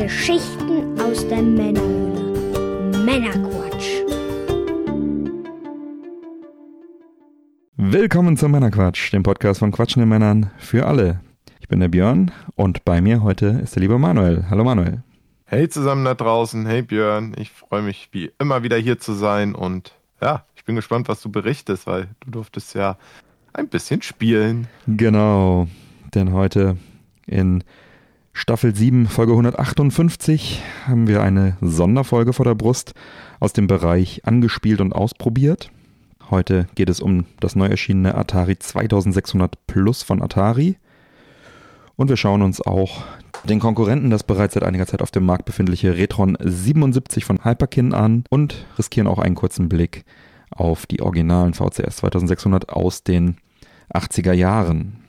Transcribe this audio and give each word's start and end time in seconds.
Geschichten 0.00 0.98
aus 0.98 1.28
der 1.28 1.42
Männerhöhle. 1.42 3.04
Männerquatsch. 3.04 4.00
Willkommen 7.76 8.38
zum 8.38 8.52
Männerquatsch, 8.52 9.12
dem 9.12 9.22
Podcast 9.22 9.60
von 9.60 9.72
quatschenden 9.72 10.08
Männern 10.08 10.52
für 10.56 10.86
alle. 10.86 11.20
Ich 11.60 11.68
bin 11.68 11.80
der 11.80 11.88
Björn 11.88 12.30
und 12.54 12.82
bei 12.86 13.02
mir 13.02 13.22
heute 13.22 13.60
ist 13.62 13.76
der 13.76 13.82
liebe 13.82 13.98
Manuel. 13.98 14.46
Hallo 14.48 14.64
Manuel. 14.64 15.02
Hey 15.44 15.68
zusammen 15.68 16.06
da 16.06 16.14
draußen, 16.14 16.64
hey 16.64 16.80
Björn, 16.80 17.34
ich 17.36 17.50
freue 17.50 17.82
mich 17.82 18.08
wie 18.12 18.32
immer 18.38 18.62
wieder 18.62 18.78
hier 18.78 18.98
zu 18.98 19.12
sein 19.12 19.54
und 19.54 19.92
ja, 20.22 20.46
ich 20.56 20.64
bin 20.64 20.76
gespannt, 20.76 21.10
was 21.10 21.20
du 21.20 21.30
berichtest, 21.30 21.86
weil 21.86 22.08
du 22.20 22.30
durftest 22.30 22.74
ja 22.74 22.96
ein 23.52 23.68
bisschen 23.68 24.00
spielen. 24.00 24.66
Genau, 24.86 25.68
denn 26.14 26.32
heute 26.32 26.78
in 27.26 27.62
Staffel 28.32 28.74
7, 28.74 29.06
Folge 29.06 29.32
158 29.32 30.62
haben 30.86 31.08
wir 31.08 31.22
eine 31.22 31.56
Sonderfolge 31.60 32.32
vor 32.32 32.44
der 32.44 32.54
Brust 32.54 32.94
aus 33.40 33.52
dem 33.52 33.66
Bereich 33.66 34.22
angespielt 34.24 34.80
und 34.80 34.92
ausprobiert. 34.92 35.70
Heute 36.30 36.68
geht 36.76 36.88
es 36.88 37.00
um 37.00 37.26
das 37.40 37.56
neu 37.56 37.66
erschienene 37.66 38.14
Atari 38.14 38.56
2600 38.58 39.66
Plus 39.66 40.02
von 40.04 40.22
Atari. 40.22 40.76
Und 41.96 42.08
wir 42.08 42.16
schauen 42.16 42.42
uns 42.42 42.60
auch 42.60 43.02
den 43.44 43.58
Konkurrenten, 43.58 44.10
das 44.10 44.22
bereits 44.22 44.54
seit 44.54 44.62
einiger 44.62 44.86
Zeit 44.86 45.02
auf 45.02 45.10
dem 45.10 45.26
Markt 45.26 45.44
befindliche 45.44 45.96
Retron 45.96 46.38
77 46.40 47.24
von 47.24 47.44
Hyperkin 47.44 47.92
an 47.92 48.24
und 48.30 48.64
riskieren 48.78 49.08
auch 49.08 49.18
einen 49.18 49.34
kurzen 49.34 49.68
Blick 49.68 50.04
auf 50.50 50.86
die 50.86 51.02
originalen 51.02 51.52
VCS 51.52 51.96
2600 51.96 52.68
aus 52.70 53.02
den 53.02 53.36
80er 53.92 54.32
Jahren. 54.32 55.00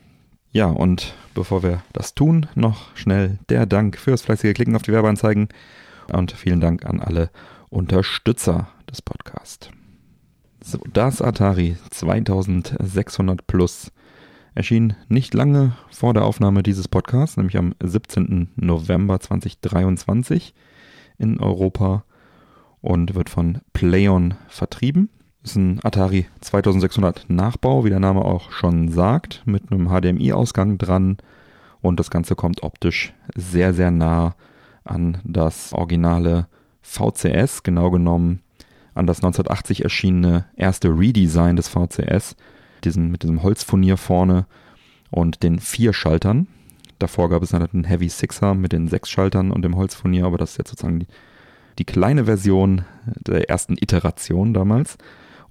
Ja, 0.53 0.65
und 0.65 1.13
bevor 1.33 1.63
wir 1.63 1.81
das 1.93 2.13
tun, 2.13 2.47
noch 2.55 2.95
schnell 2.95 3.39
der 3.47 3.65
Dank 3.65 3.97
fürs 3.97 4.21
fleißige 4.21 4.53
Klicken 4.53 4.75
auf 4.75 4.81
die 4.81 4.91
Werbeanzeigen 4.91 5.47
und 6.11 6.33
vielen 6.33 6.59
Dank 6.59 6.85
an 6.85 6.99
alle 6.99 7.29
Unterstützer 7.69 8.67
des 8.89 9.01
Podcasts. 9.01 9.69
So, 10.61 10.79
das 10.91 11.21
Atari 11.21 11.77
2600 11.89 13.47
Plus 13.47 13.91
erschien 14.53 14.95
nicht 15.07 15.33
lange 15.33 15.77
vor 15.89 16.13
der 16.13 16.25
Aufnahme 16.25 16.63
dieses 16.63 16.89
Podcasts, 16.89 17.37
nämlich 17.37 17.57
am 17.57 17.73
17. 17.81 18.51
November 18.57 19.21
2023 19.21 20.53
in 21.17 21.39
Europa 21.39 22.03
und 22.81 23.15
wird 23.15 23.29
von 23.29 23.59
Playon 23.71 24.33
vertrieben. 24.49 25.09
Ist 25.43 25.55
ein 25.55 25.79
Atari 25.83 26.27
2600 26.41 27.29
Nachbau, 27.29 27.83
wie 27.83 27.89
der 27.89 27.99
Name 27.99 28.23
auch 28.23 28.51
schon 28.51 28.89
sagt, 28.89 29.41
mit 29.45 29.71
einem 29.71 29.89
HDMI-Ausgang 29.89 30.77
dran. 30.77 31.17
Und 31.81 31.99
das 31.99 32.11
Ganze 32.11 32.35
kommt 32.35 32.61
optisch 32.61 33.13
sehr, 33.35 33.73
sehr 33.73 33.89
nah 33.89 34.35
an 34.83 35.17
das 35.23 35.73
originale 35.73 36.47
VCS, 36.81 37.63
genau 37.63 37.89
genommen 37.89 38.41
an 38.93 39.07
das 39.07 39.17
1980 39.19 39.83
erschienene 39.83 40.45
erste 40.55 40.89
Redesign 40.89 41.55
des 41.55 41.69
VCS, 41.69 42.35
diesen, 42.83 43.09
mit 43.09 43.23
diesem 43.23 43.41
Holzfurnier 43.41 43.97
vorne 43.97 44.45
und 45.09 45.43
den 45.43 45.59
vier 45.59 45.93
Schaltern. 45.93 46.47
Davor 46.99 47.29
gab 47.29 47.41
es 47.41 47.53
einen 47.53 47.85
Heavy 47.85 48.09
Sixer 48.09 48.53
mit 48.53 48.73
den 48.73 48.87
sechs 48.87 49.09
Schaltern 49.09 49.51
und 49.51 49.63
dem 49.63 49.75
Holzfurnier, 49.75 50.25
aber 50.25 50.37
das 50.37 50.51
ist 50.51 50.57
jetzt 50.57 50.69
sozusagen 50.69 50.99
die, 50.99 51.07
die 51.79 51.85
kleine 51.85 52.25
Version 52.25 52.83
der 53.05 53.49
ersten 53.49 53.77
Iteration 53.77 54.53
damals 54.53 54.97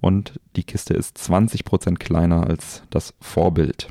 und 0.01 0.39
die 0.55 0.63
Kiste 0.63 0.93
ist 0.93 1.17
20% 1.17 1.95
kleiner 1.97 2.47
als 2.47 2.83
das 2.89 3.13
Vorbild. 3.21 3.89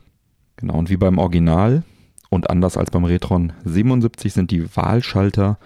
Genau, 0.56 0.74
und 0.74 0.90
wie 0.90 0.96
beim 0.96 1.18
Original 1.18 1.84
und 2.28 2.50
anders 2.50 2.76
als 2.76 2.90
beim 2.90 3.04
Retron 3.04 3.52
77 3.64 4.32
sind 4.32 4.50
die 4.50 4.76
Wahlschalter, 4.76 5.58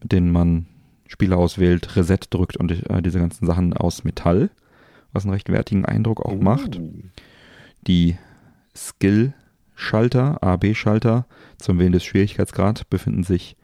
mit 0.00 0.12
denen 0.12 0.30
man 0.30 0.66
Spieler 1.06 1.38
auswählt, 1.38 1.96
Reset 1.96 2.18
drückt 2.30 2.56
und 2.56 2.70
äh, 2.70 3.02
diese 3.02 3.18
ganzen 3.18 3.46
Sachen 3.46 3.74
aus 3.74 4.04
Metall, 4.04 4.50
was 5.12 5.24
einen 5.24 5.34
recht 5.34 5.50
wertigen 5.50 5.84
Eindruck 5.84 6.20
auch 6.20 6.36
macht. 6.36 6.78
Oh. 6.80 6.90
Die 7.86 8.16
Skill-Schalter, 8.74 10.42
A-B-Schalter 10.42 11.26
zum 11.58 11.78
Wählen 11.78 11.92
des 11.92 12.04
Schwierigkeitsgrad 12.04 12.88
befinden 12.88 13.24
sich 13.24 13.56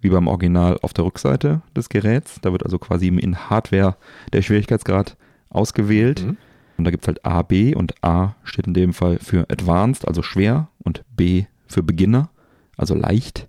wie 0.00 0.10
beim 0.10 0.28
Original 0.28 0.78
auf 0.82 0.92
der 0.92 1.04
Rückseite 1.04 1.62
des 1.74 1.88
Geräts. 1.88 2.38
Da 2.42 2.52
wird 2.52 2.64
also 2.64 2.78
quasi 2.78 3.08
in 3.08 3.50
Hardware 3.50 3.96
der 4.32 4.42
Schwierigkeitsgrad 4.42 5.16
ausgewählt. 5.50 6.24
Mhm. 6.24 6.36
Und 6.78 6.84
da 6.84 6.90
gibt 6.90 7.04
es 7.04 7.08
halt 7.08 7.24
A, 7.24 7.42
B 7.42 7.74
und 7.74 7.94
A 8.04 8.34
steht 8.44 8.66
in 8.66 8.74
dem 8.74 8.92
Fall 8.92 9.18
für 9.18 9.48
Advanced, 9.50 10.06
also 10.06 10.22
schwer, 10.22 10.68
und 10.78 11.04
B 11.16 11.46
für 11.66 11.82
Beginner, 11.82 12.30
also 12.76 12.94
leicht. 12.94 13.48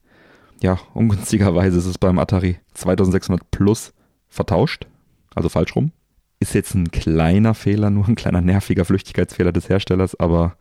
Ja, 0.61 0.79
ungünstigerweise 0.93 1.77
ist 1.77 1.85
es 1.85 1.97
beim 1.97 2.19
Atari 2.19 2.57
2600 2.73 3.51
Plus 3.51 3.93
vertauscht, 4.29 4.87
also 5.35 5.49
falsch 5.49 5.75
rum. 5.75 5.91
Ist 6.39 6.53
jetzt 6.53 6.73
ein 6.73 6.89
kleiner 6.91 7.53
Fehler, 7.53 7.89
nur 7.91 8.07
ein 8.07 8.15
kleiner 8.15 8.41
nerviger 8.41 8.85
Flüchtigkeitsfehler 8.85 9.51
des 9.51 9.69
Herstellers, 9.69 10.19
aber 10.19 10.55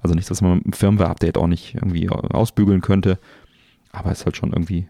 also 0.00 0.14
nichts, 0.14 0.30
was 0.30 0.40
man 0.40 0.56
mit 0.56 0.64
dem 0.64 0.72
Firmware-Update 0.72 1.36
auch 1.36 1.46
nicht 1.46 1.74
irgendwie 1.74 2.08
ausbügeln 2.08 2.80
könnte. 2.80 3.18
Aber 3.92 4.12
ist 4.12 4.24
halt 4.24 4.36
schon 4.36 4.52
irgendwie 4.52 4.88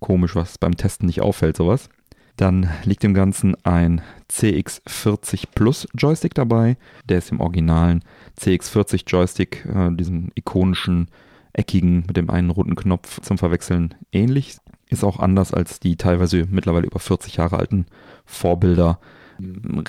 komisch, 0.00 0.34
was 0.34 0.58
beim 0.58 0.76
Testen 0.76 1.06
nicht 1.06 1.20
auffällt, 1.20 1.56
sowas. 1.56 1.88
Dann 2.38 2.70
liegt 2.84 3.02
dem 3.02 3.14
Ganzen 3.14 3.56
ein 3.64 4.00
CX40 4.30 5.46
Plus 5.56 5.88
Joystick 5.94 6.34
dabei. 6.34 6.76
Der 7.08 7.18
ist 7.18 7.32
im 7.32 7.40
originalen 7.40 8.04
CX40 8.40 9.02
Joystick, 9.08 9.66
äh, 9.66 9.90
diesen 9.90 10.30
ikonischen, 10.36 11.08
eckigen 11.52 12.04
mit 12.06 12.16
dem 12.16 12.30
einen 12.30 12.50
runden 12.50 12.76
Knopf 12.76 13.20
zum 13.22 13.38
Verwechseln 13.38 13.96
ähnlich. 14.12 14.56
Ist 14.88 15.02
auch 15.02 15.18
anders 15.18 15.52
als 15.52 15.80
die 15.80 15.96
teilweise 15.96 16.46
mittlerweile 16.48 16.86
über 16.86 17.00
40 17.00 17.36
Jahre 17.38 17.58
alten 17.58 17.86
Vorbilder. 18.24 19.00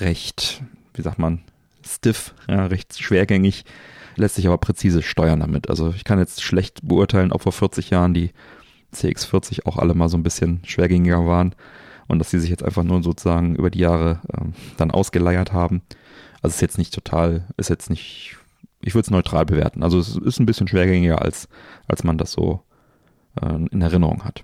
Recht, 0.00 0.60
wie 0.94 1.02
sagt 1.02 1.20
man, 1.20 1.42
stiff, 1.86 2.34
ja, 2.48 2.66
recht 2.66 3.00
schwergängig, 3.00 3.64
lässt 4.16 4.34
sich 4.34 4.48
aber 4.48 4.58
präzise 4.58 5.02
steuern 5.02 5.38
damit. 5.38 5.70
Also 5.70 5.94
ich 5.94 6.02
kann 6.02 6.18
jetzt 6.18 6.42
schlecht 6.42 6.80
beurteilen, 6.82 7.30
ob 7.30 7.42
vor 7.42 7.52
40 7.52 7.90
Jahren 7.90 8.12
die 8.12 8.32
CX40 8.92 9.66
auch 9.66 9.76
alle 9.76 9.94
mal 9.94 10.08
so 10.08 10.16
ein 10.16 10.24
bisschen 10.24 10.62
schwergängiger 10.64 11.24
waren 11.26 11.54
und 12.10 12.18
dass 12.18 12.30
sie 12.30 12.40
sich 12.40 12.50
jetzt 12.50 12.64
einfach 12.64 12.82
nur 12.82 13.02
sozusagen 13.02 13.54
über 13.54 13.70
die 13.70 13.78
Jahre 13.78 14.20
ähm, 14.36 14.52
dann 14.76 14.90
ausgeleiert 14.90 15.52
haben. 15.52 15.82
Also 16.42 16.54
ist 16.54 16.60
jetzt 16.60 16.78
nicht 16.78 16.92
total, 16.92 17.46
ist 17.56 17.70
jetzt 17.70 17.88
nicht, 17.88 18.36
ich 18.80 18.94
würde 18.94 19.06
es 19.06 19.10
neutral 19.10 19.46
bewerten. 19.46 19.82
Also 19.82 19.98
es 19.98 20.16
ist 20.16 20.40
ein 20.40 20.46
bisschen 20.46 20.66
schwergängiger, 20.68 21.22
als, 21.22 21.48
als 21.86 22.02
man 22.02 22.18
das 22.18 22.32
so 22.32 22.62
äh, 23.40 23.54
in 23.70 23.80
Erinnerung 23.80 24.24
hat. 24.24 24.42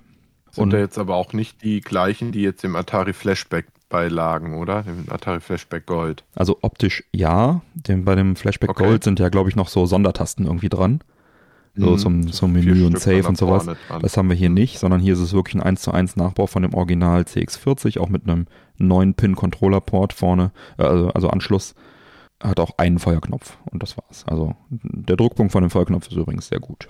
Sind 0.53 0.65
und, 0.65 0.71
da 0.71 0.78
jetzt 0.78 0.99
aber 0.99 1.16
auch 1.16 1.32
nicht 1.32 1.62
die 1.62 1.81
gleichen, 1.81 2.32
die 2.32 2.43
jetzt 2.43 2.65
im 2.65 2.77
Atari 2.77 3.12
Flashback 3.12 3.66
beilagen, 3.88 4.54
oder? 4.54 4.84
Im 4.87 5.12
Atari 5.12 5.41
Flashback 5.41 5.87
Gold. 5.87 6.25
Also 6.34 6.59
optisch 6.62 7.04
ja. 7.12 7.62
Dem, 7.75 8.04
bei 8.04 8.15
dem 8.15 8.37
Flashback 8.37 8.71
okay. 8.71 8.84
Gold 8.84 9.04
sind 9.04 9.19
ja, 9.19 9.28
glaube 9.28 9.48
ich, 9.48 9.56
noch 9.56 9.69
so 9.69 9.87
Sondertasten 9.87 10.47
irgendwie 10.47 10.69
dran 10.69 11.00
so 11.77 11.91
mhm. 11.91 11.99
zum, 11.99 12.33
zum 12.33 12.53
Menü 12.53 12.87
und 12.87 12.99
Save 12.99 13.29
und 13.29 13.37
sowas. 13.37 13.67
Das 14.01 14.17
haben 14.17 14.29
wir 14.29 14.37
hier 14.37 14.49
nicht, 14.49 14.79
sondern 14.79 15.01
hier 15.01 15.13
ist 15.13 15.21
es 15.21 15.33
wirklich 15.33 15.55
ein 15.57 15.63
1 15.63 15.83
zu 15.83 15.93
1 15.93 16.17
Nachbau 16.17 16.47
von 16.47 16.63
dem 16.63 16.75
Original 16.75 17.23
CX40, 17.23 17.99
auch 18.01 18.09
mit 18.09 18.25
einem 18.25 18.47
9-Pin-Controller-Port 18.81 20.13
vorne, 20.13 20.53
äh, 20.79 20.85
also, 20.85 21.09
also 21.11 21.29
Anschluss. 21.29 21.75
Hat 22.43 22.61
auch 22.61 22.77
einen 22.77 22.99
Feuerknopf 22.99 23.57
und 23.71 23.83
das 23.83 23.97
war's. 23.97 24.25
Also 24.27 24.55
der 24.69 25.17
Druckpunkt 25.17 25.53
von 25.53 25.63
dem 25.63 25.71
Feuerknopf 25.71 26.09
ist 26.09 26.17
übrigens 26.17 26.49
sehr 26.49 26.61
gut. 26.61 26.89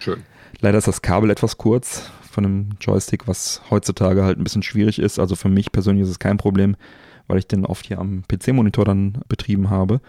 Schön. 0.00 0.24
Leider 0.60 0.78
ist 0.78 0.88
das 0.88 1.02
Kabel 1.02 1.30
etwas 1.30 1.56
kurz 1.56 2.10
von 2.28 2.42
dem 2.42 2.70
Joystick, 2.80 3.28
was 3.28 3.62
heutzutage 3.70 4.24
halt 4.24 4.38
ein 4.38 4.44
bisschen 4.44 4.64
schwierig 4.64 4.98
ist. 4.98 5.20
Also 5.20 5.36
für 5.36 5.48
mich 5.48 5.70
persönlich 5.70 6.02
ist 6.02 6.10
es 6.10 6.18
kein 6.18 6.36
Problem, 6.36 6.76
weil 7.28 7.38
ich 7.38 7.46
den 7.46 7.64
oft 7.64 7.86
hier 7.86 8.00
am 8.00 8.24
PC-Monitor 8.26 8.84
dann 8.84 9.18
betrieben 9.28 9.70
habe. 9.70 10.00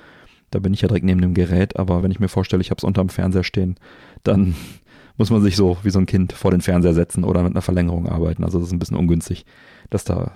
Da 0.51 0.59
bin 0.59 0.73
ich 0.73 0.81
ja 0.81 0.87
direkt 0.87 1.05
neben 1.05 1.21
dem 1.21 1.33
Gerät, 1.33 1.77
aber 1.77 2.03
wenn 2.03 2.11
ich 2.11 2.19
mir 2.19 2.27
vorstelle, 2.27 2.61
ich 2.61 2.71
habe 2.71 2.79
es 2.79 2.83
unterm 2.83 3.09
Fernseher 3.09 3.43
stehen, 3.43 3.75
dann 4.23 4.55
muss 5.17 5.29
man 5.29 5.41
sich 5.41 5.55
so 5.55 5.77
wie 5.83 5.89
so 5.89 5.99
ein 5.99 6.05
Kind 6.05 6.33
vor 6.33 6.51
den 6.51 6.61
Fernseher 6.61 6.93
setzen 6.93 7.23
oder 7.23 7.43
mit 7.43 7.53
einer 7.53 7.61
Verlängerung 7.61 8.07
arbeiten. 8.07 8.43
Also 8.43 8.59
das 8.59 8.67
ist 8.67 8.73
ein 8.73 8.79
bisschen 8.79 8.97
ungünstig, 8.97 9.45
dass 9.89 10.03
da, 10.03 10.33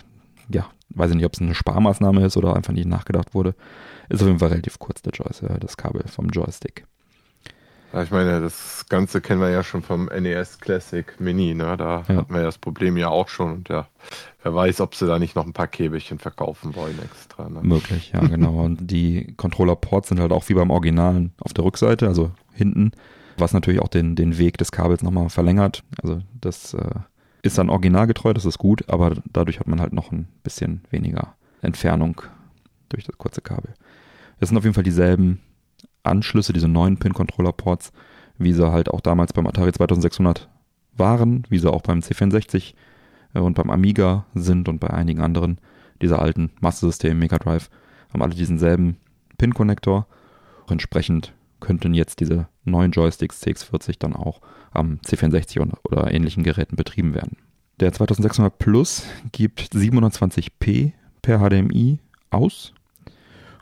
ja, 0.49 0.67
weiß 0.89 1.11
ich 1.11 1.15
nicht, 1.15 1.25
ob 1.25 1.33
es 1.33 1.41
eine 1.41 1.55
Sparmaßnahme 1.55 2.25
ist 2.25 2.37
oder 2.37 2.55
einfach 2.55 2.73
nicht 2.73 2.87
nachgedacht 2.87 3.33
wurde. 3.33 3.55
Ist 4.09 4.21
auf 4.21 4.27
jeden 4.27 4.39
Fall 4.39 4.49
relativ 4.49 4.79
kurz, 4.79 5.01
der 5.01 5.13
Joystick, 5.13 5.49
das 5.59 5.77
Kabel 5.77 6.03
vom 6.07 6.29
Joystick. 6.29 6.85
Ja, 7.93 8.01
ich 8.01 8.09
meine, 8.09 8.41
das 8.41 8.87
Ganze 8.89 9.21
kennen 9.21 9.39
wir 9.39 9.51
ja 9.51 9.61
schon 9.63 9.83
vom 9.83 10.05
NES 10.05 10.59
Classic 10.59 11.05
Mini, 11.19 11.53
ne? 11.53 11.77
Da 11.77 12.03
ja. 12.07 12.15
hatten 12.15 12.33
wir 12.33 12.39
ja 12.39 12.47
das 12.47 12.57
Problem 12.57 12.97
ja 12.97 13.09
auch 13.09 13.27
schon 13.27 13.51
und 13.53 13.69
ja, 13.69 13.87
wer 14.41 14.55
weiß, 14.55 14.81
ob 14.81 14.95
sie 14.95 15.05
da 15.05 15.19
nicht 15.19 15.35
noch 15.35 15.45
ein 15.45 15.53
paar 15.53 15.67
Käbelchen 15.67 16.17
verkaufen 16.17 16.75
wollen 16.75 16.97
extra. 17.03 17.47
Ne? 17.49 17.59
Möglich, 17.61 18.11
ja, 18.11 18.21
genau. 18.21 18.63
und 18.63 18.89
die 18.89 19.35
Controller-Ports 19.37 20.09
sind 20.09 20.19
halt 20.19 20.31
auch 20.31 20.49
wie 20.49 20.55
beim 20.55 20.71
Originalen 20.71 21.33
auf 21.39 21.53
der 21.53 21.65
Rückseite, 21.65 22.07
also 22.07 22.31
hinten, 22.51 22.93
was 23.37 23.53
natürlich 23.53 23.79
auch 23.79 23.89
den, 23.89 24.15
den 24.15 24.39
Weg 24.39 24.57
des 24.57 24.71
Kabels 24.71 25.03
nochmal 25.03 25.29
verlängert. 25.29 25.83
Also 26.01 26.19
das 26.41 26.73
äh, 26.73 26.95
ist 27.43 27.59
dann 27.59 27.69
originalgetreu, 27.69 28.33
das 28.33 28.45
ist 28.45 28.57
gut, 28.57 28.89
aber 28.89 29.13
dadurch 29.31 29.59
hat 29.59 29.67
man 29.67 29.79
halt 29.79 29.93
noch 29.93 30.11
ein 30.11 30.27
bisschen 30.41 30.81
weniger 30.89 31.35
Entfernung 31.61 32.23
durch 32.89 33.03
das 33.03 33.19
kurze 33.19 33.41
Kabel. 33.41 33.75
Es 34.39 34.49
sind 34.49 34.57
auf 34.57 34.63
jeden 34.63 34.73
Fall 34.73 34.83
dieselben 34.83 35.41
Anschlüsse, 36.03 36.53
diese 36.53 36.67
neuen 36.67 36.97
Pin-Controller-Ports, 36.97 37.91
wie 38.37 38.53
sie 38.53 38.71
halt 38.71 38.89
auch 38.89 39.01
damals 39.01 39.33
beim 39.33 39.47
Atari 39.47 39.71
2600 39.71 40.49
waren, 40.95 41.43
wie 41.49 41.59
sie 41.59 41.71
auch 41.71 41.81
beim 41.81 41.99
C64 41.99 42.73
äh, 43.33 43.39
und 43.39 43.55
beim 43.55 43.69
Amiga 43.69 44.25
sind 44.33 44.69
und 44.69 44.79
bei 44.79 44.89
einigen 44.89 45.21
anderen 45.21 45.59
dieser 46.01 46.21
alten 46.21 46.51
Master-Systeme, 46.59 47.15
Mega 47.15 47.37
Drive, 47.37 47.69
haben 48.11 48.21
alle 48.21 48.35
diesen 48.35 48.59
selben 48.59 48.97
Pin-Connector. 49.37 50.07
Entsprechend 50.69 51.33
könnten 51.59 51.93
jetzt 51.93 52.19
diese 52.19 52.47
neuen 52.65 52.91
Joysticks 52.91 53.41
CX40 53.41 53.95
dann 53.99 54.15
auch 54.15 54.41
am 54.71 54.99
C64 55.05 55.65
oder 55.83 56.11
ähnlichen 56.11 56.43
Geräten 56.43 56.75
betrieben 56.75 57.13
werden. 57.13 57.37
Der 57.79 57.91
2600 57.91 58.57
Plus 58.57 59.03
gibt 59.31 59.61
720p 59.73 60.91
per 61.21 61.39
HDMI 61.39 61.99
aus 62.29 62.73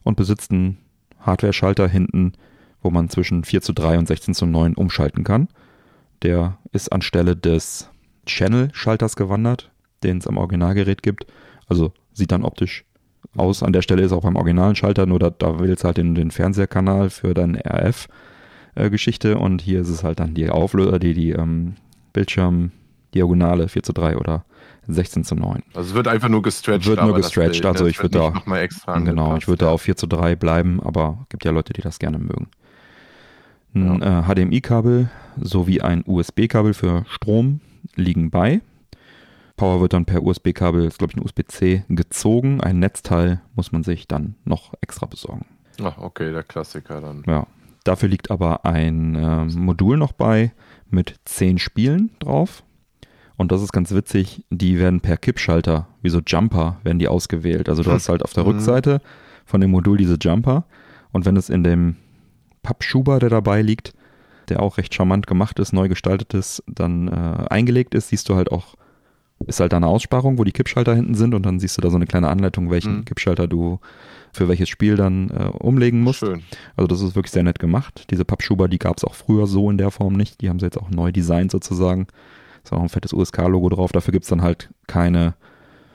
und 0.04 0.18
besitzt 0.18 0.52
einen 0.52 0.78
Hardware-Schalter 1.22 1.88
hinten, 1.88 2.34
wo 2.82 2.90
man 2.90 3.10
zwischen 3.10 3.44
4 3.44 3.62
zu 3.62 3.74
3 3.74 3.98
und 3.98 4.08
16 4.08 4.34
zu 4.34 4.46
9 4.46 4.76
umschalten 4.76 5.24
kann. 5.24 5.48
Der 6.24 6.58
ist 6.72 6.92
anstelle 6.92 7.36
des 7.36 7.90
Channel-Schalters 8.26 9.16
gewandert, 9.16 9.72
den 10.04 10.18
es 10.18 10.28
am 10.28 10.38
Originalgerät 10.38 11.04
gibt. 11.04 11.26
Also 11.68 11.94
sieht 12.14 12.32
dann 12.32 12.44
optisch 12.44 12.86
aus. 13.36 13.64
An 13.64 13.74
der 13.74 13.82
Stelle 13.82 14.04
ist 14.04 14.12
auch 14.12 14.24
beim 14.24 14.36
originalen 14.36 14.76
Schalter, 14.76 15.06
nur 15.06 15.20
da, 15.20 15.30
da 15.30 15.60
wählst 15.60 15.84
halt 15.84 15.98
den, 15.98 16.16
den 16.16 16.32
Fernsehkanal 16.32 17.10
für 17.10 17.34
deine 17.34 17.64
RF-Geschichte 17.66 19.32
äh, 19.32 19.36
und 19.36 19.62
hier 19.62 19.82
ist 19.82 19.90
es 19.90 20.04
halt 20.04 20.20
dann 20.20 20.34
die 20.34 20.50
Auflöser, 20.50 21.00
die, 21.00 21.14
die 21.14 21.32
ähm, 21.32 21.76
Bildschirmdiagonale 22.14 23.68
4 23.68 23.84
zu 23.84 23.94
3 23.94 24.18
oder 24.18 24.46
16 24.94 25.24
zu 25.24 25.36
9. 25.36 25.64
Also 25.74 25.90
es 25.90 25.96
wird 25.96 26.08
einfach 26.08 26.30
nur 26.30 26.42
gestretched. 26.42 26.88
Wird 26.88 27.02
nur 27.02 27.16
gestretched, 27.16 27.66
also 27.66 27.86
ich 27.86 28.02
würde 28.02 28.18
da, 28.18 28.30
noch 28.30 28.56
extra 28.56 29.00
genau, 29.00 29.36
ich 29.38 29.48
würde 29.48 29.66
da 29.66 29.72
auf 29.72 29.82
4 29.82 29.96
zu 29.98 30.08
3 30.08 30.36
bleiben, 30.36 30.82
aber 30.82 31.26
gibt 31.30 31.46
ja 31.46 31.52
Leute, 31.52 31.74
die 31.74 31.82
das 31.82 32.00
gerne 32.00 32.20
mögen. 32.20 32.48
Ein 33.74 34.02
ja. 34.02 34.20
äh, 34.20 34.24
HDMI-Kabel 34.24 35.10
sowie 35.40 35.82
ein 35.82 36.04
USB-Kabel 36.06 36.74
für 36.74 37.06
Strom 37.08 37.62
liegen 37.96 38.30
bei. 38.30 38.62
Power 39.56 39.80
wird 39.80 39.94
dann 39.94 40.06
per 40.06 40.24
USB-Kabel, 40.24 40.86
ist 40.86 40.98
glaube 40.98 41.14
ich 41.14 41.18
ein 41.18 41.24
USB-C, 41.24 41.86
gezogen. 41.88 42.62
Ein 42.62 42.80
Netzteil 42.80 43.42
muss 43.56 43.72
man 43.72 43.84
sich 43.84 44.08
dann 44.08 44.36
noch 44.44 44.74
extra 44.82 45.06
besorgen. 45.06 45.46
Ach, 45.82 45.98
okay, 45.98 46.32
der 46.32 46.44
Klassiker 46.44 47.00
dann. 47.00 47.24
Ja. 47.28 47.48
Dafür 47.84 48.10
liegt 48.10 48.30
aber 48.30 48.66
ein 48.66 49.16
äh, 49.16 49.46
Modul 49.46 49.98
noch 49.98 50.12
bei 50.12 50.52
mit 50.90 51.20
10 51.26 51.58
Spielen 51.58 52.12
drauf. 52.20 52.64
Und 53.42 53.52
das 53.52 53.64
ist 53.64 53.74
ganz 53.74 53.92
witzig, 53.92 54.46
die 54.52 54.78
werden 54.78 55.02
per 55.02 55.18
Kippschalter, 55.18 55.88
wie 56.04 56.10
so 56.10 56.22
Jumper, 56.26 56.78
werden 56.84 57.00
die 57.00 57.08
ausgewählt. 57.08 57.70
Also 57.70 57.82
du 57.82 57.90
hm. 57.90 57.96
hast 57.96 58.08
halt 58.08 58.22
auf 58.22 58.34
der 58.34 58.44
mhm. 58.44 58.52
Rückseite 58.52 59.02
von 59.46 59.60
dem 59.60 59.72
Modul 59.72 59.98
diese 59.98 60.16
Jumper 60.22 60.66
und 61.12 61.26
wenn 61.26 61.36
es 61.36 61.50
in 61.50 61.64
dem 61.64 61.96
Pappschuber, 62.62 63.18
der 63.18 63.30
dabei 63.30 63.64
liegt, 63.64 63.96
der 64.50 64.62
auch 64.62 64.78
recht 64.78 64.94
charmant 64.94 65.26
gemacht 65.26 65.58
ist, 65.58 65.74
neu 65.74 65.90
gestaltet 65.90 66.36
ist, 66.36 66.64
dann 66.68 67.08
äh, 67.08 67.48
eingelegt 67.50 67.96
ist, 67.96 68.10
siehst 68.10 68.30
du 68.30 68.36
halt 68.36 68.52
auch, 68.52 68.76
ist 69.48 69.60
halt 69.60 69.74
da 69.74 69.78
eine 69.78 69.88
Aussparung, 69.88 70.38
wo 70.38 70.44
die 70.44 70.52
Kippschalter 70.52 70.94
hinten 70.94 71.16
sind 71.16 71.34
und 71.34 71.44
dann 71.44 71.60
siehst 71.60 71.76
du 71.80 71.82
da 71.82 71.90
so 71.90 71.96
eine 71.96 72.06
kleine 72.06 72.28
Anleitung, 72.30 72.70
welchen 72.70 72.98
mhm. 72.98 73.06
Kippschalter 73.06 73.48
du 73.48 73.80
für 74.34 74.50
welches 74.50 74.70
Spiel 74.70 74.98
dann 74.98 75.32
äh, 75.32 75.46
umlegen 75.58 76.02
musst. 76.02 76.20
Schön. 76.20 76.44
Also 76.76 76.86
das 76.86 77.02
ist 77.02 77.16
wirklich 77.16 77.32
sehr 77.32 77.42
nett 77.42 77.58
gemacht. 77.58 78.06
Diese 78.12 78.24
Pappschuber, 78.24 78.68
die 78.68 78.78
gab 78.78 78.98
es 78.98 79.04
auch 79.04 79.16
früher 79.16 79.48
so 79.48 79.72
in 79.72 79.80
der 79.80 79.90
Form 79.90 80.14
nicht. 80.14 80.42
Die 80.42 80.50
haben 80.50 80.60
sie 80.60 80.68
jetzt 80.68 80.78
auch 80.78 80.92
neu 80.92 81.12
designt 81.12 81.50
sozusagen. 81.50 82.06
Ist 82.64 82.74
auch 82.74 82.82
ein 82.82 82.90
fettes 82.90 83.14
USK-Logo 83.14 83.70
drauf. 83.70 83.92
Dafür 83.92 84.12
gibt 84.12 84.24
es 84.24 84.30
dann 84.30 84.42
halt 84.42 84.70
keine, 84.88 85.34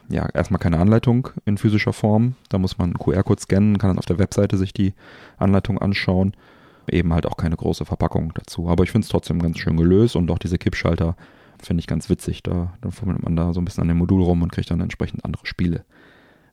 ja, 0.08 0.28
erstmal 0.34 0.58
keine 0.58 0.78
Anleitung 0.78 1.28
in 1.44 1.58
physischer 1.58 1.92
Form. 1.92 2.34
Da 2.48 2.58
muss 2.58 2.78
man 2.78 2.90
einen 2.90 2.98
QR-Code 2.98 3.40
scannen, 3.40 3.78
kann 3.78 3.90
dann 3.90 3.98
auf 3.98 4.06
der 4.06 4.18
Webseite 4.18 4.56
sich 4.56 4.72
die 4.72 4.94
Anleitung 5.38 5.78
anschauen. 5.78 6.34
Eben 6.88 7.12
halt 7.12 7.26
auch 7.26 7.36
keine 7.36 7.56
große 7.56 7.84
Verpackung 7.84 8.32
dazu. 8.34 8.68
Aber 8.68 8.84
ich 8.84 8.92
finde 8.92 9.04
es 9.04 9.10
trotzdem 9.10 9.40
ganz 9.40 9.58
schön 9.58 9.76
gelöst 9.76 10.16
und 10.16 10.30
auch 10.30 10.38
diese 10.38 10.58
Kippschalter 10.58 11.16
finde 11.62 11.80
ich 11.80 11.86
ganz 11.86 12.08
witzig. 12.08 12.42
Da, 12.42 12.74
dann 12.80 12.92
fummelt 12.92 13.22
man 13.22 13.36
da 13.36 13.52
so 13.52 13.60
ein 13.60 13.64
bisschen 13.64 13.82
an 13.82 13.88
dem 13.88 13.98
Modul 13.98 14.22
rum 14.22 14.42
und 14.42 14.52
kriegt 14.52 14.70
dann 14.70 14.80
entsprechend 14.80 15.24
andere 15.24 15.46
Spiele 15.46 15.84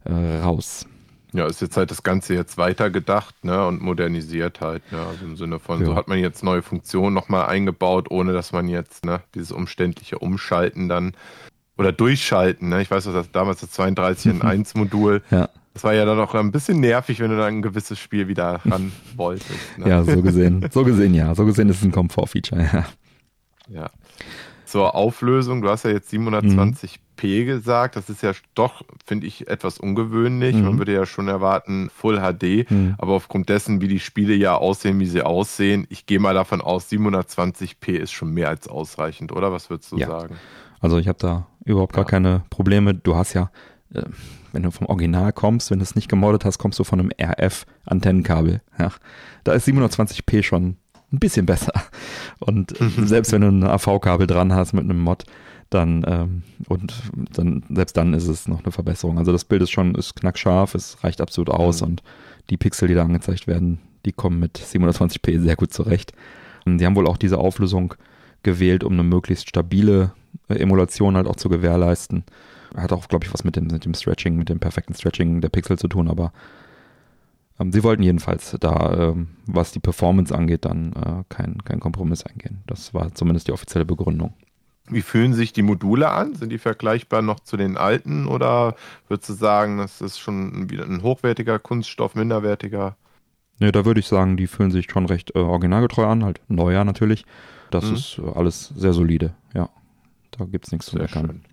äh, 0.05 0.39
raus. 0.39 0.87
Ja, 1.33 1.47
ist 1.47 1.61
jetzt 1.61 1.77
halt 1.77 1.89
das 1.89 2.03
Ganze 2.03 2.35
jetzt 2.35 2.57
weitergedacht 2.57 3.43
ne, 3.43 3.65
und 3.65 3.81
modernisiert 3.81 4.61
halt. 4.61 4.89
Ne, 4.91 4.99
also 4.99 5.25
im 5.25 5.35
Sinne 5.35 5.59
von, 5.59 5.79
ja. 5.79 5.87
so 5.87 5.95
hat 5.95 6.07
man 6.07 6.19
jetzt 6.19 6.43
neue 6.43 6.61
Funktionen 6.61 7.13
nochmal 7.13 7.47
eingebaut, 7.47 8.11
ohne 8.11 8.33
dass 8.33 8.51
man 8.51 8.67
jetzt 8.67 9.03
ne, 9.03 9.21
dieses 9.33 9.51
umständliche 9.51 10.19
Umschalten 10.19 10.89
dann 10.89 11.13
oder 11.75 11.91
Durchschalten. 11.91 12.69
Ne? 12.69 12.83
Ich 12.83 12.91
weiß, 12.91 13.05
dass 13.05 13.13
das 13.13 13.31
damals 13.31 13.61
das 13.61 13.71
32 13.71 14.31
in 14.31 14.41
1 14.43 14.75
Modul, 14.75 15.23
ja. 15.31 15.49
das 15.73 15.83
war 15.83 15.93
ja 15.93 16.05
dann 16.05 16.19
auch 16.19 16.35
ein 16.35 16.51
bisschen 16.51 16.79
nervig, 16.79 17.19
wenn 17.19 17.31
du 17.31 17.37
dann 17.37 17.55
ein 17.55 17.61
gewisses 17.63 17.97
Spiel 17.97 18.27
wieder 18.27 18.61
ran 18.65 18.91
wolltest. 19.15 19.77
Ne? 19.77 19.89
Ja, 19.89 20.03
so 20.03 20.21
gesehen. 20.21 20.63
So 20.71 20.83
gesehen, 20.83 21.15
ja. 21.15 21.33
So 21.33 21.45
gesehen 21.45 21.67
ist 21.69 21.77
es 21.77 21.83
ein 21.83 21.91
Komfortfeature, 21.91 22.61
ja. 22.61 22.85
Ja 23.69 23.89
zur 24.73 24.95
Auflösung. 24.95 25.61
Du 25.61 25.69
hast 25.69 25.85
ja 25.85 25.91
jetzt 25.91 26.11
720p 26.11 26.97
mhm. 27.21 27.45
gesagt. 27.45 27.95
Das 27.95 28.09
ist 28.09 28.23
ja 28.23 28.31
doch, 28.55 28.81
finde 29.05 29.27
ich, 29.27 29.47
etwas 29.47 29.77
ungewöhnlich. 29.77 30.55
Mhm. 30.55 30.63
Man 30.63 30.77
würde 30.79 30.93
ja 30.93 31.05
schon 31.05 31.27
erwarten 31.27 31.91
Full 31.93 32.17
HD. 32.17 32.71
Mhm. 32.71 32.95
Aber 32.97 33.13
aufgrund 33.13 33.49
dessen, 33.49 33.81
wie 33.81 33.87
die 33.87 33.99
Spiele 33.99 34.33
ja 34.33 34.55
aussehen, 34.55 34.99
wie 34.99 35.05
sie 35.05 35.21
aussehen, 35.21 35.85
ich 35.89 36.07
gehe 36.07 36.17
mal 36.17 36.33
davon 36.33 36.59
aus, 36.59 36.89
720p 36.91 37.91
ist 37.91 38.13
schon 38.13 38.33
mehr 38.33 38.49
als 38.49 38.67
ausreichend, 38.67 39.31
oder? 39.31 39.51
Was 39.51 39.69
würdest 39.69 39.91
du 39.91 39.97
ja. 39.97 40.07
sagen? 40.07 40.37
Also 40.79 40.97
ich 40.97 41.07
habe 41.07 41.19
da 41.19 41.45
überhaupt 41.63 41.93
gar 41.93 42.05
ja. 42.05 42.09
keine 42.09 42.43
Probleme. 42.49 42.95
Du 42.95 43.15
hast 43.15 43.33
ja, 43.35 43.51
äh, 43.93 44.01
wenn 44.53 44.63
du 44.63 44.71
vom 44.71 44.87
Original 44.87 45.33
kommst, 45.33 45.69
wenn 45.69 45.77
du 45.77 45.83
es 45.83 45.93
nicht 45.93 46.09
gemoddet 46.09 46.45
hast, 46.45 46.57
kommst 46.57 46.79
du 46.79 46.83
von 46.83 46.99
einem 46.99 47.11
RF-Antennenkabel. 47.21 48.61
Ja. 48.79 48.89
Da 49.43 49.53
ist 49.53 49.67
720p 49.67 50.41
schon 50.41 50.77
ein 51.13 51.19
bisschen 51.19 51.45
besser. 51.45 51.73
Und 52.39 52.79
mhm. 52.79 53.07
selbst 53.07 53.31
wenn 53.31 53.41
du 53.41 53.47
ein 53.47 53.63
AV-Kabel 53.63 54.27
dran 54.27 54.53
hast 54.53 54.73
mit 54.73 54.83
einem 54.83 54.99
Mod, 54.99 55.23
dann 55.69 56.03
ähm, 56.07 56.43
und 56.67 56.93
dann 57.33 57.63
selbst 57.69 57.97
dann 57.97 58.13
ist 58.13 58.27
es 58.27 58.47
noch 58.47 58.63
eine 58.63 58.71
Verbesserung. 58.71 59.17
Also 59.17 59.31
das 59.31 59.45
Bild 59.45 59.61
ist 59.61 59.71
schon 59.71 59.95
ist 59.95 60.15
knackscharf, 60.15 60.75
es 60.75 61.03
reicht 61.03 61.21
absolut 61.21 61.49
aus 61.49 61.81
mhm. 61.81 61.87
und 61.87 62.03
die 62.49 62.57
Pixel, 62.57 62.87
die 62.87 62.93
da 62.93 63.03
angezeigt 63.03 63.47
werden, 63.47 63.79
die 64.05 64.11
kommen 64.11 64.39
mit 64.39 64.57
720p 64.57 65.39
sehr 65.39 65.55
gut 65.55 65.73
zurecht. 65.73 66.11
Und 66.65 66.77
die 66.77 66.85
haben 66.85 66.95
wohl 66.95 67.07
auch 67.07 67.17
diese 67.17 67.37
Auflösung 67.37 67.93
gewählt, 68.43 68.83
um 68.83 68.93
eine 68.93 69.03
möglichst 69.03 69.49
stabile 69.49 70.11
äh, 70.49 70.55
Emulation 70.55 71.15
halt 71.15 71.27
auch 71.27 71.35
zu 71.35 71.49
gewährleisten. 71.49 72.23
Hat 72.75 72.91
auch, 72.91 73.07
glaube 73.07 73.25
ich, 73.25 73.33
was 73.33 73.43
mit 73.43 73.55
dem, 73.55 73.67
mit 73.67 73.85
dem 73.85 73.93
Stretching, 73.93 74.35
mit 74.35 74.49
dem 74.49 74.59
perfekten 74.59 74.95
Stretching 74.95 75.41
der 75.41 75.49
Pixel 75.49 75.77
zu 75.77 75.87
tun, 75.87 76.07
aber 76.07 76.33
sie 77.71 77.83
wollten 77.83 78.03
jedenfalls 78.03 78.55
da, 78.59 79.11
ähm, 79.11 79.29
was 79.45 79.71
die 79.71 79.79
Performance 79.79 80.33
angeht, 80.35 80.65
dann 80.65 80.93
äh, 80.93 81.23
keinen 81.33 81.63
kein 81.63 81.79
Kompromiss 81.79 82.25
eingehen. 82.25 82.63
Das 82.67 82.93
war 82.93 83.13
zumindest 83.13 83.47
die 83.47 83.51
offizielle 83.51 83.85
Begründung. 83.85 84.33
Wie 84.89 85.01
fühlen 85.01 85.33
sich 85.33 85.53
die 85.53 85.61
Module 85.61 86.09
an? 86.09 86.35
Sind 86.35 86.51
die 86.51 86.57
vergleichbar 86.57 87.21
noch 87.21 87.39
zu 87.39 87.55
den 87.55 87.77
alten 87.77 88.27
oder 88.27 88.75
würdest 89.07 89.29
du 89.29 89.33
sagen, 89.33 89.77
das 89.77 90.01
ist 90.01 90.19
schon 90.19 90.69
wieder 90.69 90.83
ein 90.83 91.03
hochwertiger 91.03 91.57
Kunststoff, 91.57 92.15
minderwertiger? 92.15 92.97
Ne, 93.59 93.71
da 93.71 93.85
würde 93.85 94.01
ich 94.01 94.07
sagen, 94.07 94.35
die 94.35 94.47
fühlen 94.47 94.71
sich 94.71 94.87
schon 94.91 95.05
recht 95.05 95.35
äh, 95.35 95.39
originalgetreu 95.39 96.05
an, 96.05 96.23
halt 96.23 96.41
neuer 96.49 96.83
natürlich. 96.83 97.25
Das 97.71 97.85
mhm. 97.85 97.95
ist 97.95 98.21
alles 98.35 98.73
sehr 98.75 98.93
solide, 98.93 99.33
ja. 99.53 99.69
Da 100.31 100.45
gibt 100.45 100.65
es 100.65 100.71
nichts 100.71 100.87
zu 100.87 100.97
meckern. 100.97 101.43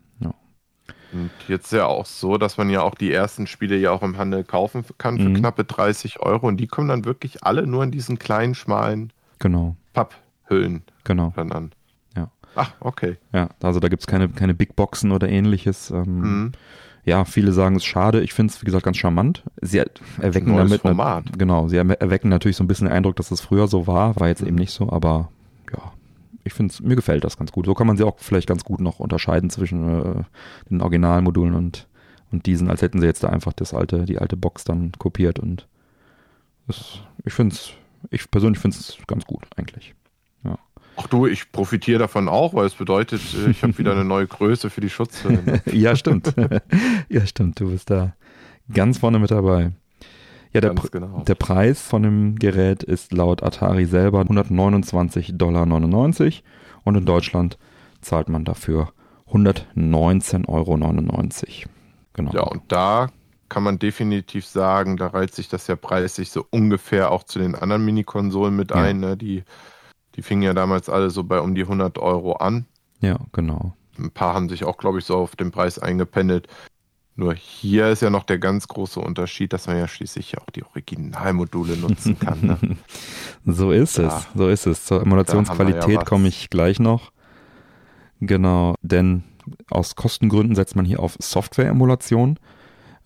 Und 1.13 1.31
jetzt 1.49 1.73
ja 1.73 1.87
auch 1.87 2.07
so, 2.07 2.39
dass 2.39 2.57
man 2.57 2.71
ja 2.71 2.83
auch 2.83 2.95
die 2.95 3.13
ersten 3.13 3.47
Spiele 3.47 3.77
ja 3.77 3.91
auch 3.91 4.03
im 4.03 4.17
Handel 4.17 4.45
kaufen 4.45 4.85
kann 4.99 5.19
für 5.19 5.29
mhm. 5.29 5.35
knappe 5.35 5.65
30 5.65 6.21
Euro. 6.21 6.47
Und 6.47 6.59
die 6.59 6.67
kommen 6.67 6.89
dann 6.89 7.05
wirklich 7.05 7.45
alle 7.45 7.67
nur 7.67 7.83
in 7.85 7.91
diesen 7.91 8.19
kleinen, 8.19 8.55
schmalen 8.55 9.13
genau. 9.39 9.77
Papphüllen 9.93 10.83
genau. 11.05 11.33
dann 11.35 11.53
an. 11.53 11.73
Ja. 12.17 12.31
Ach, 12.55 12.73
okay. 12.81 13.17
Ja, 13.33 13.49
also 13.63 13.81
da 13.81 13.89
gibt 13.89 14.03
es 14.03 14.07
keine, 14.07 14.29
keine 14.29 14.55
Big 14.55 14.77
Boxen 14.77 15.13
oder 15.13 15.29
ähnliches. 15.29 15.91
Ähm, 15.91 16.21
mhm. 16.21 16.53
Ja, 17.05 17.25
viele 17.25 17.53
sagen 17.53 17.77
es 17.77 17.85
schade. 17.85 18.21
Ich 18.21 18.35
finde 18.35 18.53
es, 18.53 18.61
wie 18.61 18.67
gesagt, 18.67 18.85
ganz 18.85 18.99
charmant. 18.99 19.43
Sie 19.61 19.83
erwecken 20.21 20.57
damit. 20.57 20.83
Format. 20.83 21.39
Genau, 21.39 21.67
sie 21.69 21.77
erwecken 21.79 22.29
natürlich 22.29 22.57
so 22.57 22.65
ein 22.65 22.69
bisschen 22.69 22.87
den 22.87 22.95
Eindruck, 22.95 23.17
dass 23.17 23.31
es 23.31 23.41
früher 23.41 23.69
so 23.69 23.87
war. 23.87 24.19
War 24.21 24.29
jetzt 24.29 24.43
mhm. 24.43 24.49
eben 24.49 24.57
nicht 24.57 24.73
so, 24.73 24.91
aber 24.93 25.31
ich 26.51 26.55
finde 26.55 26.75
mir 26.83 26.97
gefällt 26.97 27.23
das 27.23 27.37
ganz 27.37 27.53
gut. 27.53 27.67
So 27.67 27.75
kann 27.75 27.87
man 27.87 27.97
sie 27.97 28.05
auch 28.05 28.19
vielleicht 28.19 28.49
ganz 28.49 28.65
gut 28.65 28.81
noch 28.81 28.99
unterscheiden 28.99 29.51
zwischen 29.51 30.19
äh, 30.19 30.23
den 30.69 30.81
Originalmodulen 30.81 31.55
und, 31.55 31.87
und 32.33 32.47
diesen, 32.47 32.69
als 32.69 32.83
hätten 32.83 33.01
sie 33.01 33.07
jetzt 33.07 33.23
da 33.23 33.29
einfach 33.29 33.53
das 33.53 33.73
alte, 33.73 34.05
die 34.05 34.19
alte 34.19 34.37
Box 34.37 34.65
dann 34.65 34.93
kopiert 34.99 35.39
und 35.39 35.69
das, 36.67 37.01
ich 37.25 37.33
finde 37.33 37.55
es, 37.55 37.71
ich 38.11 38.29
persönlich 38.31 38.61
finde 38.61 38.77
es 38.79 38.99
ganz 39.07 39.25
gut 39.27 39.45
eigentlich. 39.57 39.95
Ja. 40.43 40.59
Ach 40.97 41.07
du, 41.07 41.27
ich 41.27 41.53
profitiere 41.53 42.01
davon 42.01 42.29
auch, 42.29 42.53
weil 42.53 42.67
es 42.67 42.75
bedeutet, 42.75 43.23
äh, 43.35 43.51
ich 43.51 43.63
habe 43.63 43.79
wieder 43.79 43.93
eine 43.93 44.05
neue 44.05 44.27
Größe 44.27 44.71
für 44.71 44.81
die 44.81 44.91
Schutzhülle. 44.91 45.63
ja, 45.73 45.95
stimmt. 45.95 46.35
ja, 47.09 47.27
stimmt. 47.27 47.61
Du 47.61 47.71
bist 47.71 47.91
da 47.91 48.15
ganz 48.73 48.99
vorne 48.99 49.21
mit 49.21 49.31
dabei. 49.31 49.71
Ja, 50.53 50.61
der, 50.61 50.75
genau. 50.75 51.23
der 51.27 51.35
Preis 51.37 51.81
von 51.81 52.03
dem 52.03 52.37
Gerät 52.37 52.83
ist 52.83 53.13
laut 53.13 53.43
Atari 53.43 53.85
selber 53.85 54.23
129,99 54.23 55.37
Dollar 55.37 55.63
und 56.85 56.95
in 56.97 57.05
Deutschland 57.05 57.59
zahlt 58.01 58.29
man 58.29 58.45
dafür 58.45 58.93
119,99 59.29 60.49
Euro. 60.49 60.77
Genau. 62.15 62.33
Ja, 62.33 62.43
und 62.43 62.63
da 62.69 63.09
kann 63.49 63.63
man 63.63 63.79
definitiv 63.79 64.47
sagen, 64.47 64.97
da 64.97 65.09
reizt 65.09 65.37
sich 65.37 65.49
das 65.49 65.67
ja 65.67 65.77
preislich 65.77 66.31
so 66.31 66.47
ungefähr 66.51 67.11
auch 67.11 67.25
zu 67.25 67.39
den 67.39 67.55
anderen 67.55 67.85
Mini-Konsolen 67.85 68.55
mit 68.55 68.71
ja. 68.71 68.77
ein. 68.77 69.01
Ne? 69.01 69.17
Die, 69.17 69.45
die 70.17 70.23
fingen 70.23 70.43
ja 70.43 70.55
damals 70.55 70.89
alle 70.89 71.11
so 71.11 71.25
bei 71.25 71.41
um 71.41 71.55
die 71.55 71.63
100 71.63 71.99
Euro 71.99 72.35
an. 72.35 72.67
Ja, 73.01 73.19
genau. 73.33 73.75
Ein 73.99 74.11
paar 74.11 74.35
haben 74.35 74.49
sich 74.49 74.65
auch, 74.65 74.79
glaube 74.79 74.99
ich, 74.99 75.05
so 75.05 75.17
auf 75.17 75.37
den 75.37 75.51
Preis 75.51 75.79
eingependelt. 75.79 76.49
Nur 77.17 77.35
hier 77.35 77.89
ist 77.89 78.03
ja 78.03 78.11
noch 78.11 78.25
der 78.25 78.39
ganz 78.39 78.67
große 78.69 78.99
Unterschied, 78.99 79.53
dass 79.53 79.67
man 79.67 79.77
ja 79.77 79.89
schließlich 79.89 80.39
auch 80.39 80.49
die 80.51 80.65
Originalmodule 80.65 81.77
nutzen 81.77 82.19
kann. 82.19 82.39
Ne? 82.41 82.59
so 83.45 83.73
ist 83.73 83.99
ja. 83.99 84.19
es, 84.19 84.29
so 84.35 84.49
ist 84.49 84.67
es. 84.67 84.85
Zur 84.85 85.03
Emulationsqualität 85.03 85.91
ja 85.91 86.05
komme 86.05 86.29
ich 86.29 86.51
gleich 86.51 86.81
noch. 86.81 87.13
Genau, 88.21 88.75
denn 88.83 89.25
aus 89.71 89.97
Kostengründen 89.97 90.55
setzt 90.55 90.77
man 90.77 90.85
hier 90.85 91.01
auf 91.01 91.17
Software-Emulation, 91.19 92.39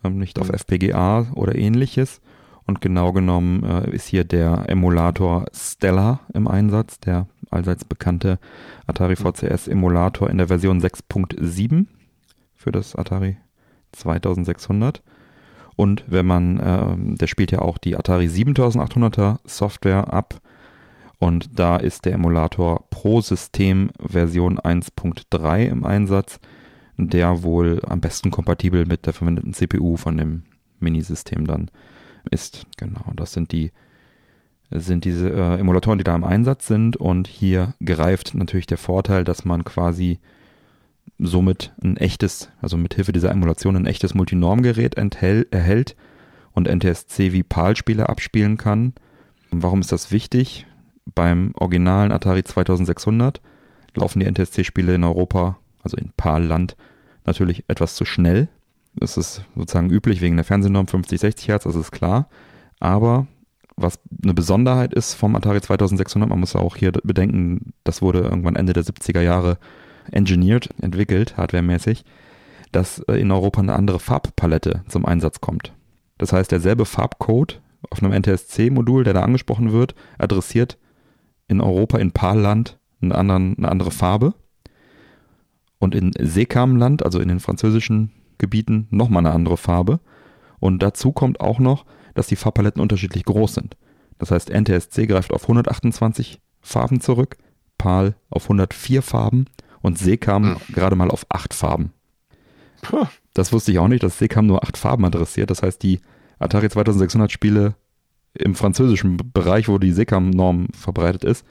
ähm, 0.04 0.18
nicht 0.18 0.38
auf 0.38 0.49
mhm. 0.49 0.54
FPGA 0.54 1.28
oder 1.34 1.54
ähnliches. 1.56 2.20
Und 2.66 2.80
genau 2.80 3.12
genommen 3.12 3.62
äh, 3.64 3.90
ist 3.90 4.06
hier 4.06 4.25
der 4.25 4.64
Emulator 4.68 5.46
Stella 5.52 6.20
im 6.32 6.49
Einsatz, 6.49 6.99
der 6.99 7.26
allseits 7.50 7.84
bekannte 7.84 8.38
Atari 8.87 9.16
mhm. 9.18 9.32
VCS 9.32 9.68
Emulator 9.68 10.30
in 10.30 10.38
der 10.38 10.49
Version 10.49 10.80
6.7 10.80 11.87
für 12.54 12.73
das 12.73 12.96
Atari 12.96 13.37
2600. 13.94 15.02
Und 15.76 16.04
wenn 16.06 16.26
man, 16.26 16.60
äh, 16.60 17.16
der 17.16 17.26
spielt 17.26 17.50
ja 17.50 17.60
auch 17.60 17.78
die 17.78 17.96
Atari 17.96 18.26
7800er 18.26 19.38
Software 19.44 20.12
ab. 20.12 20.40
Und 21.18 21.58
da 21.58 21.76
ist 21.76 22.04
der 22.04 22.14
Emulator 22.14 22.84
Pro 22.90 23.20
System 23.20 23.90
Version 23.98 24.58
1.3 24.58 25.66
im 25.66 25.84
Einsatz, 25.84 26.38
der 26.96 27.42
wohl 27.42 27.80
am 27.86 28.00
besten 28.00 28.30
kompatibel 28.30 28.86
mit 28.86 29.06
der 29.06 29.12
verwendeten 29.12 29.52
CPU 29.52 29.96
von 29.96 30.16
dem 30.16 30.42
Minisystem 30.80 31.46
dann 31.46 31.70
ist. 32.30 32.66
Genau, 32.76 33.04
das 33.14 33.32
sind 33.32 33.52
die 33.52 33.72
sind 34.70 35.04
diese 35.04 35.30
äh, 35.30 35.58
Emulatoren, 35.60 35.98
die 35.98 36.04
da 36.04 36.14
im 36.14 36.24
Einsatz 36.24 36.66
sind 36.66 36.96
und 36.96 37.28
hier 37.28 37.74
greift 37.84 38.34
natürlich 38.34 38.66
der 38.66 38.78
Vorteil, 38.78 39.22
dass 39.22 39.44
man 39.44 39.64
quasi 39.64 40.18
somit 41.18 41.73
ein 41.83 41.97
echtes, 41.97 42.50
also 42.61 42.76
mit 42.76 42.94
Hilfe 42.94 43.12
dieser 43.12 43.30
Emulation 43.30 43.76
ein 43.76 43.87
echtes 43.87 44.14
Multinormgerät 44.14 44.97
erhält 44.97 45.97
und 46.52 46.68
NTSC 46.68 47.33
wie 47.33 47.42
PAL-Spiele 47.42 48.09
abspielen 48.09 48.56
kann. 48.56 48.94
Warum 49.50 49.80
ist 49.80 49.92
das 49.92 50.11
wichtig? 50.11 50.66
Beim 51.14 51.52
originalen 51.56 52.12
Atari 52.12 52.42
2600 52.42 53.40
laufen 53.94 54.21
die 54.21 54.26
NTSC-Spiele 54.26 54.94
in 54.94 55.04
Europa, 55.04 55.59
also 55.83 55.97
in 55.97 56.11
PAL-Land, 56.16 56.76
natürlich 57.25 57.64
etwas 57.68 57.94
zu 57.94 58.04
schnell. 58.04 58.49
Das 58.94 59.16
ist 59.16 59.44
sozusagen 59.56 59.90
üblich 59.90 60.21
wegen 60.21 60.37
der 60.37 60.44
Fernsehnorm 60.44 60.87
50, 60.87 61.21
60 61.21 61.49
Hertz, 61.49 61.64
das 61.64 61.75
ist 61.75 61.90
klar. 61.90 62.28
Aber 62.80 63.26
was 63.76 63.99
eine 64.23 64.35
Besonderheit 64.35 64.94
ist 64.94 65.14
vom 65.14 65.35
Atari 65.37 65.61
2600, 65.61 66.28
man 66.28 66.40
muss 66.40 66.56
auch 66.56 66.76
hier 66.76 66.92
bedenken, 66.92 67.73
das 67.83 68.02
wurde 68.02 68.21
irgendwann 68.21 68.56
Ende 68.56 68.73
der 68.73 68.85
70er 68.85 69.21
Jahre 69.21 69.59
engineert, 70.11 70.70
entwickelt, 70.80 71.37
hardwaremäßig, 71.37 72.04
dass 72.73 73.00
äh, 73.00 73.14
in 73.14 73.30
Europa 73.30 73.61
eine 73.61 73.75
andere 73.75 74.00
Farbpalette 74.00 74.82
zum 74.88 75.06
Einsatz 75.06 75.40
kommt. 75.40 75.73
Das 76.18 76.32
heißt, 76.32 76.50
derselbe 76.52 76.84
Farbcode 76.84 77.61
auf 77.90 78.02
einem 78.02 78.12
NTSC-Modul, 78.12 79.04
der 79.04 79.14
da 79.14 79.23
angesprochen 79.23 79.73
wird, 79.73 79.94
adressiert 80.18 80.78
in 81.49 81.61
Europa, 81.61 81.99
in 81.99 82.12
PAL-Land, 82.12 82.78
eine, 83.02 83.68
andere 83.68 83.90
Farbe. 83.90 84.34
Und 85.78 85.94
in 85.94 86.12
Sekam-Land, 86.18 87.04
also 87.04 87.20
in 87.20 87.28
den 87.28 87.40
französischen 87.40 88.12
Gebieten, 88.38 88.87
nochmal 88.90 89.26
eine 89.26 89.34
andere 89.34 89.56
Farbe. 89.56 90.00
Und 90.61 90.82
dazu 90.82 91.12
kommt 91.12 91.40
auch 91.40 91.58
noch, 91.58 91.84
dass 92.14 92.26
die 92.26 92.37
Farbpaletten 92.37 92.80
unterschiedlich 92.80 93.25
groß 93.25 93.54
sind. 93.54 93.76
Das 94.18 94.30
heißt, 94.30 94.50
NTSC 94.50 95.06
greift 95.06 95.32
auf 95.32 95.42
128 95.42 96.40
Farben 96.61 97.00
zurück, 97.00 97.37
PAL 97.76 98.14
auf 98.30 98.44
104 98.44 99.02
Farben 99.02 99.46
und 99.85 99.99
Seekam 99.99 100.55
hm. 100.55 100.75
gerade 100.75 100.97
mal 100.97 101.11
auf 101.11 101.26
acht 101.29 101.53
Farben. 101.53 101.93
Puh. 102.81 103.07
Das 103.35 103.53
wusste 103.53 103.71
ich 103.71 103.79
auch 103.79 103.88
nicht, 103.88 104.03
dass 104.03 104.19
Seekam 104.19 104.47
nur 104.47 104.64
acht 104.64 104.79
Farben 104.79 105.05
adressiert. 105.05 105.50
Das 105.50 105.62
heißt, 105.62 105.83
die 105.83 106.00
Atari 106.38 106.71
2600 106.71 107.31
Spiele 107.31 107.75
im 108.33 108.55
französischen 108.55 109.19
Bereich, 109.33 109.69
wo 109.69 109.76
die 109.79 109.93
Seekam-Norm 109.93 110.69
verbreitet 110.75 111.25
ist, 111.25 111.45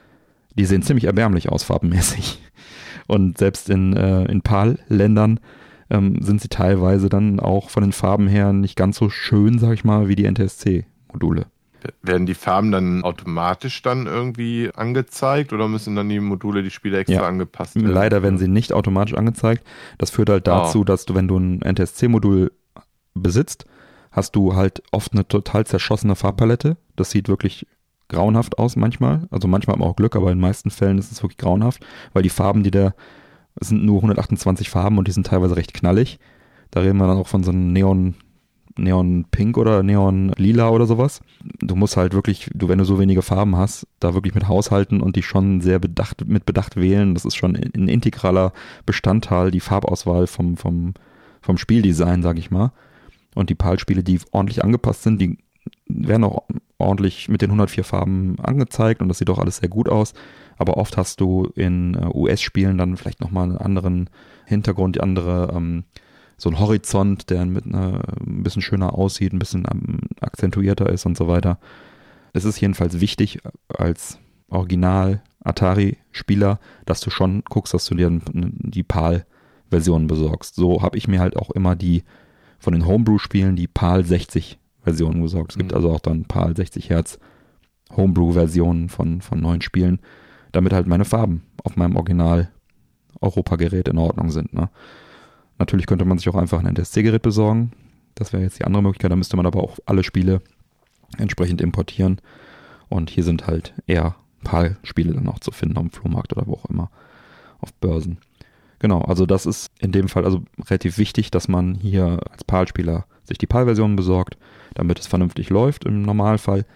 die 0.56 0.64
sehen 0.64 0.82
ziemlich 0.82 1.04
erbärmlich 1.04 1.48
aus, 1.48 1.62
farbenmäßig. 1.62 2.42
Und 3.06 3.38
selbst 3.38 3.70
in, 3.70 3.94
äh, 3.96 4.24
in 4.24 4.42
PAL-Ländern 4.42 5.38
ähm, 5.90 6.20
sind 6.20 6.40
sie 6.40 6.48
teilweise 6.48 7.08
dann 7.08 7.38
auch 7.38 7.70
von 7.70 7.82
den 7.82 7.92
Farben 7.92 8.26
her 8.26 8.52
nicht 8.52 8.74
ganz 8.74 8.96
so 8.96 9.10
schön, 9.10 9.58
sag 9.60 9.74
ich 9.74 9.84
mal, 9.84 10.08
wie 10.08 10.16
die 10.16 10.28
NTSC-Module. 10.28 11.46
Werden 12.02 12.26
die 12.26 12.34
Farben 12.34 12.72
dann 12.72 13.02
automatisch 13.02 13.82
dann 13.82 14.06
irgendwie 14.06 14.70
angezeigt 14.74 15.52
oder 15.52 15.68
müssen 15.68 15.96
dann 15.96 16.08
die 16.08 16.20
Module, 16.20 16.62
die 16.62 16.70
Spiele 16.70 16.98
extra 16.98 17.22
ja. 17.22 17.26
angepasst 17.26 17.76
werden? 17.76 17.88
Leider 17.88 18.22
werden 18.22 18.38
sie 18.38 18.48
nicht 18.48 18.72
automatisch 18.72 19.14
angezeigt. 19.14 19.64
Das 19.98 20.10
führt 20.10 20.30
halt 20.30 20.46
dazu, 20.46 20.80
oh. 20.80 20.84
dass 20.84 21.04
du, 21.04 21.14
wenn 21.14 21.28
du 21.28 21.38
ein 21.38 21.60
NTSC-Modul 21.60 22.52
besitzt, 23.14 23.66
hast 24.10 24.36
du 24.36 24.54
halt 24.54 24.82
oft 24.92 25.12
eine 25.12 25.26
total 25.26 25.66
zerschossene 25.66 26.14
Farbpalette. 26.14 26.76
Das 26.96 27.10
sieht 27.10 27.28
wirklich 27.28 27.66
grauenhaft 28.08 28.58
aus 28.58 28.76
manchmal. 28.76 29.26
Also 29.30 29.48
manchmal 29.48 29.74
hat 29.74 29.80
man 29.80 29.88
auch 29.88 29.96
Glück, 29.96 30.16
aber 30.16 30.30
in 30.30 30.38
den 30.38 30.42
meisten 30.42 30.70
Fällen 30.70 30.98
ist 30.98 31.12
es 31.12 31.22
wirklich 31.22 31.38
grauenhaft, 31.38 31.84
weil 32.12 32.22
die 32.22 32.30
Farben, 32.30 32.62
die 32.62 32.70
es 33.60 33.68
sind 33.68 33.84
nur 33.84 33.96
128 33.96 34.68
Farben 34.68 34.98
und 34.98 35.06
die 35.08 35.12
sind 35.12 35.26
teilweise 35.26 35.56
recht 35.56 35.74
knallig. 35.74 36.18
Da 36.70 36.80
reden 36.80 36.98
wir 36.98 37.06
dann 37.06 37.18
auch 37.18 37.28
von 37.28 37.44
so 37.44 37.52
einem 37.52 37.72
Neon 37.72 38.14
Neon 38.76 39.26
Pink 39.30 39.56
oder 39.56 39.82
Neon 39.82 40.32
Lila 40.36 40.70
oder 40.70 40.86
sowas. 40.86 41.20
Du 41.60 41.76
musst 41.76 41.96
halt 41.96 42.12
wirklich, 42.12 42.50
du, 42.54 42.68
wenn 42.68 42.78
du 42.78 42.84
so 42.84 42.98
wenige 42.98 43.22
Farben 43.22 43.56
hast, 43.56 43.86
da 44.00 44.14
wirklich 44.14 44.34
mit 44.34 44.48
haushalten 44.48 45.00
und 45.00 45.16
die 45.16 45.22
schon 45.22 45.60
sehr 45.60 45.78
bedacht, 45.78 46.26
mit 46.26 46.46
Bedacht 46.46 46.76
wählen. 46.76 47.14
Das 47.14 47.24
ist 47.24 47.36
schon 47.36 47.56
ein 47.56 47.88
integraler 47.88 48.52
Bestandteil, 48.84 49.50
die 49.50 49.60
Farbauswahl 49.60 50.26
vom, 50.26 50.56
vom, 50.56 50.94
vom 51.40 51.58
Spieldesign, 51.58 52.22
sag 52.22 52.38
ich 52.38 52.50
mal. 52.50 52.72
Und 53.34 53.50
die 53.50 53.54
PAL-Spiele, 53.54 54.02
die 54.02 54.20
ordentlich 54.32 54.64
angepasst 54.64 55.02
sind, 55.02 55.20
die 55.20 55.38
werden 55.86 56.24
auch 56.24 56.44
ordentlich 56.78 57.28
mit 57.28 57.42
den 57.42 57.50
104 57.50 57.84
Farben 57.84 58.36
angezeigt 58.40 59.00
und 59.00 59.08
das 59.08 59.18
sieht 59.18 59.30
auch 59.30 59.38
alles 59.38 59.58
sehr 59.58 59.68
gut 59.68 59.88
aus. 59.88 60.14
Aber 60.56 60.76
oft 60.76 60.96
hast 60.96 61.20
du 61.20 61.50
in 61.54 61.94
äh, 61.94 62.06
US-Spielen 62.12 62.78
dann 62.78 62.96
vielleicht 62.96 63.20
nochmal 63.20 63.44
einen 63.44 63.58
anderen 63.58 64.10
Hintergrund, 64.46 65.00
andere 65.00 65.52
ähm, 65.54 65.84
so 66.36 66.50
ein 66.50 66.58
Horizont, 66.58 67.30
der 67.30 67.44
mit 67.46 67.66
einer, 67.66 68.00
ein 68.20 68.42
bisschen 68.42 68.62
schöner 68.62 68.94
aussieht, 68.94 69.32
ein 69.32 69.38
bisschen 69.38 69.66
akzentuierter 70.20 70.88
ist 70.88 71.06
und 71.06 71.16
so 71.16 71.28
weiter. 71.28 71.58
Es 72.32 72.44
ist 72.44 72.60
jedenfalls 72.60 73.00
wichtig 73.00 73.38
als 73.68 74.18
Original 74.48 75.22
Atari-Spieler, 75.44 76.58
dass 76.86 77.00
du 77.00 77.10
schon 77.10 77.42
guckst, 77.44 77.74
dass 77.74 77.86
du 77.86 77.94
dir 77.94 78.10
die 78.32 78.82
PAL-Version 78.82 80.06
besorgst. 80.06 80.54
So 80.54 80.82
habe 80.82 80.98
ich 80.98 81.06
mir 81.06 81.20
halt 81.20 81.36
auch 81.36 81.50
immer 81.50 81.76
die 81.76 82.02
von 82.58 82.72
den 82.72 82.86
Homebrew-Spielen 82.86 83.56
die 83.56 83.68
PAL 83.68 84.04
60 84.04 84.58
Versionen 84.82 85.22
besorgt. 85.22 85.52
Es 85.52 85.58
gibt 85.58 85.72
mhm. 85.72 85.76
also 85.76 85.90
auch 85.90 86.00
dann 86.00 86.24
PAL 86.24 86.56
60 86.56 86.90
Hertz 86.90 87.18
Homebrew-Versionen 87.94 88.88
von, 88.88 89.20
von 89.20 89.40
neuen 89.40 89.60
Spielen, 89.60 90.00
damit 90.52 90.72
halt 90.72 90.86
meine 90.86 91.04
Farben 91.04 91.42
auf 91.62 91.76
meinem 91.76 91.96
Original 91.96 92.50
Europa-Gerät 93.20 93.88
in 93.88 93.98
Ordnung 93.98 94.30
sind. 94.30 94.52
Ne? 94.54 94.70
Natürlich 95.64 95.86
könnte 95.86 96.04
man 96.04 96.18
sich 96.18 96.28
auch 96.28 96.34
einfach 96.34 96.62
ein 96.62 96.66
NTSC-Gerät 96.66 97.22
besorgen. 97.22 97.72
Das 98.16 98.34
wäre 98.34 98.42
jetzt 98.42 98.58
die 98.58 98.66
andere 98.66 98.82
Möglichkeit. 98.82 99.10
Da 99.10 99.16
müsste 99.16 99.38
man 99.38 99.46
aber 99.46 99.62
auch 99.62 99.78
alle 99.86 100.04
Spiele 100.04 100.42
entsprechend 101.16 101.62
importieren. 101.62 102.20
Und 102.90 103.08
hier 103.08 103.24
sind 103.24 103.46
halt 103.46 103.72
eher 103.86 104.14
PAL-Spiele 104.44 105.14
dann 105.14 105.26
auch 105.26 105.38
zu 105.38 105.52
finden 105.52 105.78
am 105.78 105.90
Flohmarkt 105.90 106.36
oder 106.36 106.46
wo 106.46 106.52
auch 106.52 106.66
immer. 106.66 106.90
Auf 107.60 107.72
Börsen. 107.72 108.18
Genau, 108.78 109.00
also 109.00 109.24
das 109.24 109.46
ist 109.46 109.70
in 109.78 109.90
dem 109.90 110.08
Fall 110.08 110.26
also 110.26 110.42
relativ 110.68 110.98
wichtig, 110.98 111.30
dass 111.30 111.48
man 111.48 111.76
hier 111.76 112.20
als 112.30 112.44
PAL-Spieler 112.44 113.06
sich 113.22 113.38
die 113.38 113.46
PAL-Version 113.46 113.96
besorgt, 113.96 114.36
damit 114.74 114.98
es 114.98 115.06
vernünftig 115.06 115.48
läuft 115.48 115.86
im 115.86 116.02
Normalfall. 116.02 116.66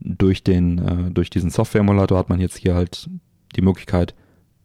Durch, 0.00 0.42
den, 0.42 0.78
äh, 0.78 1.10
durch 1.10 1.28
diesen 1.28 1.50
Software-Emulator 1.50 2.16
hat 2.16 2.30
man 2.30 2.40
jetzt 2.40 2.56
hier 2.56 2.74
halt 2.74 3.10
die 3.56 3.62
Möglichkeit, 3.62 4.14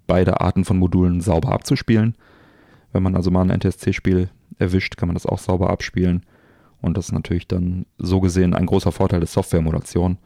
beide 0.08 0.40
Arten 0.40 0.64
von 0.64 0.80
Modulen 0.80 1.20
sauber 1.20 1.52
abzuspielen. 1.52 2.16
Wenn 2.94 3.04
man 3.04 3.16
also 3.16 3.32
mal 3.32 3.42
ein 3.42 3.60
NTSC-Spiel 3.60 4.30
erwischt, 4.60 4.98
kann 4.98 5.08
man 5.08 5.16
das 5.16 5.26
auch 5.26 5.40
sauber 5.40 5.70
abspielen. 5.70 6.26
Und 6.82 6.98
das 6.98 7.08
ist 7.08 7.12
natürlich 7.12 7.48
dann 7.48 7.86
so 7.98 8.22
gesehen 8.22 8.54
ein 8.54 8.66
großer 8.66 8.92
Vorteil 8.92 9.20
der 9.20 9.28
Software-Emulation, 9.28 10.18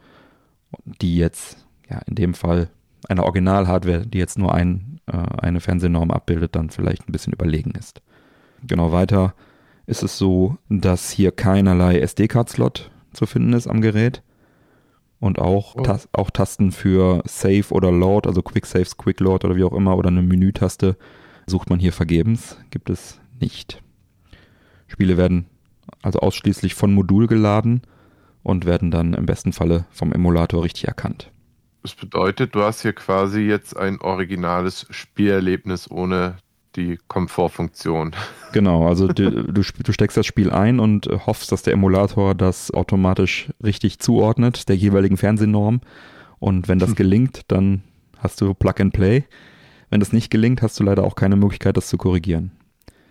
die 0.84 1.16
jetzt, 1.16 1.66
ja, 1.88 2.00
in 2.06 2.14
dem 2.14 2.34
Fall 2.34 2.68
eine 3.08 3.24
Original-Hardware, 3.24 4.06
die 4.06 4.18
jetzt 4.18 4.38
nur 4.38 4.54
ein, 4.54 5.00
äh, 5.06 5.16
eine 5.16 5.60
Fernsehnorm 5.60 6.10
abbildet, 6.10 6.56
dann 6.56 6.70
vielleicht 6.70 7.08
ein 7.08 7.12
bisschen 7.12 7.32
überlegen 7.32 7.72
ist. 7.72 8.02
Genau 8.66 8.92
weiter 8.92 9.34
ist 9.86 10.02
es 10.02 10.18
so, 10.18 10.58
dass 10.68 11.10
hier 11.10 11.32
keinerlei 11.32 12.00
SD-Card-Slot 12.00 12.90
zu 13.12 13.26
finden 13.26 13.54
ist 13.54 13.66
am 13.66 13.80
Gerät. 13.80 14.22
Und 15.20 15.38
auch, 15.38 15.74
oh. 15.74 15.82
Tas 15.82 16.08
auch 16.12 16.30
Tasten 16.30 16.70
für 16.70 17.22
Save 17.24 17.64
oder 17.70 17.90
Load, 17.90 18.28
also 18.28 18.42
Quick 18.42 18.66
Saves, 18.66 18.96
Quick 18.96 19.20
Load 19.20 19.46
oder 19.46 19.56
wie 19.56 19.64
auch 19.64 19.72
immer, 19.72 19.96
oder 19.96 20.08
eine 20.08 20.22
Menütaste 20.22 20.96
Sucht 21.48 21.70
man 21.70 21.78
hier 21.78 21.92
vergebens, 21.92 22.56
gibt 22.70 22.90
es 22.90 23.20
nicht. 23.40 23.82
Spiele 24.86 25.16
werden 25.16 25.46
also 26.02 26.20
ausschließlich 26.20 26.74
von 26.74 26.92
Modul 26.92 27.26
geladen 27.26 27.82
und 28.42 28.66
werden 28.66 28.90
dann 28.90 29.14
im 29.14 29.26
besten 29.26 29.52
Falle 29.52 29.86
vom 29.90 30.12
Emulator 30.12 30.62
richtig 30.62 30.86
erkannt. 30.86 31.30
Das 31.82 31.94
bedeutet, 31.94 32.54
du 32.54 32.62
hast 32.62 32.82
hier 32.82 32.92
quasi 32.92 33.40
jetzt 33.40 33.76
ein 33.76 34.00
originales 34.00 34.86
Spielerlebnis 34.90 35.90
ohne 35.90 36.36
die 36.76 36.98
Komfortfunktion. 37.08 38.12
Genau, 38.50 38.88
also 38.88 39.08
du, 39.08 39.30
du, 39.30 39.62
du, 39.62 39.92
steckst 39.92 40.16
das 40.16 40.24
Spiel 40.24 40.50
ein 40.50 40.80
und 40.80 41.06
hoffst, 41.26 41.52
dass 41.52 41.62
der 41.62 41.74
Emulator 41.74 42.34
das 42.34 42.70
automatisch 42.70 43.50
richtig 43.62 43.98
zuordnet, 43.98 44.70
der 44.70 44.76
jeweiligen 44.76 45.18
Fernsehnorm. 45.18 45.82
Und 46.38 46.66
wenn 46.66 46.78
das 46.78 46.94
gelingt, 46.96 47.42
dann 47.48 47.82
hast 48.16 48.40
du 48.40 48.54
Plug 48.54 48.72
and 48.80 48.94
Play. 48.94 49.24
Wenn 49.90 50.00
das 50.00 50.12
nicht 50.12 50.30
gelingt, 50.30 50.62
hast 50.62 50.78
du 50.78 50.84
leider 50.84 51.04
auch 51.04 51.14
keine 51.14 51.36
Möglichkeit, 51.36 51.76
das 51.76 51.88
zu 51.88 51.96
korrigieren. 51.96 52.52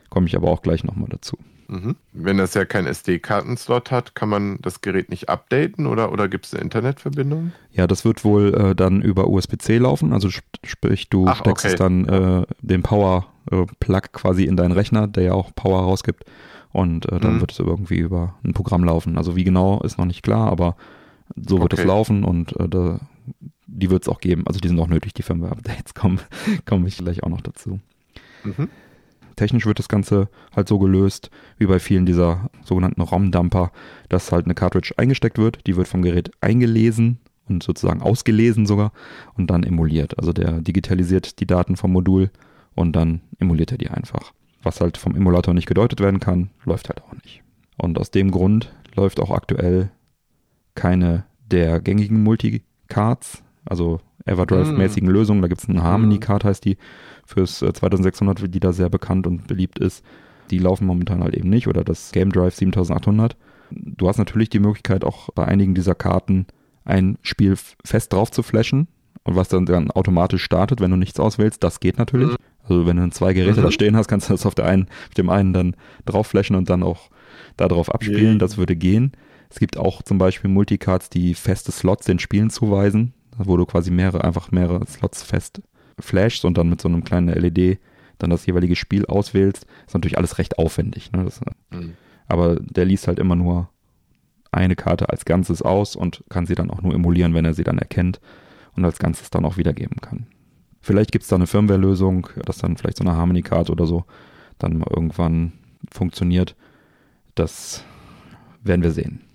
Komme 0.09 0.27
ich 0.27 0.35
aber 0.35 0.49
auch 0.49 0.61
gleich 0.61 0.83
nochmal 0.83 1.09
dazu. 1.09 1.37
Mhm. 1.67 1.97
Wenn 2.13 2.37
das 2.37 2.53
ja 2.53 2.63
kein 2.63 2.85
SD-Kartenslot 2.85 3.91
hat, 3.91 4.15
kann 4.15 4.29
man 4.29 4.57
das 4.61 4.81
Gerät 4.81 5.09
nicht 5.09 5.27
updaten 5.27 5.85
oder, 5.85 6.11
oder 6.13 6.29
gibt 6.29 6.45
es 6.45 6.53
eine 6.53 6.63
Internetverbindung? 6.63 7.51
Ja, 7.71 7.87
das 7.87 8.05
wird 8.05 8.23
wohl 8.23 8.53
äh, 8.53 8.75
dann 8.75 9.01
über 9.01 9.27
USB-C 9.27 9.77
laufen. 9.77 10.13
Also 10.13 10.29
sprich, 10.29 11.09
du 11.09 11.27
Ach, 11.27 11.37
steckst 11.37 11.65
okay. 11.65 11.75
dann 11.75 12.07
äh, 12.07 12.45
den 12.61 12.83
Power-Plug 12.83 14.05
äh, 14.05 14.09
quasi 14.13 14.45
in 14.45 14.55
deinen 14.55 14.71
Rechner, 14.71 15.07
der 15.07 15.23
ja 15.23 15.33
auch 15.33 15.53
Power 15.55 15.81
rausgibt. 15.81 16.23
Und 16.71 17.11
äh, 17.11 17.19
dann 17.19 17.35
mhm. 17.35 17.39
wird 17.41 17.51
es 17.51 17.59
irgendwie 17.59 17.97
über 17.97 18.35
ein 18.45 18.53
Programm 18.53 18.83
laufen. 18.83 19.17
Also 19.17 19.35
wie 19.35 19.43
genau 19.43 19.81
ist 19.81 19.97
noch 19.97 20.05
nicht 20.05 20.23
klar, 20.23 20.49
aber 20.49 20.77
so 21.35 21.59
wird 21.61 21.73
okay. 21.73 21.81
es 21.81 21.87
laufen 21.87 22.23
und 22.23 22.57
äh, 22.59 22.69
da, 22.69 22.99
die 23.67 23.89
wird 23.89 24.03
es 24.03 24.09
auch 24.09 24.19
geben. 24.19 24.47
Also 24.47 24.59
die 24.59 24.67
sind 24.67 24.79
auch 24.79 24.87
nötig, 24.87 25.13
die 25.13 25.23
Firmware-Updates 25.23 25.93
kommen, 25.93 26.19
komme 26.65 26.87
ich 26.87 26.97
gleich 26.97 27.23
auch 27.23 27.29
noch 27.29 27.41
dazu. 27.41 27.79
Mhm. 28.43 28.69
Technisch 29.35 29.67
wird 29.67 29.77
das 29.77 29.87
Ganze 29.87 30.29
halt 30.55 30.67
so 30.67 30.79
gelöst, 30.79 31.29
wie 31.59 31.67
bei 31.67 31.79
vielen 31.79 32.07
dieser 32.07 32.49
sogenannten 32.63 33.01
ROM-Dumper, 33.01 33.71
dass 34.09 34.31
halt 34.31 34.45
eine 34.45 34.55
Cartridge 34.55 34.93
eingesteckt 34.97 35.37
wird, 35.37 35.67
die 35.67 35.75
wird 35.75 35.87
vom 35.87 36.01
Gerät 36.01 36.31
eingelesen 36.41 37.19
und 37.47 37.61
sozusagen 37.61 38.01
ausgelesen 38.01 38.65
sogar 38.65 38.91
und 39.35 39.51
dann 39.51 39.63
emuliert. 39.63 40.17
Also 40.17 40.33
der 40.33 40.61
digitalisiert 40.61 41.39
die 41.39 41.45
Daten 41.45 41.75
vom 41.75 41.91
Modul 41.91 42.31
und 42.73 42.95
dann 42.95 43.21
emuliert 43.39 43.71
er 43.71 43.77
die 43.77 43.89
einfach. 43.89 44.33
Was 44.63 44.81
halt 44.81 44.97
vom 44.97 45.15
Emulator 45.15 45.53
nicht 45.53 45.67
gedeutet 45.67 45.99
werden 45.99 46.19
kann, 46.19 46.49
läuft 46.65 46.89
halt 46.89 47.03
auch 47.03 47.13
nicht. 47.13 47.43
Und 47.77 47.99
aus 47.99 48.09
dem 48.09 48.31
Grund 48.31 48.73
läuft 48.95 49.19
auch 49.19 49.29
aktuell 49.29 49.91
keine 50.73 51.25
der 51.45 51.79
gängigen 51.79 52.23
Multicards, 52.23 53.43
also 53.69 53.99
Everdrive-mäßigen 54.25 55.07
mm. 55.07 55.11
Lösungen. 55.11 55.41
Da 55.41 55.47
gibt 55.47 55.61
es 55.61 55.69
eine 55.69 55.83
Harmony-Card, 55.83 56.43
heißt 56.43 56.65
die, 56.65 56.77
fürs 57.25 57.59
2600, 57.59 58.43
äh, 58.43 58.49
die 58.49 58.59
da 58.59 58.73
sehr 58.73 58.89
bekannt 58.89 59.27
und 59.27 59.47
beliebt 59.47 59.79
ist. 59.79 60.03
Die 60.49 60.59
laufen 60.59 60.85
momentan 60.85 61.23
halt 61.23 61.35
eben 61.35 61.49
nicht 61.49 61.67
oder 61.67 61.83
das 61.83 62.11
Game 62.11 62.31
Drive 62.31 62.55
7800. 62.55 63.35
Du 63.71 64.07
hast 64.07 64.17
natürlich 64.17 64.49
die 64.49 64.59
Möglichkeit, 64.59 65.03
auch 65.03 65.29
bei 65.31 65.45
einigen 65.45 65.75
dieser 65.75 65.95
Karten 65.95 66.47
ein 66.85 67.17
Spiel 67.21 67.55
fest 67.83 68.13
drauf 68.13 68.31
zu 68.31 68.43
flashen 68.43 68.87
und 69.23 69.35
was 69.35 69.49
dann, 69.49 69.65
dann 69.65 69.91
automatisch 69.91 70.43
startet, 70.43 70.79
wenn 70.79 70.91
du 70.91 70.97
nichts 70.97 71.19
auswählst. 71.19 71.61
Das 71.63 71.81
geht 71.81 71.97
natürlich. 71.97 72.29
Mhm. 72.29 72.35
Also 72.63 72.85
wenn 72.85 72.97
du 72.97 73.09
zwei 73.09 73.33
Geräte 73.33 73.59
mhm. 73.59 73.65
da 73.65 73.71
stehen 73.71 73.97
hast, 73.97 74.07
kannst 74.07 74.29
du 74.29 74.33
das 74.33 74.45
auf, 74.45 74.55
der 74.55 74.65
einen, 74.65 74.87
auf 75.09 75.13
dem 75.15 75.29
einen 75.29 75.53
dann 75.53 75.75
drauf 76.05 76.27
flashen 76.27 76.55
und 76.55 76.69
dann 76.69 76.83
auch 76.83 77.09
darauf 77.57 77.93
abspielen. 77.93 78.35
Mhm. 78.35 78.39
Das 78.39 78.57
würde 78.57 78.75
gehen. 78.75 79.11
Es 79.49 79.59
gibt 79.59 79.77
auch 79.77 80.01
zum 80.01 80.17
Beispiel 80.17 80.49
Multicards, 80.49 81.09
die 81.09 81.33
feste 81.33 81.71
Slots 81.71 82.05
den 82.05 82.19
Spielen 82.19 82.49
zuweisen, 82.49 83.13
wo 83.37 83.57
du 83.57 83.65
quasi 83.65 83.91
mehrere, 83.91 84.23
einfach 84.23 84.51
mehrere 84.51 84.85
Slots 84.87 85.23
fest 85.23 85.61
flashst 85.99 86.45
und 86.45 86.57
dann 86.57 86.69
mit 86.69 86.81
so 86.81 86.87
einem 86.87 87.03
kleinen 87.03 87.29
LED 87.29 87.79
dann 88.17 88.29
das 88.29 88.45
jeweilige 88.45 88.75
Spiel 88.75 89.05
auswählst, 89.05 89.65
ist 89.85 89.93
natürlich 89.93 90.17
alles 90.17 90.37
recht 90.37 90.57
aufwendig. 90.57 91.11
Ne? 91.11 91.23
Das, 91.23 91.39
mhm. 91.71 91.93
Aber 92.27 92.55
der 92.59 92.85
liest 92.85 93.07
halt 93.07 93.19
immer 93.19 93.35
nur 93.35 93.69
eine 94.51 94.75
Karte 94.75 95.09
als 95.09 95.25
Ganzes 95.25 95.61
aus 95.61 95.95
und 95.95 96.23
kann 96.29 96.45
sie 96.45 96.55
dann 96.55 96.71
auch 96.71 96.81
nur 96.81 96.93
emulieren, 96.93 97.33
wenn 97.33 97.45
er 97.45 97.53
sie 97.53 97.63
dann 97.63 97.77
erkennt 97.77 98.19
und 98.75 98.85
als 98.85 98.99
Ganzes 98.99 99.29
dann 99.29 99.45
auch 99.45 99.57
wiedergeben 99.57 99.97
kann. 100.01 100.27
Vielleicht 100.81 101.11
gibt 101.11 101.23
es 101.23 101.29
da 101.29 101.35
eine 101.35 101.47
Firmware-Lösung, 101.47 102.29
dass 102.45 102.59
dann 102.59 102.77
vielleicht 102.77 102.97
so 102.97 103.03
eine 103.03 103.15
Harmony-Card 103.15 103.69
oder 103.69 103.85
so 103.85 104.05
dann 104.57 104.77
mal 104.77 104.89
irgendwann 104.89 105.53
funktioniert. 105.91 106.55
Das 107.35 107.83
werden 108.63 108.83
wir 108.83 108.91
sehen. 108.91 109.26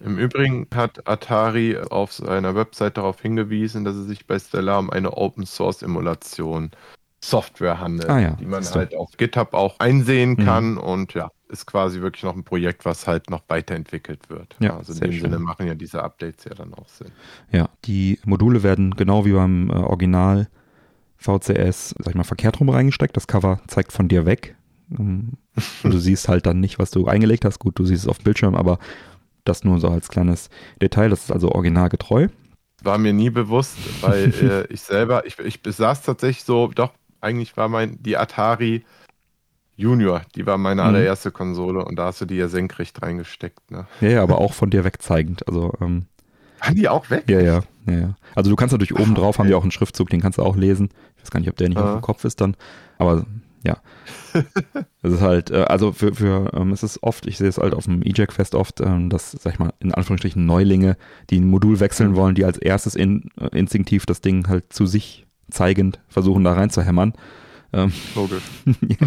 Im 0.00 0.18
Übrigen 0.18 0.66
hat 0.74 1.08
Atari 1.08 1.76
auf 1.76 2.12
seiner 2.12 2.54
Website 2.54 2.96
darauf 2.96 3.20
hingewiesen, 3.20 3.84
dass 3.84 3.96
es 3.96 4.06
sich 4.06 4.26
bei 4.26 4.38
Stellar 4.38 4.78
um 4.78 4.90
eine 4.90 5.16
Open 5.16 5.46
Source 5.46 5.82
Emulation 5.82 6.70
Software 7.20 7.80
handelt, 7.80 8.08
ah, 8.08 8.20
ja. 8.20 8.30
die 8.32 8.46
man 8.46 8.64
halt 8.64 8.94
auf 8.94 9.16
GitHub 9.16 9.52
auch 9.52 9.80
einsehen 9.80 10.30
mhm. 10.30 10.44
kann 10.44 10.78
und 10.78 11.14
ja, 11.14 11.30
ist 11.48 11.66
quasi 11.66 12.00
wirklich 12.00 12.22
noch 12.22 12.36
ein 12.36 12.44
Projekt, 12.44 12.84
was 12.84 13.06
halt 13.06 13.28
noch 13.28 13.42
weiterentwickelt 13.48 14.30
wird. 14.30 14.54
Ja, 14.60 14.76
also 14.76 14.92
in 14.92 15.00
dem 15.00 15.12
schön. 15.12 15.20
Sinne 15.22 15.38
machen 15.40 15.66
ja 15.66 15.74
diese 15.74 16.02
Updates 16.02 16.44
ja 16.44 16.54
dann 16.54 16.74
auch 16.74 16.88
Sinn. 16.88 17.10
Ja, 17.50 17.68
die 17.84 18.20
Module 18.24 18.62
werden 18.62 18.94
genau 18.94 19.24
wie 19.24 19.32
beim 19.32 19.70
äh, 19.70 19.74
Original 19.74 20.48
VCS, 21.16 21.96
sag 21.98 22.10
ich 22.10 22.14
mal, 22.14 22.24
verkehrt 22.24 22.60
rum 22.60 22.68
reingesteckt. 22.68 23.16
Das 23.16 23.26
Cover 23.26 23.60
zeigt 23.66 23.92
von 23.92 24.06
dir 24.06 24.24
weg. 24.24 24.54
und 24.96 25.36
du 25.82 25.98
siehst 25.98 26.28
halt 26.28 26.46
dann 26.46 26.60
nicht, 26.60 26.78
was 26.78 26.92
du 26.92 27.06
eingelegt 27.06 27.44
hast. 27.44 27.58
Gut, 27.58 27.78
du 27.78 27.84
siehst 27.84 28.04
es 28.04 28.08
auf 28.08 28.18
dem 28.18 28.24
Bildschirm, 28.24 28.54
aber 28.54 28.78
das 29.44 29.64
nur 29.64 29.80
so 29.80 29.88
als 29.88 30.08
kleines 30.08 30.50
Detail. 30.80 31.10
Das 31.10 31.24
ist 31.24 31.32
also 31.32 31.52
originalgetreu. 31.52 32.28
War 32.82 32.98
mir 32.98 33.12
nie 33.12 33.30
bewusst, 33.30 33.76
weil 34.02 34.32
äh, 34.42 34.72
ich 34.72 34.82
selber, 34.82 35.26
ich, 35.26 35.38
ich 35.38 35.62
besaß 35.62 36.02
tatsächlich 36.02 36.44
so, 36.44 36.68
doch, 36.68 36.92
eigentlich 37.20 37.56
war 37.56 37.68
mein, 37.68 38.00
die 38.02 38.16
Atari 38.16 38.84
Junior, 39.76 40.22
die 40.34 40.44
war 40.44 40.58
meine 40.58 40.82
mhm. 40.82 40.88
allererste 40.88 41.30
Konsole 41.30 41.84
und 41.84 41.96
da 41.96 42.06
hast 42.06 42.20
du 42.20 42.24
die 42.24 42.36
ja 42.36 42.48
senkrecht 42.48 43.00
reingesteckt. 43.00 43.70
Ne? 43.70 43.86
Ja, 44.00 44.08
ja, 44.08 44.22
aber 44.22 44.38
auch 44.38 44.52
von 44.52 44.70
dir 44.70 44.84
wegzeigend. 44.84 45.46
Also, 45.46 45.72
ähm, 45.80 46.06
Waren 46.60 46.74
die 46.74 46.88
auch 46.88 47.08
weg? 47.10 47.24
Ja, 47.28 47.40
ja, 47.40 47.62
ja, 47.86 47.92
ja. 47.92 48.16
Also 48.34 48.50
du 48.50 48.56
kannst 48.56 48.72
natürlich 48.72 48.98
oben 48.98 49.14
drauf, 49.14 49.36
okay. 49.36 49.38
haben 49.38 49.46
die 49.48 49.54
auch 49.54 49.62
einen 49.62 49.70
Schriftzug, 49.70 50.10
den 50.10 50.20
kannst 50.20 50.38
du 50.38 50.42
auch 50.42 50.56
lesen. 50.56 50.90
Ich 51.16 51.22
weiß 51.22 51.30
gar 51.30 51.40
nicht, 51.40 51.48
ob 51.48 51.56
der 51.56 51.68
nicht 51.68 51.78
ah. 51.78 51.94
auf 51.94 51.98
dem 51.98 52.02
Kopf 52.02 52.24
ist 52.24 52.40
dann. 52.40 52.56
Aber 52.98 53.24
ja. 53.64 53.78
Es 55.00 55.12
ist 55.12 55.20
halt, 55.20 55.50
äh, 55.50 55.62
also 55.62 55.92
für, 55.92 56.12
für 56.14 56.52
ähm, 56.54 56.72
es 56.72 56.82
ist 56.82 57.02
oft, 57.02 57.26
ich 57.26 57.38
sehe 57.38 57.48
es 57.48 57.58
halt 57.58 57.72
auf 57.72 57.84
dem 57.84 58.02
E-Jack-Fest 58.04 58.56
oft, 58.56 58.80
ähm, 58.80 59.10
dass, 59.10 59.30
sag 59.30 59.54
ich 59.54 59.58
mal, 59.58 59.72
in 59.78 59.94
Anführungsstrichen 59.94 60.44
Neulinge, 60.44 60.96
die 61.30 61.38
ein 61.38 61.48
Modul 61.48 61.78
wechseln 61.78 62.16
wollen, 62.16 62.34
die 62.34 62.44
als 62.44 62.58
erstes 62.58 62.96
in, 62.96 63.30
äh, 63.40 63.56
instinktiv 63.56 64.06
das 64.06 64.20
Ding 64.20 64.48
halt 64.48 64.72
zu 64.72 64.86
sich 64.86 65.26
zeigend 65.50 66.00
versuchen, 66.08 66.42
da 66.44 66.52
reinzuhämmern. 66.52 67.14
Ähm, 67.72 67.92
Logisch. 68.16 68.42
ja, 68.80 69.06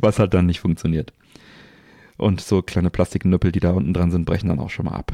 was 0.00 0.18
halt 0.18 0.32
dann 0.32 0.46
nicht 0.46 0.60
funktioniert. 0.60 1.12
Und 2.16 2.40
so 2.40 2.62
kleine 2.62 2.90
Plastiknüppel, 2.90 3.52
die 3.52 3.60
da 3.60 3.72
unten 3.72 3.92
dran 3.92 4.10
sind, 4.10 4.24
brechen 4.24 4.48
dann 4.48 4.58
auch 4.58 4.70
schon 4.70 4.86
mal 4.86 4.94
ab. 4.94 5.12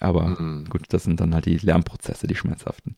Aber 0.00 0.40
mhm. 0.40 0.64
gut, 0.68 0.82
das 0.88 1.04
sind 1.04 1.20
dann 1.20 1.32
halt 1.32 1.46
die 1.46 1.58
Lernprozesse, 1.58 2.26
die 2.26 2.34
schmerzhaften 2.34 2.96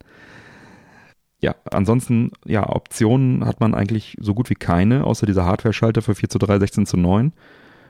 ja, 1.46 1.54
ansonsten, 1.70 2.32
ja, 2.44 2.68
Optionen 2.68 3.46
hat 3.46 3.60
man 3.60 3.72
eigentlich 3.72 4.16
so 4.18 4.34
gut 4.34 4.50
wie 4.50 4.56
keine, 4.56 5.04
außer 5.04 5.26
dieser 5.26 5.44
Hardware-Schalter 5.44 6.02
für 6.02 6.16
4 6.16 6.28
zu 6.28 6.38
3, 6.38 6.58
16 6.58 6.86
zu 6.86 6.96
9. 6.96 7.32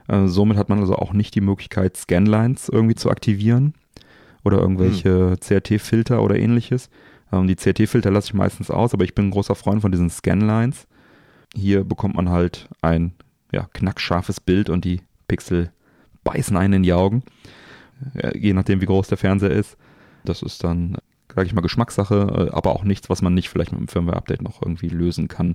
Äh, 0.09 0.27
somit 0.27 0.59
hat 0.59 0.69
man 0.69 0.79
also 0.81 0.95
auch 0.97 1.15
nicht 1.15 1.35
die 1.35 1.41
Möglichkeit, 1.41 1.97
Scanlines 1.97 2.69
irgendwie 2.69 2.97
zu 2.97 3.11
aktivieren 3.11 3.73
oder 4.45 4.59
irgendwelche 4.59 5.31
hm. 5.31 5.41
CRT-Filter 5.41 6.23
oder 6.23 6.37
ähnliches. 6.37 6.91
Ähm, 7.33 7.47
die 7.47 7.57
CRT-Filter 7.57 8.11
lasse 8.11 8.27
ich 8.27 8.35
meistens 8.35 8.71
aus, 8.71 8.93
aber 8.93 9.05
ich 9.05 9.15
bin 9.15 9.29
ein 9.29 9.31
großer 9.31 9.55
Freund 9.55 9.81
von 9.81 9.91
diesen 9.91 10.11
Scanlines. 10.11 10.87
Hier 11.55 11.83
bekommt 11.83 12.15
man 12.15 12.29
halt 12.29 12.69
ein 12.83 13.15
ja, 13.53 13.71
knackscharfes 13.73 14.39
Bild 14.39 14.69
und 14.69 14.85
die 14.85 15.01
Pixel 15.29 15.73
beißen 16.25 16.59
einen 16.59 16.75
in 16.75 16.83
die 16.83 16.93
Augen, 16.93 17.23
äh, 18.17 18.37
je 18.37 18.53
nachdem 18.53 18.83
wie 18.83 18.87
groß 18.87 19.09
der 19.09 19.17
Fernseher 19.17 19.53
ist. 19.53 19.79
Das 20.27 20.43
ist 20.43 20.63
dann 20.63 20.99
sage 21.37 21.47
ich 21.47 21.55
mal, 21.55 21.61
Geschmackssache, 21.61 22.49
äh, 22.51 22.55
aber 22.55 22.75
auch 22.75 22.83
nichts, 22.83 23.11
was 23.11 23.21
man 23.21 23.35
nicht 23.35 23.51
vielleicht 23.51 23.71
mit 23.71 23.79
einem 23.79 23.89
Firmware-Update 23.89 24.43
noch 24.43 24.63
irgendwie 24.63 24.89
lösen 24.89 25.29
kann. 25.29 25.55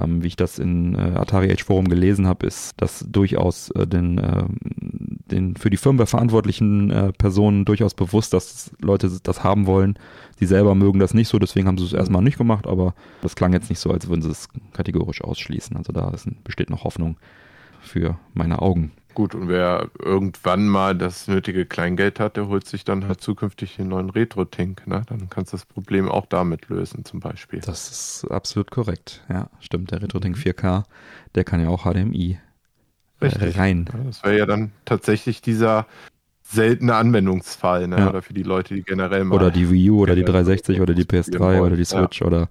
Ähm, 0.00 0.22
wie 0.22 0.28
ich 0.28 0.36
das 0.36 0.60
in 0.60 0.94
äh, 0.94 1.16
Atari 1.16 1.50
Age 1.50 1.64
Forum 1.64 1.88
gelesen 1.88 2.28
habe, 2.28 2.46
ist, 2.46 2.72
dass 2.76 3.04
durchaus 3.08 3.70
äh, 3.72 3.84
den, 3.84 4.18
äh, 4.18 4.44
den 5.30 5.56
für 5.56 5.70
die 5.70 5.76
Firmware 5.76 6.06
verantwortlichen 6.06 6.90
äh, 6.90 7.12
Personen 7.12 7.64
durchaus 7.64 7.94
bewusst, 7.94 8.32
dass 8.32 8.70
Leute 8.80 9.10
das 9.20 9.42
haben 9.42 9.66
wollen. 9.66 9.98
Die 10.38 10.46
selber 10.46 10.76
mögen 10.76 11.00
das 11.00 11.14
nicht 11.14 11.28
so, 11.28 11.40
deswegen 11.40 11.66
haben 11.66 11.78
sie 11.78 11.84
es 11.84 11.92
erstmal 11.92 12.22
nicht 12.22 12.38
gemacht, 12.38 12.68
aber 12.68 12.94
das 13.20 13.34
klang 13.34 13.52
jetzt 13.52 13.70
nicht 13.70 13.80
so, 13.80 13.90
als 13.90 14.08
würden 14.08 14.22
sie 14.22 14.30
es 14.30 14.48
kategorisch 14.72 15.20
ausschließen. 15.20 15.76
Also 15.76 15.92
da 15.92 16.10
ist, 16.10 16.28
besteht 16.44 16.70
noch 16.70 16.84
Hoffnung 16.84 17.16
für 17.80 18.18
meine 18.34 18.62
Augen. 18.62 18.92
Gut, 19.18 19.34
und 19.34 19.48
wer 19.48 19.90
irgendwann 19.98 20.68
mal 20.68 20.96
das 20.96 21.26
nötige 21.26 21.66
Kleingeld 21.66 22.20
hat, 22.20 22.36
der 22.36 22.46
holt 22.46 22.68
sich 22.68 22.84
dann 22.84 23.08
halt 23.08 23.20
zukünftig 23.20 23.74
den 23.74 23.88
neuen 23.88 24.10
Retro-Tink. 24.10 24.86
Ne? 24.86 25.02
Dann 25.08 25.28
kannst 25.28 25.52
du 25.52 25.56
das 25.56 25.66
Problem 25.66 26.08
auch 26.08 26.24
damit 26.24 26.68
lösen, 26.68 27.04
zum 27.04 27.18
Beispiel. 27.18 27.58
Das 27.58 27.90
ist 27.90 28.30
absolut 28.30 28.70
korrekt. 28.70 29.24
Ja, 29.28 29.50
stimmt. 29.58 29.90
Der 29.90 30.02
Retro-Tink 30.02 30.36
4K, 30.36 30.84
der 31.34 31.42
kann 31.42 31.60
ja 31.60 31.68
auch 31.68 31.82
HDMI 31.82 32.38
äh, 33.18 33.24
Richtig. 33.24 33.58
rein. 33.58 33.90
Das 34.06 34.22
wäre 34.22 34.38
ja 34.38 34.46
dann 34.46 34.70
tatsächlich 34.84 35.42
dieser 35.42 35.88
seltene 36.50 36.94
Anwendungsfall, 36.94 37.88
ne? 37.88 37.98
Ja. 37.98 38.08
oder 38.08 38.22
für 38.22 38.32
die 38.32 38.42
Leute, 38.42 38.74
die 38.74 38.82
generell 38.82 39.24
mal. 39.24 39.36
Oder 39.36 39.50
die 39.50 39.70
Wii 39.70 39.90
U 39.90 40.00
oder 40.00 40.14
die 40.14 40.24
360 40.24 40.80
oder 40.80 40.94
die 40.94 41.04
PS3 41.04 41.60
oder 41.60 41.76
die 41.76 41.84
Switch 41.84 42.20
ja. 42.20 42.26
oder 42.26 42.48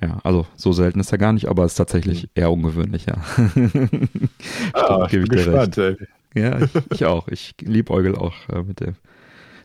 ja, 0.00 0.18
also 0.22 0.46
so 0.54 0.72
selten 0.72 1.00
ist 1.00 1.10
er 1.10 1.18
gar 1.18 1.32
nicht, 1.32 1.48
aber 1.48 1.64
ist 1.64 1.74
tatsächlich 1.74 2.24
mhm. 2.24 2.28
eher 2.34 2.52
ungewöhnlich, 2.52 3.06
ja. 3.06 3.14
ah, 4.72 5.06
gebe 5.10 5.24
ich 5.24 5.28
dir 5.28 5.36
gespannt, 5.36 5.78
recht. 5.78 6.00
Ey. 6.34 6.42
Ja, 6.42 6.60
ich, 6.60 6.70
ich, 6.92 7.04
auch. 7.04 7.26
Ich 7.28 7.54
liebe 7.60 7.92
Eugel 7.92 8.14
auch 8.14 8.34
äh, 8.50 8.62
mit 8.62 8.80
dem, 8.80 8.94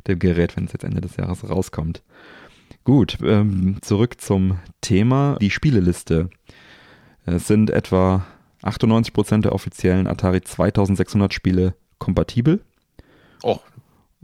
dem 0.07 0.17
Gerät, 0.17 0.57
wenn 0.57 0.65
es 0.65 0.73
jetzt 0.73 0.83
Ende 0.83 1.01
des 1.01 1.15
Jahres 1.17 1.47
rauskommt. 1.47 2.01
Gut, 2.83 3.17
ähm, 3.23 3.77
zurück 3.81 4.19
zum 4.19 4.59
Thema, 4.81 5.37
die 5.39 5.51
Spieleliste. 5.51 6.29
Es 7.25 7.47
sind 7.47 7.69
etwa 7.69 8.25
98% 8.63 9.41
der 9.41 9.53
offiziellen 9.53 10.07
Atari 10.07 10.41
2600 10.41 11.33
Spiele 11.33 11.75
kompatibel. 11.99 12.61
Oh. 13.43 13.59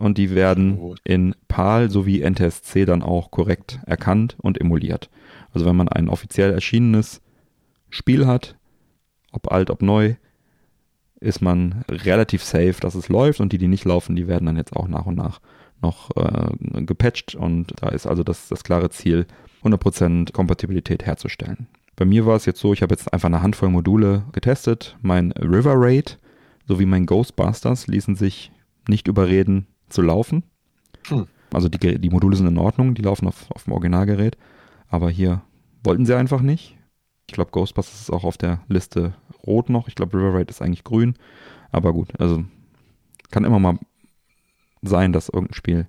Und 0.01 0.17
die 0.17 0.33
werden 0.33 0.95
in 1.03 1.35
PAL 1.47 1.91
sowie 1.91 2.27
NTSC 2.27 2.85
dann 2.85 3.03
auch 3.03 3.29
korrekt 3.29 3.79
erkannt 3.85 4.35
und 4.41 4.59
emuliert. 4.59 5.11
Also 5.53 5.67
wenn 5.67 5.75
man 5.75 5.89
ein 5.89 6.09
offiziell 6.09 6.51
erschienenes 6.51 7.21
Spiel 7.91 8.25
hat, 8.25 8.55
ob 9.31 9.51
alt, 9.51 9.69
ob 9.69 9.83
neu, 9.83 10.15
ist 11.19 11.39
man 11.39 11.85
relativ 11.87 12.43
safe, 12.43 12.77
dass 12.79 12.95
es 12.95 13.09
läuft 13.09 13.41
und 13.41 13.53
die, 13.53 13.59
die 13.59 13.67
nicht 13.67 13.85
laufen, 13.85 14.15
die 14.15 14.27
werden 14.27 14.47
dann 14.47 14.57
jetzt 14.57 14.75
auch 14.75 14.87
nach 14.87 15.05
und 15.05 15.15
nach 15.15 15.39
noch 15.83 16.09
äh, 16.15 16.83
gepatcht 16.83 17.35
und 17.35 17.73
da 17.79 17.89
ist 17.89 18.07
also 18.07 18.23
das, 18.23 18.47
das 18.47 18.63
klare 18.63 18.89
Ziel, 18.89 19.27
100% 19.63 20.31
Kompatibilität 20.31 21.05
herzustellen. 21.05 21.67
Bei 21.95 22.05
mir 22.05 22.25
war 22.25 22.35
es 22.35 22.45
jetzt 22.45 22.59
so, 22.59 22.73
ich 22.73 22.81
habe 22.81 22.95
jetzt 22.95 23.13
einfach 23.13 23.27
eine 23.27 23.43
Handvoll 23.43 23.69
Module 23.69 24.23
getestet. 24.31 24.97
Mein 25.03 25.31
River 25.33 25.75
Raid 25.75 26.17
sowie 26.67 26.87
mein 26.87 27.05
Ghostbusters 27.05 27.85
ließen 27.85 28.15
sich 28.15 28.51
nicht 28.87 29.07
überreden 29.07 29.67
zu 29.91 30.01
laufen. 30.01 30.43
Hm. 31.07 31.27
Also 31.53 31.69
die, 31.69 31.99
die 31.99 32.09
Module 32.09 32.35
sind 32.35 32.47
in 32.47 32.57
Ordnung, 32.57 32.95
die 32.95 33.01
laufen 33.01 33.27
auf, 33.27 33.51
auf 33.51 33.65
dem 33.65 33.73
Originalgerät, 33.73 34.37
aber 34.87 35.09
hier 35.09 35.41
wollten 35.83 36.05
sie 36.05 36.15
einfach 36.15 36.41
nicht. 36.41 36.77
Ich 37.27 37.33
glaube, 37.33 37.51
Ghostbusters 37.51 38.01
ist 38.01 38.09
auch 38.09 38.23
auf 38.23 38.37
der 38.37 38.61
Liste 38.67 39.13
rot 39.45 39.69
noch. 39.69 39.87
Ich 39.87 39.95
glaube, 39.95 40.17
River 40.17 40.33
Raid 40.33 40.49
ist 40.49 40.61
eigentlich 40.61 40.83
grün. 40.83 41.15
Aber 41.71 41.93
gut, 41.93 42.19
also 42.19 42.43
kann 43.31 43.45
immer 43.45 43.59
mal 43.59 43.79
sein, 44.81 45.13
dass 45.13 45.29
irgendein 45.29 45.53
Spiel 45.53 45.87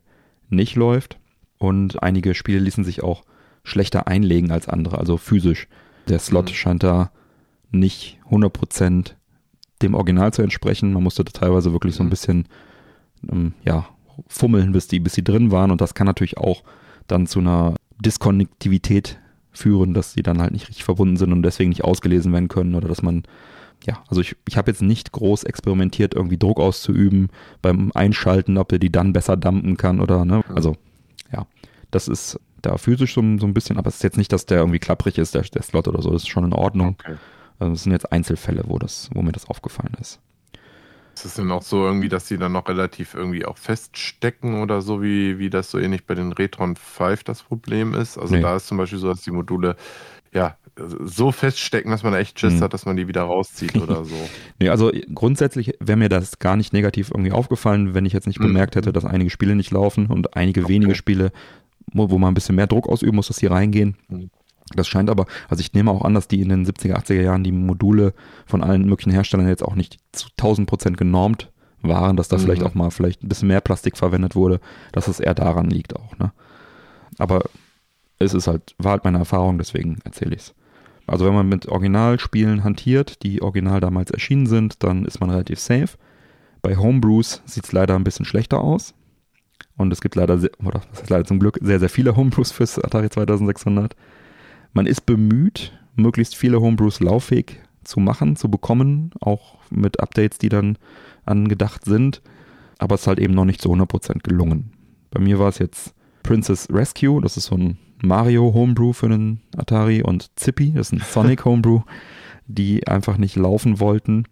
nicht 0.48 0.76
läuft. 0.76 1.18
Und 1.58 2.02
einige 2.02 2.34
Spiele 2.34 2.60
ließen 2.60 2.84
sich 2.84 3.02
auch 3.02 3.24
schlechter 3.64 4.06
einlegen 4.06 4.50
als 4.50 4.68
andere, 4.68 4.98
also 4.98 5.16
physisch. 5.16 5.68
Der 6.08 6.18
Slot 6.18 6.50
mhm. 6.50 6.54
scheint 6.54 6.82
da 6.82 7.10
nicht 7.70 8.18
100% 8.30 9.14
dem 9.82 9.94
Original 9.94 10.32
zu 10.32 10.42
entsprechen. 10.42 10.92
Man 10.92 11.02
musste 11.02 11.24
da 11.24 11.32
teilweise 11.32 11.72
wirklich 11.72 11.94
so 11.94 12.02
ein 12.02 12.06
mhm. 12.06 12.10
bisschen 12.10 12.48
ähm, 13.30 13.54
ja, 13.64 13.86
fummeln, 14.28 14.72
bis 14.72 14.88
die, 14.88 15.00
bis 15.00 15.14
die 15.14 15.24
drin 15.24 15.50
waren. 15.50 15.70
Und 15.70 15.80
das 15.80 15.94
kann 15.94 16.06
natürlich 16.06 16.38
auch 16.38 16.62
dann 17.06 17.26
zu 17.26 17.40
einer 17.40 17.74
Diskonnektivität 18.00 19.18
führen, 19.52 19.94
dass 19.94 20.14
die 20.14 20.22
dann 20.22 20.40
halt 20.40 20.52
nicht 20.52 20.68
richtig 20.68 20.84
verbunden 20.84 21.16
sind 21.16 21.32
und 21.32 21.42
deswegen 21.42 21.70
nicht 21.70 21.84
ausgelesen 21.84 22.32
werden 22.32 22.48
können 22.48 22.74
oder 22.74 22.88
dass 22.88 23.02
man 23.02 23.24
ja, 23.86 24.02
also 24.08 24.20
ich, 24.20 24.36
ich 24.46 24.56
habe 24.56 24.70
jetzt 24.70 24.82
nicht 24.82 25.12
groß 25.12 25.44
experimentiert, 25.44 26.14
irgendwie 26.14 26.38
Druck 26.38 26.60
auszuüben 26.60 27.28
beim 27.62 27.90
Einschalten, 27.94 28.58
ob 28.58 28.72
er 28.72 28.78
die 28.78 28.92
dann 28.92 29.12
besser 29.12 29.36
dampen 29.36 29.76
kann 29.76 30.00
oder, 30.00 30.24
ne? 30.24 30.44
Also, 30.54 30.76
ja, 31.32 31.46
das 31.90 32.08
ist 32.08 32.38
da 32.60 32.78
physisch 32.78 33.14
so, 33.14 33.20
so 33.38 33.46
ein 33.46 33.54
bisschen, 33.54 33.78
aber 33.78 33.88
es 33.88 33.96
ist 33.96 34.02
jetzt 34.04 34.18
nicht, 34.18 34.32
dass 34.32 34.46
der 34.46 34.58
irgendwie 34.58 34.78
klapprig 34.78 35.18
ist, 35.18 35.34
der, 35.34 35.42
der 35.42 35.62
Slot 35.62 35.88
oder 35.88 36.00
so, 36.00 36.10
das 36.10 36.22
ist 36.22 36.28
schon 36.28 36.44
in 36.44 36.52
Ordnung. 36.52 36.96
Okay. 37.00 37.16
Also 37.58 37.74
es 37.74 37.82
sind 37.82 37.92
jetzt 37.92 38.12
Einzelfälle, 38.12 38.64
wo 38.66 38.78
das, 38.78 39.10
wo 39.14 39.22
mir 39.22 39.32
das 39.32 39.48
aufgefallen 39.48 39.94
ist. 40.00 40.20
Ist 41.14 41.24
es 41.24 41.34
denn 41.34 41.50
auch 41.50 41.62
so 41.62 41.84
irgendwie, 41.84 42.08
dass 42.08 42.26
die 42.26 42.38
dann 42.38 42.52
noch 42.52 42.68
relativ 42.68 43.14
irgendwie 43.14 43.44
auch 43.44 43.58
feststecken 43.58 44.62
oder 44.62 44.80
so, 44.80 45.02
wie, 45.02 45.38
wie 45.38 45.50
das 45.50 45.70
so 45.70 45.78
ähnlich 45.78 46.06
bei 46.06 46.14
den 46.14 46.32
Retron 46.32 46.76
5 46.76 47.24
das 47.24 47.42
Problem 47.42 47.94
ist? 47.94 48.18
Also 48.18 48.34
nee. 48.34 48.40
da 48.40 48.56
ist 48.56 48.66
zum 48.66 48.78
Beispiel 48.78 48.98
so, 48.98 49.08
dass 49.08 49.22
die 49.22 49.30
Module 49.30 49.76
ja 50.32 50.56
so 50.76 51.32
feststecken, 51.32 51.90
dass 51.90 52.02
man 52.02 52.14
echt 52.14 52.40
Schiss 52.40 52.54
mhm. 52.54 52.60
hat, 52.62 52.72
dass 52.72 52.86
man 52.86 52.96
die 52.96 53.06
wieder 53.06 53.22
rauszieht 53.22 53.76
oder 53.76 54.04
so. 54.04 54.14
nee, 54.58 54.70
also 54.70 54.90
grundsätzlich 55.14 55.74
wäre 55.80 55.98
mir 55.98 56.08
das 56.08 56.38
gar 56.38 56.56
nicht 56.56 56.72
negativ 56.72 57.10
irgendwie 57.10 57.32
aufgefallen, 57.32 57.94
wenn 57.94 58.06
ich 58.06 58.12
jetzt 58.12 58.26
nicht 58.26 58.40
mhm. 58.40 58.46
bemerkt 58.46 58.76
hätte, 58.76 58.92
dass 58.92 59.04
einige 59.04 59.30
Spiele 59.30 59.54
nicht 59.54 59.70
laufen 59.70 60.06
und 60.06 60.34
einige 60.34 60.62
okay. 60.62 60.72
wenige 60.72 60.94
Spiele, 60.94 61.30
wo, 61.92 62.18
man 62.18 62.30
ein 62.30 62.34
bisschen 62.34 62.54
mehr 62.54 62.66
Druck 62.66 62.88
ausüben 62.88 63.16
muss, 63.16 63.28
dass 63.28 63.36
sie 63.36 63.46
reingehen. 63.46 63.96
Mhm. 64.08 64.30
Das 64.76 64.88
scheint 64.88 65.10
aber, 65.10 65.26
also 65.48 65.60
ich 65.60 65.72
nehme 65.72 65.90
auch 65.90 66.02
an, 66.02 66.14
dass 66.14 66.28
die 66.28 66.40
in 66.40 66.48
den 66.48 66.66
70er, 66.66 66.96
80er 66.96 67.22
Jahren 67.22 67.44
die 67.44 67.52
Module 67.52 68.14
von 68.46 68.62
allen 68.62 68.86
möglichen 68.86 69.12
Herstellern 69.12 69.48
jetzt 69.48 69.64
auch 69.64 69.74
nicht 69.74 69.98
zu 70.12 70.28
1000 70.38 70.68
Prozent 70.68 70.96
genormt 70.96 71.50
waren, 71.82 72.16
dass 72.16 72.28
da 72.28 72.36
mhm. 72.36 72.42
vielleicht 72.42 72.62
auch 72.62 72.74
mal 72.74 72.90
vielleicht 72.90 73.22
ein 73.22 73.28
bisschen 73.28 73.48
mehr 73.48 73.60
Plastik 73.60 73.96
verwendet 73.96 74.34
wurde, 74.34 74.60
dass 74.92 75.08
es 75.08 75.20
eher 75.20 75.34
daran 75.34 75.68
liegt 75.68 75.96
auch, 75.96 76.16
ne? 76.18 76.32
Aber 77.18 77.42
es 78.18 78.34
ist 78.34 78.46
halt, 78.46 78.74
war 78.78 78.92
halt 78.92 79.04
meine 79.04 79.18
Erfahrung, 79.18 79.58
deswegen 79.58 79.98
erzähle 80.04 80.34
ich 80.34 80.42
es. 80.42 80.54
Also 81.06 81.26
wenn 81.26 81.34
man 81.34 81.48
mit 81.48 81.66
Originalspielen 81.66 82.64
hantiert, 82.64 83.22
die 83.22 83.42
original 83.42 83.80
damals 83.80 84.10
erschienen 84.10 84.46
sind, 84.46 84.82
dann 84.82 85.04
ist 85.04 85.20
man 85.20 85.30
relativ 85.30 85.58
safe. 85.58 85.98
Bei 86.62 86.76
Homebrews 86.76 87.42
sieht 87.44 87.64
es 87.64 87.72
leider 87.72 87.96
ein 87.96 88.04
bisschen 88.04 88.24
schlechter 88.24 88.60
aus. 88.60 88.94
Und 89.76 89.92
es 89.92 90.00
gibt 90.00 90.14
leider, 90.14 90.38
sehr, 90.38 90.50
oder 90.64 90.82
was 90.90 91.00
heißt 91.00 91.10
leider 91.10 91.24
zum 91.24 91.40
Glück, 91.40 91.58
sehr, 91.60 91.80
sehr 91.80 91.88
viele 91.88 92.14
Homebrews 92.16 92.52
fürs 92.52 92.78
Atari 92.78 93.10
2600. 93.10 93.96
Man 94.72 94.86
ist 94.86 95.02
bemüht, 95.02 95.72
möglichst 95.96 96.36
viele 96.36 96.60
Homebrews 96.60 97.00
lauffähig 97.00 97.60
zu 97.84 98.00
machen, 98.00 98.36
zu 98.36 98.50
bekommen, 98.50 99.10
auch 99.20 99.56
mit 99.70 100.00
Updates, 100.00 100.38
die 100.38 100.48
dann 100.48 100.78
angedacht 101.24 101.84
sind. 101.84 102.22
Aber 102.78 102.94
es 102.94 103.02
ist 103.02 103.06
halt 103.06 103.20
eben 103.20 103.34
noch 103.34 103.44
nicht 103.44 103.60
zu 103.60 103.72
100% 103.72 104.22
gelungen. 104.22 104.72
Bei 105.10 105.20
mir 105.20 105.38
war 105.38 105.48
es 105.48 105.58
jetzt 105.58 105.94
Princess 106.22 106.68
Rescue, 106.70 107.20
das 107.20 107.36
ist 107.36 107.46
so 107.46 107.56
ein 107.56 107.78
Mario 108.02 108.52
Homebrew 108.54 108.92
für 108.92 109.08
den 109.08 109.40
Atari 109.56 110.02
und 110.02 110.30
Zippy, 110.36 110.72
das 110.72 110.88
ist 110.88 110.92
ein 110.92 111.04
Sonic 111.04 111.44
Homebrew, 111.44 111.82
die 112.46 112.86
einfach 112.88 113.18
nicht 113.18 113.36
laufen 113.36 113.78
wollten. 113.78 114.24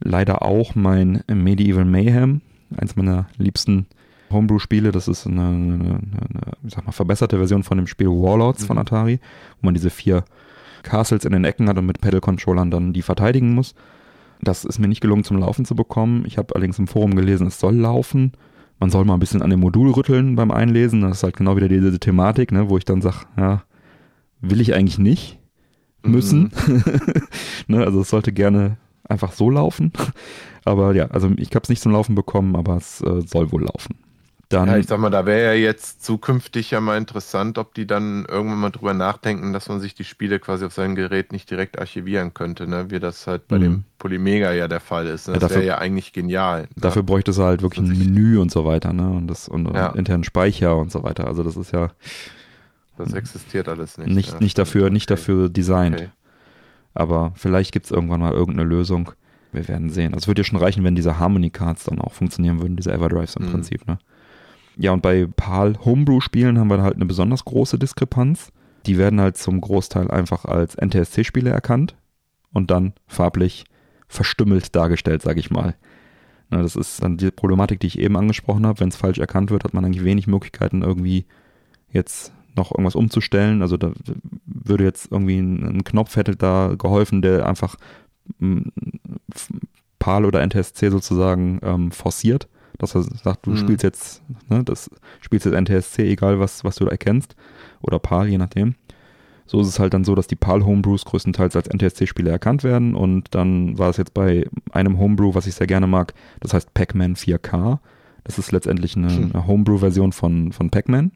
Leider 0.00 0.42
auch 0.42 0.74
mein 0.74 1.22
Medieval 1.32 1.84
Mayhem, 1.84 2.40
eins 2.76 2.96
meiner 2.96 3.28
liebsten 3.36 3.86
Homebrew-Spiele. 4.32 4.92
Das 4.92 5.08
ist 5.08 5.26
eine, 5.26 5.48
eine, 5.48 5.74
eine, 5.74 6.00
ich 6.64 6.74
sag 6.74 6.86
mal, 6.86 6.92
verbesserte 6.92 7.38
Version 7.38 7.62
von 7.62 7.78
dem 7.78 7.86
Spiel 7.86 8.08
Warlords 8.08 8.62
mhm. 8.62 8.66
von 8.66 8.78
Atari, 8.78 9.20
wo 9.60 9.66
man 9.66 9.74
diese 9.74 9.90
vier 9.90 10.24
Castles 10.82 11.24
in 11.24 11.32
den 11.32 11.44
Ecken 11.44 11.68
hat 11.68 11.78
und 11.78 11.86
mit 11.86 12.00
Pedal-Controllern 12.00 12.70
dann 12.70 12.92
die 12.92 13.02
verteidigen 13.02 13.54
muss. 13.54 13.74
Das 14.40 14.64
ist 14.64 14.78
mir 14.78 14.88
nicht 14.88 15.02
gelungen 15.02 15.24
zum 15.24 15.38
Laufen 15.38 15.64
zu 15.64 15.74
bekommen. 15.74 16.24
Ich 16.26 16.38
habe 16.38 16.54
allerdings 16.54 16.78
im 16.78 16.86
Forum 16.86 17.14
gelesen, 17.14 17.46
es 17.46 17.60
soll 17.60 17.74
laufen 17.74 18.32
man 18.80 18.90
soll 18.90 19.04
mal 19.04 19.14
ein 19.14 19.20
bisschen 19.20 19.42
an 19.42 19.50
dem 19.50 19.60
Modul 19.60 19.90
rütteln 19.92 20.34
beim 20.36 20.50
Einlesen. 20.50 21.02
Das 21.02 21.18
ist 21.18 21.22
halt 21.22 21.36
genau 21.36 21.54
wieder 21.54 21.68
diese 21.68 22.00
Thematik, 22.00 22.50
ne, 22.50 22.70
wo 22.70 22.78
ich 22.78 22.86
dann 22.86 23.02
sage, 23.02 23.26
ja, 23.36 23.62
will 24.40 24.60
ich 24.60 24.74
eigentlich 24.74 24.98
nicht 24.98 25.38
müssen. 26.02 26.50
Mhm. 26.66 26.82
ne, 27.76 27.84
also 27.84 28.00
es 28.00 28.08
sollte 28.08 28.32
gerne 28.32 28.78
einfach 29.04 29.32
so 29.32 29.50
laufen. 29.50 29.92
Aber 30.64 30.94
ja, 30.94 31.06
also 31.08 31.30
ich 31.36 31.50
habe 31.50 31.62
es 31.62 31.68
nicht 31.68 31.82
zum 31.82 31.92
Laufen 31.92 32.14
bekommen, 32.14 32.56
aber 32.56 32.78
es 32.78 33.02
äh, 33.02 33.20
soll 33.20 33.52
wohl 33.52 33.64
laufen. 33.64 33.96
Dann, 34.50 34.66
ja, 34.66 34.78
ich 34.78 34.88
sag 34.88 34.98
mal, 34.98 35.10
da 35.10 35.26
wäre 35.26 35.54
ja 35.54 35.62
jetzt 35.62 36.04
zukünftig 36.04 36.72
ja 36.72 36.80
mal 36.80 36.98
interessant, 36.98 37.56
ob 37.56 37.72
die 37.72 37.86
dann 37.86 38.24
irgendwann 38.24 38.58
mal 38.58 38.70
drüber 38.70 38.94
nachdenken, 38.94 39.52
dass 39.52 39.68
man 39.68 39.78
sich 39.78 39.94
die 39.94 40.02
Spiele 40.02 40.40
quasi 40.40 40.64
auf 40.64 40.72
sein 40.72 40.96
Gerät 40.96 41.30
nicht 41.30 41.48
direkt 41.48 41.78
archivieren 41.78 42.34
könnte, 42.34 42.66
ne? 42.66 42.90
wie 42.90 42.98
das 42.98 43.28
halt 43.28 43.46
bei 43.46 43.58
mhm. 43.58 43.62
dem 43.62 43.84
Polymega 43.98 44.50
ja 44.50 44.66
der 44.66 44.80
Fall 44.80 45.06
ist. 45.06 45.28
Ne? 45.28 45.38
Das 45.38 45.50
ja, 45.50 45.56
wäre 45.58 45.66
ja 45.66 45.78
eigentlich 45.78 46.12
genial. 46.12 46.62
Ne? 46.62 46.68
Dafür 46.78 47.04
bräuchte 47.04 47.30
es 47.30 47.38
halt 47.38 47.62
wirklich 47.62 47.88
ein 47.88 47.96
Menü 47.96 48.38
und 48.38 48.50
so 48.50 48.64
weiter, 48.64 48.92
ne? 48.92 49.08
Und 49.08 49.28
das 49.28 49.46
und, 49.46 49.72
ja. 49.72 49.90
internen 49.90 50.24
Speicher 50.24 50.76
und 50.76 50.90
so 50.90 51.04
weiter. 51.04 51.28
Also 51.28 51.44
das 51.44 51.56
ist 51.56 51.70
ja. 51.70 51.92
Das 52.98 53.12
existiert 53.12 53.68
alles 53.68 53.98
nicht. 53.98 54.10
Nicht, 54.10 54.32
ja. 54.32 54.40
nicht 54.40 54.58
dafür, 54.58 54.86
okay. 54.86 54.92
nicht 54.92 55.10
dafür 55.12 55.48
designt. 55.48 55.94
Okay. 55.94 56.08
Aber 56.92 57.34
vielleicht 57.36 57.70
gibt 57.70 57.86
es 57.86 57.92
irgendwann 57.92 58.18
mal 58.18 58.32
irgendeine 58.32 58.68
Lösung. 58.68 59.12
Wir 59.52 59.68
werden 59.68 59.90
sehen. 59.90 60.12
Also 60.12 60.24
es 60.24 60.26
würde 60.26 60.40
ja 60.40 60.44
schon 60.44 60.58
reichen, 60.58 60.82
wenn 60.82 60.96
diese 60.96 61.20
Harmony 61.20 61.50
Cards 61.50 61.84
dann 61.84 62.00
auch 62.00 62.14
funktionieren 62.14 62.60
würden, 62.60 62.74
diese 62.74 62.92
Everdrives 62.92 63.36
im 63.36 63.46
mhm. 63.46 63.50
Prinzip, 63.52 63.86
ne? 63.86 63.98
Ja, 64.80 64.92
und 64.92 65.02
bei 65.02 65.26
PAL 65.26 65.78
Homebrew-Spielen 65.84 66.58
haben 66.58 66.70
wir 66.70 66.82
halt 66.82 66.96
eine 66.96 67.04
besonders 67.04 67.44
große 67.44 67.78
Diskrepanz. 67.78 68.50
Die 68.86 68.96
werden 68.96 69.20
halt 69.20 69.36
zum 69.36 69.60
Großteil 69.60 70.10
einfach 70.10 70.46
als 70.46 70.74
NTSC-Spiele 70.74 71.50
erkannt 71.50 71.96
und 72.54 72.70
dann 72.70 72.94
farblich 73.06 73.66
verstümmelt 74.08 74.74
dargestellt, 74.74 75.20
sage 75.20 75.38
ich 75.38 75.50
mal. 75.50 75.76
Na, 76.48 76.62
das 76.62 76.76
ist 76.76 77.02
dann 77.02 77.18
die 77.18 77.30
Problematik, 77.30 77.78
die 77.80 77.88
ich 77.88 77.98
eben 77.98 78.16
angesprochen 78.16 78.64
habe. 78.64 78.80
Wenn 78.80 78.88
es 78.88 78.96
falsch 78.96 79.18
erkannt 79.18 79.50
wird, 79.50 79.64
hat 79.64 79.74
man 79.74 79.84
eigentlich 79.84 80.02
wenig 80.02 80.26
Möglichkeiten, 80.26 80.80
irgendwie 80.80 81.26
jetzt 81.92 82.32
noch 82.56 82.70
irgendwas 82.70 82.94
umzustellen. 82.94 83.60
Also 83.60 83.76
da 83.76 83.92
würde 84.46 84.84
jetzt 84.84 85.12
irgendwie 85.12 85.40
ein, 85.40 85.62
ein 85.62 85.84
Knopf 85.84 86.16
hätte 86.16 86.36
da 86.36 86.74
geholfen, 86.78 87.20
der 87.20 87.46
einfach 87.46 87.76
PAL 89.98 90.24
oder 90.24 90.40
NTSC 90.40 90.88
sozusagen 90.88 91.60
ähm, 91.62 91.92
forciert 91.92 92.48
dass 92.82 92.94
er 92.94 93.02
sagt, 93.02 93.46
du 93.46 93.50
mhm. 93.50 93.56
spielst 93.56 93.82
jetzt, 93.82 94.22
ne, 94.48 94.64
das 94.64 94.90
spielst 95.20 95.46
jetzt 95.46 95.54
NTSC, 95.54 96.00
egal 96.10 96.40
was, 96.40 96.64
was 96.64 96.76
du 96.76 96.84
da 96.84 96.90
erkennst, 96.90 97.36
oder 97.80 97.98
PAL, 97.98 98.28
je 98.28 98.38
nachdem. 98.38 98.74
So 99.46 99.60
ist 99.60 99.68
es 99.68 99.80
halt 99.80 99.94
dann 99.94 100.04
so, 100.04 100.14
dass 100.14 100.28
die 100.28 100.36
PAL 100.36 100.64
Homebrews 100.64 101.04
größtenteils 101.04 101.56
als 101.56 101.68
NTSC-Spiele 101.68 102.30
erkannt 102.30 102.62
werden 102.62 102.94
und 102.94 103.34
dann 103.34 103.78
war 103.78 103.90
es 103.90 103.96
jetzt 103.96 104.14
bei 104.14 104.46
einem 104.70 104.98
Homebrew, 104.98 105.34
was 105.34 105.46
ich 105.46 105.54
sehr 105.54 105.66
gerne 105.66 105.86
mag, 105.86 106.14
das 106.40 106.54
heißt 106.54 106.72
Pac-Man 106.72 107.16
4K. 107.16 107.78
Das 108.24 108.38
ist 108.38 108.52
letztendlich 108.52 108.96
eine, 108.96 109.08
hm. 109.08 109.30
eine 109.32 109.46
Homebrew-Version 109.46 110.12
von, 110.12 110.52
von 110.52 110.70
Pac-Man, 110.70 111.10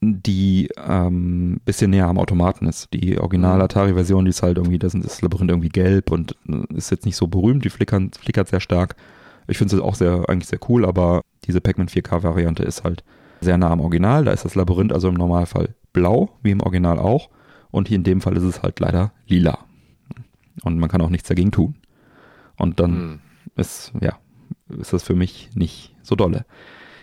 die 0.00 0.68
ähm, 0.76 1.60
bisschen 1.64 1.90
näher 1.90 2.06
am 2.06 2.18
Automaten 2.18 2.66
ist. 2.66 2.92
Die 2.92 3.18
Original-Atari-Version, 3.18 4.26
die 4.26 4.30
ist 4.30 4.42
halt 4.42 4.58
irgendwie, 4.58 4.78
da 4.78 4.86
ist 4.86 4.96
das 5.02 5.22
Labyrinth 5.22 5.50
irgendwie 5.50 5.68
gelb 5.68 6.10
und 6.10 6.36
äh, 6.48 6.76
ist 6.76 6.90
jetzt 6.90 7.06
nicht 7.06 7.16
so 7.16 7.26
berühmt, 7.26 7.64
die 7.64 7.70
flickern, 7.70 8.10
flickert 8.12 8.48
sehr 8.48 8.60
stark. 8.60 8.96
Ich 9.46 9.58
finde 9.58 9.76
es 9.76 9.82
auch 9.82 9.94
sehr, 9.94 10.28
eigentlich 10.28 10.48
sehr 10.48 10.60
cool, 10.68 10.84
aber 10.84 11.22
diese 11.44 11.60
Pac-Man 11.60 11.88
4K-Variante 11.88 12.62
ist 12.62 12.84
halt 12.84 13.04
sehr 13.40 13.58
nah 13.58 13.70
am 13.70 13.80
Original. 13.80 14.24
Da 14.24 14.32
ist 14.32 14.44
das 14.44 14.54
Labyrinth 14.54 14.92
also 14.92 15.08
im 15.08 15.14
Normalfall 15.14 15.74
blau, 15.92 16.30
wie 16.42 16.52
im 16.52 16.60
Original 16.60 16.98
auch. 16.98 17.28
Und 17.70 17.88
hier 17.88 17.96
in 17.96 18.04
dem 18.04 18.20
Fall 18.20 18.36
ist 18.36 18.44
es 18.44 18.62
halt 18.62 18.80
leider 18.80 19.12
lila. 19.26 19.58
Und 20.62 20.78
man 20.78 20.88
kann 20.88 21.00
auch 21.00 21.08
nichts 21.08 21.28
dagegen 21.28 21.50
tun. 21.50 21.74
Und 22.56 22.80
dann 22.80 22.92
hm. 22.92 23.20
ist, 23.56 23.92
ja, 24.00 24.18
ist 24.68 24.92
das 24.92 25.02
für 25.02 25.14
mich 25.14 25.50
nicht 25.54 25.94
so 26.02 26.14
dolle. 26.14 26.44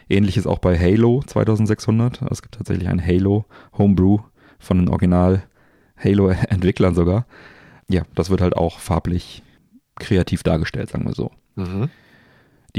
Ähnliches 0.10 0.48
auch 0.48 0.60
bei 0.60 0.78
Halo 0.78 1.22
2600. 1.26 2.22
Es 2.32 2.42
gibt 2.42 2.56
tatsächlich 2.56 2.88
ein 2.88 3.06
Halo 3.06 3.46
Homebrew 3.78 4.20
von 4.58 4.78
den 4.78 4.90
Original 4.90 5.44
Halo-Entwicklern 5.98 6.96
sogar. 6.96 7.26
Ja, 7.90 8.04
das 8.16 8.30
wird 8.30 8.42
halt 8.42 8.56
auch 8.56 8.80
farblich 8.80 9.44
kreativ 10.00 10.44
dargestellt, 10.44 10.90
sagen 10.90 11.06
wir 11.06 11.14
so. 11.14 11.32
Mhm. 11.56 11.90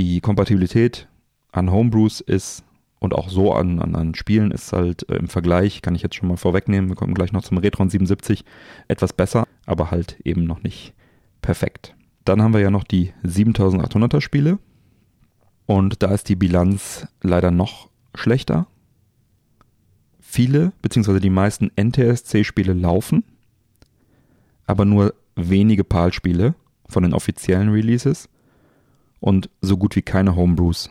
Die 0.01 0.23
Kompatibilität 0.23 1.09
an 1.53 1.71
Homebrews 1.71 2.23
ist 2.23 2.65
und 3.01 3.13
auch 3.13 3.29
so 3.29 3.53
an, 3.53 3.81
an, 3.81 3.95
an 3.95 4.15
Spielen 4.15 4.51
ist 4.51 4.73
halt 4.73 5.07
äh, 5.11 5.17
im 5.17 5.29
Vergleich, 5.29 5.83
kann 5.83 5.95
ich 5.95 6.01
jetzt 6.01 6.15
schon 6.15 6.27
mal 6.27 6.39
vorwegnehmen, 6.39 6.89
wir 6.89 6.97
kommen 6.97 7.13
gleich 7.13 7.33
noch 7.33 7.43
zum 7.43 7.59
Retron 7.59 7.91
77, 7.91 8.47
etwas 8.89 9.13
besser, 9.13 9.47
aber 9.67 9.91
halt 9.91 10.19
eben 10.25 10.45
noch 10.45 10.63
nicht 10.63 10.95
perfekt. 11.43 11.95
Dann 12.25 12.41
haben 12.41 12.55
wir 12.55 12.63
ja 12.63 12.71
noch 12.71 12.85
die 12.85 13.13
7800er 13.27 14.23
Spiele 14.23 14.59
und 15.67 16.03
da 16.03 16.15
ist 16.15 16.31
die 16.31 16.37
Bilanz 16.37 17.07
leider 17.21 17.51
noch 17.51 17.91
schlechter. 18.15 18.69
Viele, 20.19 20.73
beziehungsweise 20.81 21.21
die 21.21 21.29
meisten 21.29 21.71
NTSC-Spiele 21.79 22.73
laufen, 22.73 23.23
aber 24.65 24.87
nur 24.87 25.13
wenige 25.37 25.85
PAL-Spiele 25.85 26.55
von 26.89 27.03
den 27.03 27.13
offiziellen 27.13 27.69
Releases 27.69 28.31
und 29.21 29.51
so 29.61 29.77
gut 29.77 29.97
wie 29.97 30.03
keine 30.03 30.37
Homebrews 30.37 30.91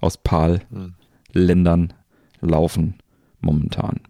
aus 0.00 0.16
PAL-Ländern 0.16 1.92
laufen 2.40 2.94
momentan. 3.40 4.00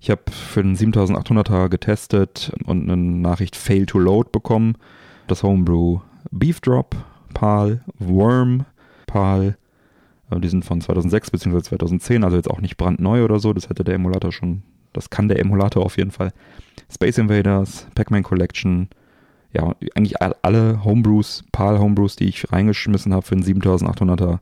Ich 0.00 0.10
habe 0.10 0.30
für 0.30 0.62
den 0.62 0.76
7800er 0.76 1.68
getestet 1.68 2.52
und 2.66 2.90
eine 2.90 2.96
Nachricht 2.96 3.56
Fail 3.56 3.86
to 3.86 3.98
Load 3.98 4.30
bekommen. 4.32 4.74
Das 5.26 5.42
Homebrew 5.42 6.00
Beef 6.30 6.60
Drop, 6.60 6.94
PAL, 7.32 7.82
Worm, 7.98 8.66
PAL. 9.06 9.56
Äh, 10.30 10.40
die 10.40 10.48
sind 10.48 10.64
von 10.64 10.80
2006 10.80 11.30
bzw. 11.30 11.62
2010, 11.62 12.24
also 12.24 12.36
jetzt 12.36 12.50
auch 12.50 12.60
nicht 12.60 12.76
brandneu 12.76 13.24
oder 13.24 13.38
so. 13.38 13.52
Das 13.52 13.68
hätte 13.68 13.84
der 13.84 13.94
Emulator 13.94 14.32
schon, 14.32 14.62
das 14.92 15.10
kann 15.10 15.28
der 15.28 15.38
Emulator 15.38 15.84
auf 15.84 15.96
jeden 15.96 16.10
Fall. 16.10 16.32
Space 16.92 17.18
Invaders, 17.18 17.86
Pac-Man 17.94 18.22
Collection, 18.24 18.88
ja, 19.54 19.74
eigentlich 19.94 20.20
alle 20.20 20.84
Homebrews, 20.84 21.44
PAL 21.52 21.78
Homebrews, 21.78 22.16
die 22.16 22.28
ich 22.28 22.52
reingeschmissen 22.52 23.14
habe 23.14 23.24
für 23.24 23.36
den 23.36 23.44
7800er, 23.44 24.40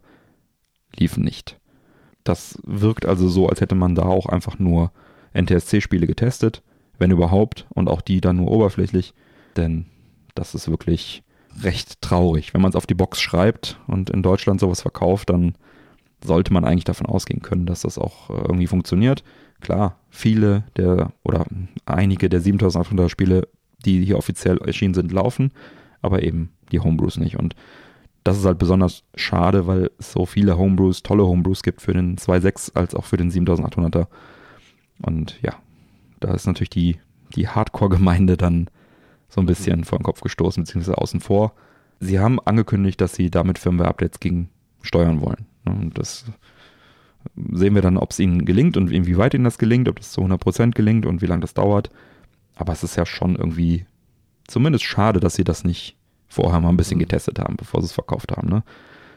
liefen 0.96 1.22
nicht. 1.22 1.59
Das 2.25 2.59
wirkt 2.64 3.07
also 3.07 3.29
so, 3.29 3.48
als 3.48 3.61
hätte 3.61 3.75
man 3.75 3.94
da 3.94 4.03
auch 4.03 4.27
einfach 4.27 4.59
nur 4.59 4.92
NTSC-Spiele 5.35 6.07
getestet, 6.07 6.62
wenn 6.98 7.11
überhaupt, 7.11 7.66
und 7.70 7.88
auch 7.88 8.01
die 8.01 8.20
dann 8.20 8.37
nur 8.37 8.51
oberflächlich, 8.51 9.12
denn 9.57 9.87
das 10.35 10.55
ist 10.55 10.68
wirklich 10.68 11.22
recht 11.62 12.01
traurig. 12.01 12.55
Wenn 12.55 12.62
man 12.62 12.70
es 12.70 12.77
auf 12.77 12.87
die 12.87 12.94
Box 12.94 13.20
schreibt 13.20 13.79
und 13.87 14.09
in 14.09 14.22
Deutschland 14.22 14.61
sowas 14.61 14.81
verkauft, 14.81 15.31
dann 15.31 15.55
sollte 16.25 16.53
man 16.53 16.64
eigentlich 16.64 16.85
davon 16.85 17.07
ausgehen 17.07 17.42
können, 17.42 17.66
dass 17.66 17.83
das 17.83 17.98
auch 17.98 18.31
äh, 18.31 18.35
irgendwie 18.35 18.66
funktioniert. 18.66 19.25
Klar, 19.61 19.98
viele 20.09 20.64
der 20.77 21.12
oder 21.25 21.44
einige 21.85 22.29
der 22.29 22.40
7800 22.40 23.11
Spiele 23.11 23.48
die 23.83 24.05
hier 24.05 24.18
offiziell 24.18 24.59
erschienen 24.59 24.95
sind, 24.95 25.12
laufen, 25.12 25.53
aber 26.01 26.23
eben 26.23 26.51
die 26.71 26.81
Homebrews 26.81 27.18
nicht. 27.18 27.37
Und 27.38 27.55
das 28.25 28.38
ist 28.38 28.45
halt 28.45 28.59
besonders 28.59 29.05
schade, 29.14 29.66
weil 29.66 29.90
es 29.99 30.12
so 30.12 30.27
viele 30.27 30.57
Homebrews, 30.57 31.03
tolle 31.03 31.27
Homebrews 31.27 31.62
gibt 31.62 31.83
für 31.83 31.92
den 31.92 32.16
2.6 32.16 32.75
als 32.75 32.95
auch 32.95 33.05
für 33.05 33.16
den 33.16 33.31
7800er. 33.31 34.07
Und 35.01 35.40
ja, 35.42 35.55
da 36.21 36.33
ist 36.35 36.47
natürlich 36.47 36.71
die, 36.71 36.99
die 37.35 37.49
Hardcore-Gemeinde 37.49 38.37
dann 38.37 38.68
so 39.29 39.40
ein 39.40 39.47
bisschen 39.47 39.85
vor 39.85 39.99
den 39.99 40.05
Kopf 40.05 40.21
gestoßen, 40.21 40.64
beziehungsweise 40.64 40.99
außen 40.99 41.21
vor. 41.21 41.55
Sie 42.01 42.21
haben 42.21 42.38
angekündigt, 42.40 43.01
dass 43.01 43.14
sie 43.14 43.31
damit 43.31 43.59
Firmware-Updates 43.59 44.21
gegen 44.21 44.51
steuern 44.83 45.21
wollen. 45.21 45.47
Und 45.64 45.99
das 45.99 46.25
sehen 47.53 47.75
wir 47.75 47.83
dann, 47.83 47.97
ob 47.97 48.11
es 48.11 48.18
ihnen 48.18 48.45
gelingt 48.45 48.77
und 48.77 48.90
inwieweit 48.90 49.35
ihnen 49.35 49.45
das 49.45 49.59
gelingt, 49.59 49.88
ob 49.88 49.97
das 49.97 50.12
zu 50.12 50.21
100% 50.21 50.73
gelingt 50.73 51.07
und 51.07 51.23
wie 51.23 51.27
lange 51.27 51.40
das 51.40 51.55
dauert. 51.55 51.90
Aber 52.54 52.72
es 52.72 52.82
ist 52.82 52.96
ja 52.96 53.06
schon 53.06 53.36
irgendwie 53.36 53.86
zumindest 54.46 54.84
schade, 54.84 55.20
dass 55.20 55.34
sie 55.34 55.44
das 55.44 55.64
nicht 55.64 55.96
vorher 56.28 56.60
mal 56.60 56.70
ein 56.70 56.76
bisschen 56.76 56.96
mhm. 56.96 57.02
getestet 57.02 57.38
haben, 57.38 57.56
bevor 57.56 57.80
sie 57.80 57.86
es 57.86 57.92
verkauft 57.92 58.32
haben. 58.32 58.48
Ne? 58.48 58.62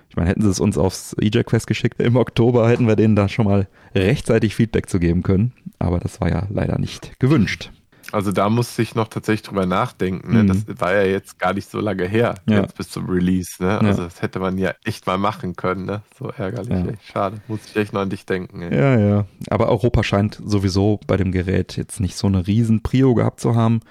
Ich 0.09 0.15
meine, 0.15 0.29
hätten 0.29 0.41
sie 0.41 0.49
es 0.49 0.59
uns 0.59 0.77
aufs 0.77 1.15
EJ 1.19 1.43
Quest 1.43 1.67
geschickt 1.67 1.99
im 1.99 2.15
Oktober, 2.15 2.69
hätten 2.69 2.87
wir 2.87 2.95
denen 2.95 3.15
da 3.15 3.27
schon 3.27 3.45
mal 3.45 3.67
rechtzeitig 3.93 4.55
Feedback 4.55 4.89
zu 4.89 4.99
geben 4.99 5.23
können. 5.23 5.53
Aber 5.79 5.99
das 5.99 6.21
war 6.21 6.29
ja 6.29 6.47
leider 6.49 6.77
nicht 6.77 7.19
gewünscht. 7.19 7.71
Also 8.15 8.31
da 8.31 8.49
musste 8.49 8.81
ich 8.81 8.95
noch 8.95 9.09
tatsächlich 9.09 9.41
drüber 9.41 9.65
nachdenken. 9.65 10.31
Ne? 10.31 10.43
Mhm. 10.43 10.47
Das 10.47 10.79
war 10.79 10.93
ja 10.93 11.03
jetzt 11.03 11.37
gar 11.37 11.53
nicht 11.53 11.69
so 11.69 11.81
lange 11.81 12.07
her, 12.07 12.35
ja. 12.47 12.61
jetzt 12.61 12.77
bis 12.77 12.89
zum 12.89 13.09
Release. 13.09 13.61
Ne? 13.61 13.77
Also 13.81 14.03
ja. 14.03 14.07
das 14.07 14.21
hätte 14.21 14.39
man 14.39 14.57
ja 14.57 14.73
echt 14.85 15.05
mal 15.05 15.17
machen 15.17 15.57
können. 15.57 15.85
Ne? 15.85 16.01
So 16.17 16.29
ärgerlich, 16.29 16.69
ja. 16.69 16.91
echt 16.91 17.05
schade. 17.05 17.41
Muss 17.49 17.59
ich 17.65 17.75
echt 17.75 17.91
noch 17.91 17.99
an 17.99 18.09
dich 18.09 18.25
denken. 18.25 18.61
Ey. 18.61 18.73
Ja, 18.73 18.97
ja. 18.97 19.25
Aber 19.49 19.67
Europa 19.67 20.01
scheint 20.01 20.41
sowieso 20.45 21.01
bei 21.07 21.17
dem 21.17 21.33
Gerät 21.33 21.75
jetzt 21.75 21.99
nicht 21.99 22.15
so 22.15 22.27
eine 22.27 22.47
riesen 22.47 22.81
Prio 22.81 23.15
gehabt 23.15 23.41
zu 23.41 23.53
haben. 23.53 23.81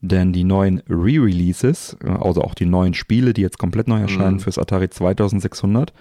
Denn 0.00 0.32
die 0.32 0.44
neuen 0.44 0.80
Re-Releases, 0.88 1.96
also 2.04 2.42
auch 2.42 2.54
die 2.54 2.66
neuen 2.66 2.94
Spiele, 2.94 3.32
die 3.32 3.42
jetzt 3.42 3.58
komplett 3.58 3.88
neu 3.88 4.00
erscheinen 4.00 4.34
mhm. 4.34 4.40
fürs 4.40 4.58
Atari 4.58 4.90
2600, 4.90 5.92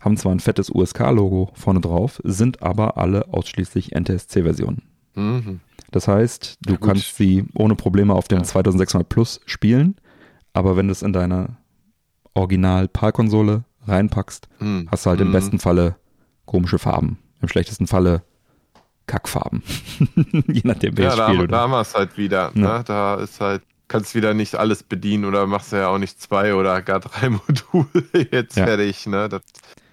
haben 0.00 0.18
zwar 0.18 0.32
ein 0.32 0.40
fettes 0.40 0.70
USK-Logo 0.70 1.52
vorne 1.54 1.80
drauf, 1.80 2.20
sind 2.22 2.62
aber 2.62 2.98
alle 2.98 3.32
ausschließlich 3.32 3.94
NTSC-Versionen. 3.94 4.89
Mhm. 5.14 5.60
Das 5.90 6.06
heißt, 6.06 6.58
du 6.62 6.72
ja, 6.72 6.78
kannst 6.78 7.16
sie 7.16 7.44
ohne 7.54 7.74
Probleme 7.74 8.14
auf 8.14 8.28
dem 8.28 8.38
ja. 8.38 8.44
2600 8.44 9.08
Plus 9.08 9.40
spielen, 9.46 9.96
aber 10.52 10.76
wenn 10.76 10.86
du 10.86 10.92
es 10.92 11.02
in 11.02 11.12
deine 11.12 11.56
Original-PAL-Konsole 12.34 13.64
reinpackst, 13.86 14.48
mhm. 14.60 14.88
hast 14.90 15.06
du 15.06 15.10
halt 15.10 15.20
im 15.20 15.28
mhm. 15.28 15.32
besten 15.32 15.58
Falle 15.58 15.96
komische 16.44 16.78
Farben. 16.78 17.18
Im 17.40 17.48
schlechtesten 17.48 17.86
Falle 17.86 18.22
Kackfarben. 19.06 19.62
Je 20.46 20.60
nachdem, 20.64 20.96
welches 20.96 21.16
ja, 21.16 21.26
da, 21.26 21.34
Spiel. 21.34 21.48
Da 21.48 21.60
haben 21.60 21.72
wir 21.72 21.80
es 21.80 21.94
halt 21.94 22.16
wieder. 22.16 22.52
Ja. 22.54 22.78
Ne? 22.78 22.84
Da 22.84 23.14
ist 23.16 23.40
halt, 23.40 23.62
kannst 23.88 24.14
wieder 24.14 24.34
nicht 24.34 24.54
alles 24.54 24.84
bedienen 24.84 25.24
oder 25.24 25.46
machst 25.46 25.72
ja 25.72 25.88
auch 25.88 25.98
nicht 25.98 26.20
zwei 26.20 26.54
oder 26.54 26.80
gar 26.82 27.00
drei 27.00 27.28
Module 27.30 28.06
jetzt 28.30 28.56
ja. 28.56 28.66
fertig. 28.66 29.06
Ne? 29.06 29.28
Das 29.28 29.42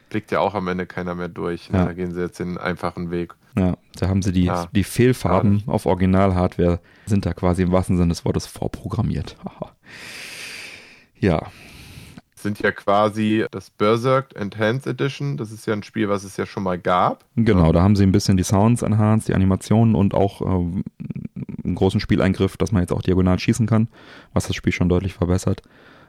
blickt 0.10 0.32
ja 0.32 0.40
auch 0.40 0.54
am 0.54 0.68
Ende 0.68 0.86
keiner 0.86 1.16
mehr 1.16 1.30
durch. 1.30 1.72
Ne? 1.72 1.80
Ja. 1.80 1.86
Da 1.86 1.94
gehen 1.94 2.14
sie 2.14 2.22
jetzt 2.22 2.40
den 2.40 2.58
einfachen 2.58 3.10
Weg. 3.10 3.34
Ja, 3.58 3.76
da 3.96 4.08
haben 4.08 4.22
sie 4.22 4.32
die, 4.32 4.44
ja. 4.44 4.68
die 4.72 4.84
Fehlfarben 4.84 5.64
auf 5.66 5.86
Original-Hardware, 5.88 6.80
sind 7.06 7.26
da 7.26 7.34
quasi 7.34 7.64
im 7.64 7.72
wahrsten 7.72 7.98
Sinne 7.98 8.10
des 8.10 8.24
Wortes 8.24 8.46
vorprogrammiert. 8.46 9.36
ja. 11.20 11.42
Sind 12.36 12.60
ja 12.60 12.72
quasi 12.72 13.46
das 13.50 13.72
Berserk 13.72 14.36
Enhanced 14.36 14.86
Edition. 14.86 15.38
Das 15.38 15.52
ist 15.52 15.66
ja 15.66 15.74
ein 15.74 15.82
Spiel, 15.82 16.08
was 16.08 16.24
es 16.24 16.38
ja 16.38 16.46
schon 16.46 16.62
mal 16.62 16.78
gab. 16.78 17.26
Genau, 17.36 17.72
da 17.72 17.82
haben 17.82 17.96
sie 17.96 18.04
ein 18.04 18.12
bisschen 18.12 18.38
die 18.38 18.44
Sounds 18.44 18.84
enhanced, 18.84 19.28
die 19.28 19.34
Animationen 19.34 19.96
und 19.96 20.14
auch 20.14 20.42
äh, 20.42 20.46
einen 21.64 21.76
großen 21.76 22.00
Spieleingriff, 22.00 22.58
dass 22.58 22.72
man 22.72 22.84
jetzt 22.84 22.94
auch 22.94 23.02
diagonal 23.02 23.40
schießen 23.40 23.66
kann, 23.66 23.88
was 24.34 24.46
das 24.46 24.56
Spiel 24.56 24.72
schon 24.72 24.88
deutlich 24.88 25.16
verbessert. 25.16 25.64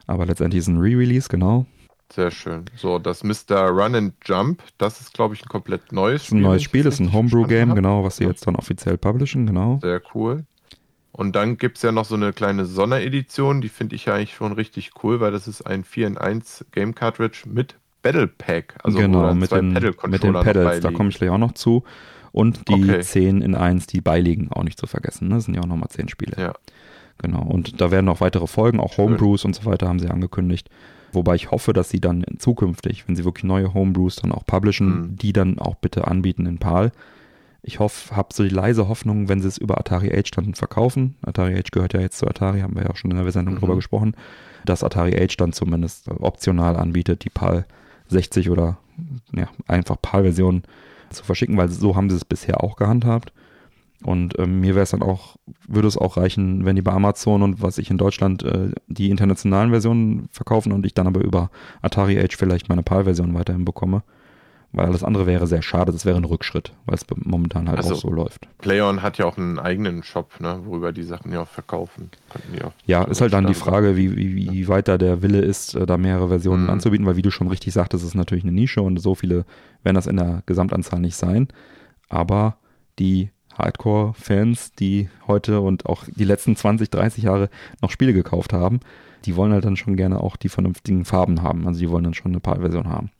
Aber 0.05 0.27
letztendlich 0.27 0.59
ist 0.59 0.67
ein 0.67 0.77
Re-Release, 0.77 1.29
genau. 1.29 1.65
Sehr 2.11 2.31
schön. 2.31 2.65
So, 2.75 2.97
das 2.97 3.23
Mr. 3.23 3.69
Run 3.69 3.95
and 3.95 4.13
Jump, 4.25 4.63
das 4.77 4.99
ist, 4.99 5.13
glaube 5.13 5.35
ich, 5.35 5.43
ein 5.43 5.49
komplett 5.49 5.91
neues 5.91 6.25
Spiel. 6.25 6.39
Ein 6.39 6.41
neues 6.41 6.63
Spiel, 6.63 6.83
das 6.83 6.95
ist 6.95 6.99
ein 7.01 7.13
Homebrew-Game, 7.13 7.75
genau, 7.75 8.03
was 8.03 8.17
sie 8.17 8.25
jetzt 8.25 8.47
dann 8.47 8.55
offiziell 8.55 8.97
publishen, 8.97 9.45
genau. 9.45 9.79
Sehr 9.81 10.01
cool. 10.15 10.45
Und 11.11 11.35
dann 11.35 11.57
gibt 11.57 11.77
es 11.77 11.83
ja 11.83 11.91
noch 11.91 12.05
so 12.05 12.15
eine 12.15 12.33
kleine 12.33 12.65
Sonderedition, 12.65 13.61
die 13.61 13.69
finde 13.69 13.95
ich 13.95 14.05
ja 14.05 14.15
eigentlich 14.15 14.33
schon 14.33 14.53
richtig 14.53 14.91
cool, 15.03 15.19
weil 15.19 15.31
das 15.31 15.47
ist 15.47 15.61
ein 15.61 15.83
4 15.83 16.07
in 16.07 16.17
1 16.17 16.65
Game 16.71 16.95
Cartridge 16.95 17.43
mit 17.45 17.75
Battle 18.01 18.27
Pack. 18.27 18.75
Also 18.83 18.97
genau, 18.97 19.33
mit 19.35 19.51
den, 19.51 19.73
mit 19.73 20.23
den 20.23 20.33
Pedals, 20.33 20.79
da 20.79 20.91
komme 20.91 21.09
ich 21.09 21.17
gleich 21.17 21.29
auch 21.29 21.37
noch 21.37 21.53
zu. 21.53 21.83
Und 22.31 22.69
die 22.69 22.83
okay. 22.83 23.01
10 23.01 23.41
in 23.41 23.55
1, 23.55 23.87
die 23.87 24.01
beiliegen, 24.01 24.51
auch 24.51 24.63
nicht 24.63 24.79
zu 24.79 24.87
vergessen. 24.87 25.27
Ne? 25.27 25.35
Das 25.35 25.45
sind 25.45 25.55
ja 25.55 25.61
auch 25.61 25.67
nochmal 25.67 25.89
10 25.89 26.09
Spiele. 26.09 26.41
Ja. 26.41 26.53
Genau. 27.17 27.41
Und 27.41 27.81
da 27.81 27.91
werden 27.91 28.05
noch 28.05 28.21
weitere 28.21 28.47
Folgen, 28.47 28.79
auch 28.79 28.97
Homebrews 28.97 29.45
und 29.45 29.55
so 29.55 29.65
weiter, 29.65 29.87
haben 29.87 29.99
sie 29.99 30.09
angekündigt. 30.09 30.69
Wobei 31.11 31.35
ich 31.35 31.51
hoffe, 31.51 31.73
dass 31.73 31.89
sie 31.89 31.99
dann 31.99 32.23
zukünftig, 32.37 33.07
wenn 33.07 33.15
sie 33.15 33.25
wirklich 33.25 33.43
neue 33.43 33.73
Homebrews 33.73 34.17
dann 34.17 34.31
auch 34.31 34.45
publishen, 34.45 34.87
mhm. 34.87 35.15
die 35.17 35.33
dann 35.33 35.59
auch 35.59 35.75
bitte 35.75 36.07
anbieten 36.07 36.45
in 36.45 36.57
PAL. 36.57 36.91
Ich 37.61 37.79
hoffe, 37.79 38.15
habe 38.15 38.33
so 38.33 38.43
die 38.43 38.49
leise 38.49 38.87
Hoffnung, 38.87 39.27
wenn 39.27 39.41
sie 39.41 39.47
es 39.47 39.57
über 39.57 39.77
Atari 39.77 40.15
Age 40.17 40.31
dann 40.31 40.53
verkaufen. 40.53 41.15
Atari 41.21 41.57
Age 41.57 41.71
gehört 41.71 41.93
ja 41.93 41.99
jetzt 41.99 42.17
zu 42.17 42.27
Atari, 42.27 42.61
haben 42.61 42.75
wir 42.75 42.83
ja 42.83 42.89
auch 42.89 42.95
schon 42.95 43.11
in 43.11 43.17
der 43.17 43.31
Sendung 43.31 43.55
mhm. 43.55 43.59
drüber 43.59 43.75
gesprochen, 43.75 44.15
dass 44.65 44.83
Atari 44.83 45.19
Age 45.19 45.35
dann 45.37 45.51
zumindest 45.51 46.09
optional 46.09 46.77
anbietet, 46.77 47.25
die 47.25 47.29
PAL 47.29 47.65
60 48.07 48.49
oder 48.49 48.77
ja, 49.33 49.47
einfach 49.67 49.97
PAL-Version 50.01 50.63
zu 51.09 51.23
verschicken, 51.23 51.57
weil 51.57 51.69
so 51.69 51.95
haben 51.95 52.09
sie 52.09 52.15
es 52.15 52.25
bisher 52.25 52.63
auch 52.63 52.75
gehandhabt. 52.75 53.33
Und 54.03 54.39
ähm, 54.39 54.61
mir 54.61 54.75
wäre 54.75 54.83
es 54.83 54.91
dann 54.91 55.01
auch, 55.01 55.35
würde 55.67 55.87
es 55.87 55.97
auch 55.97 56.15
reichen, 56.15 56.63
wenn 56.63 56.75
die 56.75 56.81
bei 56.81 56.93
Amazon 56.93 57.41
und 57.43 57.61
was 57.61 57.77
ich 57.77 57.91
in 57.91 57.97
Deutschland 57.97 58.43
äh, 58.43 58.71
die 58.87 59.09
internationalen 59.09 59.71
Versionen 59.71 60.29
verkaufen 60.31 60.71
und 60.71 60.85
ich 60.85 60.93
dann 60.93 61.07
aber 61.07 61.21
über 61.21 61.51
Atari 61.81 62.17
Age 62.17 62.37
vielleicht 62.37 62.69
meine 62.69 62.83
PAL-Version 62.83 63.33
weiterhin 63.33 63.65
bekomme. 63.65 64.03
weil 64.71 64.85
alles 64.85 65.03
andere 65.03 65.25
wäre 65.25 65.47
sehr 65.47 65.61
schade, 65.63 65.91
das 65.91 66.05
wäre 66.05 66.17
ein 66.17 66.25
Rückschritt, 66.25 66.73
weil 66.85 66.95
es 66.95 67.05
momentan 67.15 67.67
halt 67.67 67.79
also, 67.79 67.95
auch 67.95 67.99
so 67.99 68.11
läuft. 68.11 68.47
PlayOn 68.59 69.01
hat 69.01 69.17
ja 69.17 69.25
auch 69.25 69.37
einen 69.37 69.57
eigenen 69.57 70.03
Shop, 70.03 70.39
ne, 70.39 70.61
worüber 70.63 70.91
die 70.91 71.03
Sachen 71.03 71.31
ja 71.31 71.41
auch 71.41 71.47
verkaufen. 71.47 72.11
Auch 72.63 72.71
ja, 72.85 73.03
ist 73.03 73.21
halt 73.21 73.33
dann 73.33 73.47
die 73.47 73.55
Frage, 73.55 73.97
wie, 73.97 74.15
wie, 74.15 74.51
wie 74.51 74.67
weit 74.67 74.87
da 74.87 74.97
der 74.97 75.21
Wille 75.23 75.41
ist, 75.41 75.73
äh, 75.73 75.85
da 75.85 75.97
mehrere 75.97 76.29
Versionen 76.29 76.65
mhm. 76.65 76.69
anzubieten, 76.69 77.05
weil 77.07 77.15
wie 77.15 77.23
du 77.23 77.31
schon 77.31 77.47
richtig 77.47 77.73
sagtest, 77.73 78.05
ist 78.05 78.15
natürlich 78.15 78.43
eine 78.43 78.53
Nische 78.53 78.81
und 78.81 78.97
so 78.97 79.15
viele 79.15 79.45
werden 79.83 79.95
das 79.95 80.07
in 80.07 80.17
der 80.17 80.43
Gesamtanzahl 80.45 80.99
nicht 80.99 81.15
sein. 81.15 81.47
Aber 82.07 82.57
die 82.99 83.31
Hardcore-Fans, 83.59 84.73
die 84.73 85.09
heute 85.27 85.61
und 85.61 85.85
auch 85.85 86.05
die 86.07 86.23
letzten 86.23 86.55
20, 86.55 86.89
30 86.89 87.23
Jahre 87.23 87.49
noch 87.81 87.91
Spiele 87.91 88.13
gekauft 88.13 88.53
haben, 88.53 88.79
die 89.25 89.35
wollen 89.35 89.51
halt 89.51 89.65
dann 89.65 89.75
schon 89.75 89.95
gerne 89.95 90.21
auch 90.21 90.35
die 90.35 90.49
vernünftigen 90.49 91.05
Farben 91.05 91.41
haben. 91.41 91.67
Also 91.67 91.79
die 91.79 91.89
wollen 91.89 92.03
dann 92.05 92.13
schon 92.13 92.31
eine 92.31 92.39
PAL-Version 92.39 92.87
haben. 92.87 93.11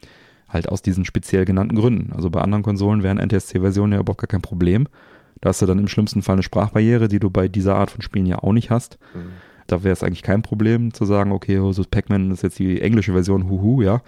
Halt 0.47 0.69
aus 0.69 0.81
diesen 0.81 1.05
speziell 1.05 1.45
genannten 1.45 1.75
Gründen. 1.75 2.13
Also 2.13 2.29
bei 2.29 2.41
anderen 2.41 2.63
Konsolen 2.63 3.03
wären 3.03 3.19
NTSC-Versionen 3.19 3.93
ja 3.93 3.99
überhaupt 3.99 4.21
gar 4.21 4.27
kein 4.27 4.41
Problem. 4.41 4.87
Da 5.41 5.49
hast 5.49 5.61
du 5.61 5.65
dann 5.65 5.79
im 5.79 5.87
schlimmsten 5.87 6.21
Fall 6.21 6.33
eine 6.33 6.43
Sprachbarriere, 6.43 7.07
die 7.07 7.19
du 7.19 7.29
bei 7.29 7.47
dieser 7.47 7.75
Art 7.75 7.91
von 7.91 8.01
Spielen 8.01 8.25
ja 8.25 8.39
auch 8.39 8.53
nicht 8.53 8.71
hast. 8.71 8.97
Mhm. 9.13 9.29
Da 9.67 9.83
wäre 9.83 9.93
es 9.93 10.03
eigentlich 10.03 10.23
kein 10.23 10.41
Problem 10.41 10.93
zu 10.93 11.05
sagen, 11.05 11.31
okay, 11.31 11.59
oh, 11.59 11.71
so 11.71 11.83
Pac-Man 11.83 12.31
ist 12.31 12.41
jetzt 12.41 12.57
die 12.57 12.81
englische 12.81 13.13
Version, 13.13 13.49
huhu, 13.49 13.81
ja. 13.81 14.01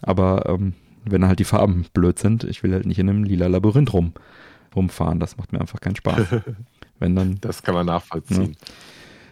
Aber 0.00 0.46
ähm, 0.48 0.72
wenn 1.04 1.26
halt 1.26 1.38
die 1.38 1.44
Farben 1.44 1.84
blöd 1.92 2.18
sind, 2.18 2.44
ich 2.44 2.62
will 2.62 2.72
halt 2.72 2.86
nicht 2.86 2.98
in 2.98 3.08
einem 3.08 3.24
lila 3.24 3.46
Labyrinth 3.46 3.92
rum, 3.92 4.12
rumfahren. 4.74 5.20
Das 5.20 5.36
macht 5.36 5.52
mir 5.52 5.60
einfach 5.60 5.80
keinen 5.80 5.96
Spaß. 5.96 6.26
wenn 6.98 7.16
dann, 7.16 7.38
das 7.40 7.62
kann 7.62 7.74
man 7.74 7.86
nachvollziehen. 7.86 8.52
Ja. 8.52 8.74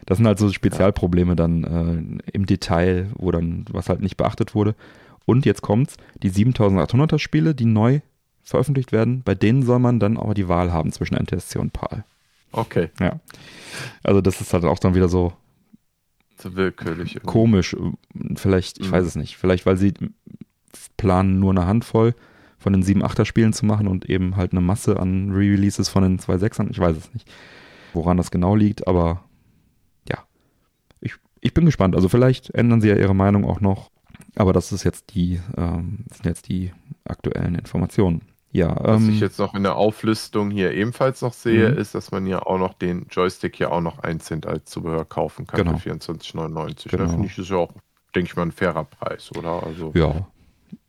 Das 0.07 0.16
sind 0.18 0.26
halt 0.26 0.38
so 0.38 0.50
Spezialprobleme 0.50 1.37
dann 1.37 2.20
äh, 2.24 2.31
im 2.33 2.46
Detail, 2.46 3.09
wo 3.14 3.31
dann 3.31 3.64
was 3.70 3.88
halt 3.88 4.00
nicht 4.00 4.16
beachtet 4.16 4.55
wurde. 4.55 4.74
Und 5.24 5.46
jetzt 5.46 5.62
kommt's, 5.62 5.96
die 6.22 6.31
7800er 6.31 7.18
Spiele, 7.18 7.55
die 7.55 7.66
neu 7.66 8.00
veröffentlicht 8.42 8.90
werden, 8.90 9.22
bei 9.22 9.35
denen 9.35 9.62
soll 9.62 9.79
man 9.79 10.00
dann 10.00 10.16
aber 10.16 10.35
die 10.35 10.48
Wahl 10.48 10.72
haben 10.72 10.90
zwischen 10.90 11.14
NTSC 11.14 11.59
und 11.59 11.72
PAL. 11.72 12.05
Okay. 12.53 12.88
Ja. 12.98 13.20
Also 14.03 14.20
das 14.20 14.40
ist 14.40 14.53
halt 14.53 14.64
auch 14.64 14.79
dann 14.81 14.94
wieder 14.94 15.09
so, 15.09 15.33
so 16.37 16.57
willkürlich. 16.57 17.16
Irgendwie. 17.16 17.33
Komisch. 17.33 17.76
Vielleicht, 18.35 18.81
ich 18.81 18.88
mhm. 18.88 18.92
weiß 18.92 19.07
es 19.07 19.14
nicht. 19.14 19.37
Vielleicht, 19.37 19.66
weil 19.66 19.76
sie 19.76 19.94
planen, 20.96 21.38
nur 21.38 21.53
eine 21.53 21.66
Handvoll 21.66 22.14
von 22.61 22.73
den 22.73 22.85
7-8er 22.85 23.25
Spielen 23.25 23.53
zu 23.53 23.66
machen 23.66 23.88
und 23.88 24.09
eben 24.09 24.37
halt 24.37 24.53
eine 24.53 24.61
Masse 24.61 25.01
an 25.01 25.33
Re-Releases 25.33 25.88
von 25.88 26.05
den 26.05 26.20
2-6ern. 26.20 26.70
Ich 26.70 26.79
weiß 26.79 26.96
es 26.96 27.12
nicht, 27.12 27.29
woran 27.92 28.16
das 28.16 28.31
genau 28.31 28.55
liegt, 28.55 28.87
aber 28.87 29.25
ja. 30.09 30.18
Ich, 31.01 31.14
ich 31.40 31.55
bin 31.55 31.64
gespannt. 31.64 31.96
Also 31.96 32.09
vielleicht 32.09 32.51
ändern 32.51 32.81
sie 32.81 32.88
ja 32.88 32.96
ihre 32.96 33.14
Meinung 33.14 33.44
auch 33.44 33.61
noch 33.61 33.90
aber 34.37 34.53
das 34.53 34.73
ist 34.73 34.85
jetzt 34.85 35.14
die, 35.14 35.40
ähm, 35.57 36.05
sind 36.12 36.27
jetzt 36.27 36.49
die 36.49 36.73
aktuellen 37.05 37.55
Informationen. 37.55 38.23
Ja, 38.53 38.77
Was 38.81 39.03
ähm, 39.03 39.11
ich 39.11 39.20
jetzt 39.20 39.38
noch 39.38 39.55
in 39.55 39.62
der 39.62 39.77
Auflistung 39.77 40.51
hier 40.51 40.73
ebenfalls 40.73 41.23
noch 41.23 41.33
sehe, 41.33 41.70
mhm. 41.70 41.79
ist, 41.79 41.94
dass 41.94 42.11
man 42.11 42.27
ja 42.27 42.40
auch 42.42 42.59
noch 42.59 42.75
den 42.75 43.07
Joystick 43.09 43.57
hier 43.57 43.70
auch 43.70 43.81
noch 43.81 44.01
1 44.01 44.25
Cent 44.25 44.46
als 44.46 44.70
Zubehör 44.70 45.05
kaufen 45.05 45.46
kann 45.46 45.64
genau. 45.64 45.77
für 45.79 45.90
24,99. 45.90 46.88
Genau. 46.88 47.05
Da 47.05 47.09
finde 47.11 47.27
ich, 47.27 47.38
ist 47.38 47.51
ja 47.51 47.57
auch, 47.57 47.73
denke 48.14 48.29
ich 48.29 48.37
mal, 48.37 48.42
ein 48.42 48.53
fairer 48.53 48.85
Preis, 48.85 49.31
oder? 49.37 49.62
Also, 49.62 49.92
ja, 49.94 50.27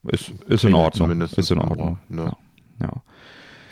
ist, 0.04 0.32
ist 0.48 0.64
in 0.64 0.74
Ordnung. 0.74 1.08
Zumindest 1.08 1.38
ist 1.38 1.52
in 1.52 1.60
Ordnung. 1.60 2.00
Ne? 2.10 2.34
Ja. 2.80 2.88
ja. 2.88 3.04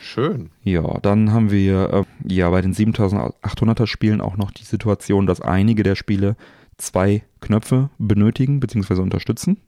Schön. 0.00 0.50
Ja, 0.64 0.98
dann 1.00 1.32
haben 1.32 1.50
wir 1.50 1.92
äh, 1.92 2.32
ja 2.32 2.48
bei 2.50 2.62
den 2.62 2.74
7800er 2.74 3.86
Spielen 3.86 4.20
auch 4.20 4.36
noch 4.36 4.50
die 4.50 4.64
Situation, 4.64 5.26
dass 5.26 5.40
einige 5.40 5.82
der 5.82 5.94
Spiele 5.94 6.36
zwei 6.78 7.22
Knöpfe 7.40 7.90
benötigen 7.98 8.60
bzw. 8.60 9.00
unterstützen. 9.00 9.58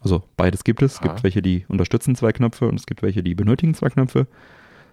Also 0.00 0.22
beides 0.36 0.64
gibt 0.64 0.82
es. 0.82 0.94
Es 0.94 1.00
gibt 1.00 1.22
welche, 1.22 1.40
die 1.40 1.64
unterstützen 1.68 2.14
zwei 2.14 2.32
Knöpfe 2.32 2.68
und 2.68 2.78
es 2.78 2.86
gibt 2.86 3.02
welche, 3.02 3.22
die 3.22 3.34
benötigen 3.34 3.74
zwei 3.74 3.88
Knöpfe. 3.88 4.26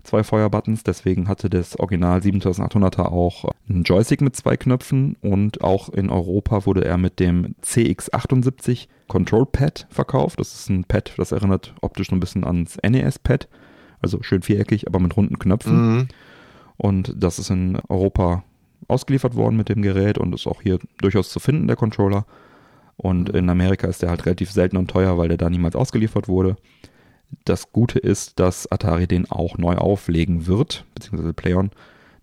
Zwei 0.03 0.23
Feuerbuttons, 0.23 0.83
deswegen 0.83 1.27
hatte 1.27 1.49
das 1.49 1.77
Original 1.79 2.19
7800er 2.19 3.05
auch 3.05 3.45
einen 3.69 3.83
Joystick 3.83 4.21
mit 4.21 4.35
zwei 4.35 4.57
Knöpfen 4.57 5.15
und 5.21 5.63
auch 5.63 5.89
in 5.89 6.09
Europa 6.09 6.65
wurde 6.65 6.83
er 6.85 6.97
mit 6.97 7.19
dem 7.19 7.55
CX78 7.63 8.87
Control 9.07 9.45
Pad 9.45 9.87
verkauft. 9.89 10.39
Das 10.39 10.53
ist 10.53 10.69
ein 10.69 10.85
Pad, 10.85 11.13
das 11.17 11.31
erinnert 11.31 11.75
optisch 11.81 12.09
so 12.09 12.15
ein 12.15 12.19
bisschen 12.19 12.43
ans 12.43 12.77
NES-Pad, 12.81 13.47
also 14.01 14.23
schön 14.23 14.41
viereckig, 14.41 14.87
aber 14.87 14.99
mit 14.99 15.15
runden 15.15 15.37
Knöpfen. 15.37 15.95
Mhm. 15.95 16.07
Und 16.77 17.13
das 17.15 17.37
ist 17.37 17.51
in 17.51 17.77
Europa 17.89 18.43
ausgeliefert 18.87 19.35
worden 19.35 19.55
mit 19.55 19.69
dem 19.69 19.83
Gerät 19.83 20.17
und 20.17 20.33
ist 20.33 20.47
auch 20.47 20.61
hier 20.61 20.79
durchaus 20.99 21.29
zu 21.29 21.39
finden, 21.39 21.67
der 21.67 21.75
Controller. 21.75 22.25
Und 22.97 23.29
in 23.29 23.49
Amerika 23.49 23.87
ist 23.87 24.01
der 24.01 24.09
halt 24.09 24.25
relativ 24.25 24.51
selten 24.51 24.77
und 24.77 24.89
teuer, 24.89 25.17
weil 25.17 25.27
der 25.27 25.37
da 25.37 25.49
niemals 25.49 25.75
ausgeliefert 25.75 26.27
wurde. 26.27 26.55
Das 27.45 27.71
Gute 27.71 27.99
ist, 27.99 28.39
dass 28.39 28.71
Atari 28.71 29.07
den 29.07 29.29
auch 29.29 29.57
neu 29.57 29.75
auflegen 29.75 30.47
wird, 30.47 30.85
beziehungsweise 30.95 31.33
PlayOn. 31.33 31.71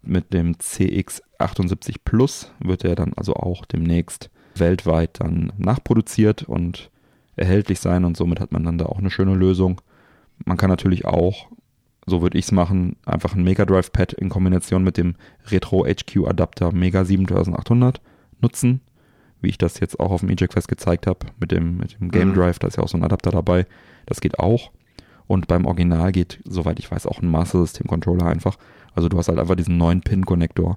Mit 0.03 0.33
dem 0.33 0.55
CX78 0.55 1.97
Plus 2.05 2.53
wird 2.61 2.85
er 2.85 2.95
dann 2.95 3.13
also 3.15 3.35
auch 3.35 3.65
demnächst 3.67 4.31
weltweit 4.55 5.21
dann 5.21 5.53
nachproduziert 5.57 6.45
und 6.45 6.91
erhältlich 7.37 7.81
sein 7.81 8.05
und 8.05 8.17
somit 8.17 8.41
hat 8.41 8.53
man 8.53 8.65
dann 8.65 8.79
da 8.79 8.87
auch 8.87 8.99
eine 8.99 9.11
schöne 9.11 9.35
Lösung. 9.35 9.81
Man 10.45 10.57
kann 10.57 10.71
natürlich 10.71 11.05
auch 11.05 11.49
so 12.09 12.23
würde 12.23 12.39
ich 12.39 12.47
es 12.47 12.53
machen, 12.53 12.97
einfach 13.05 13.35
ein 13.35 13.45
Mega 13.45 13.65
Drive 13.65 13.93
Pad 13.93 14.13
in 14.15 14.29
Kombination 14.29 14.83
mit 14.83 14.97
dem 14.97 15.15
Retro 15.51 15.85
HQ 15.85 16.27
Adapter 16.27 16.73
Mega 16.73 17.05
7800 17.05 18.01
nutzen, 18.41 18.81
wie 19.41 19.49
ich 19.49 19.59
das 19.59 19.81
jetzt 19.81 20.01
auch 20.01 20.11
auf 20.11 20.21
dem 20.21 20.31
Eject 20.31 20.55
Fest 20.55 20.69
gezeigt 20.69 21.07
habe, 21.07 21.27
mit 21.39 21.53
dem, 21.53 21.77
mit 21.77 22.01
dem 22.01 22.11
Game 22.11 22.31
mhm. 22.31 22.35
Drive, 22.35 22.59
da 22.59 22.69
ist 22.69 22.77
ja 22.77 22.83
auch 22.83 22.89
so 22.89 22.99
ein 22.99 23.05
Adapter 23.05 23.31
dabei, 23.31 23.67
das 24.07 24.21
geht 24.21 24.39
auch. 24.39 24.71
Und 25.29 25.47
beim 25.47 25.67
Original 25.67 26.11
geht, 26.11 26.41
soweit 26.45 26.81
ich 26.81 26.91
weiß, 26.91 27.07
auch 27.07 27.23
ein 27.23 27.31
Master 27.31 27.61
System 27.61 27.87
Controller 27.87 28.27
einfach. 28.27 28.57
Also 28.95 29.09
du 29.09 29.19
hast 29.19 29.29
halt 29.29 29.39
einfach 29.39 29.55
diesen 29.55 29.77
neuen 29.77 30.01
Pin-Connector 30.01 30.77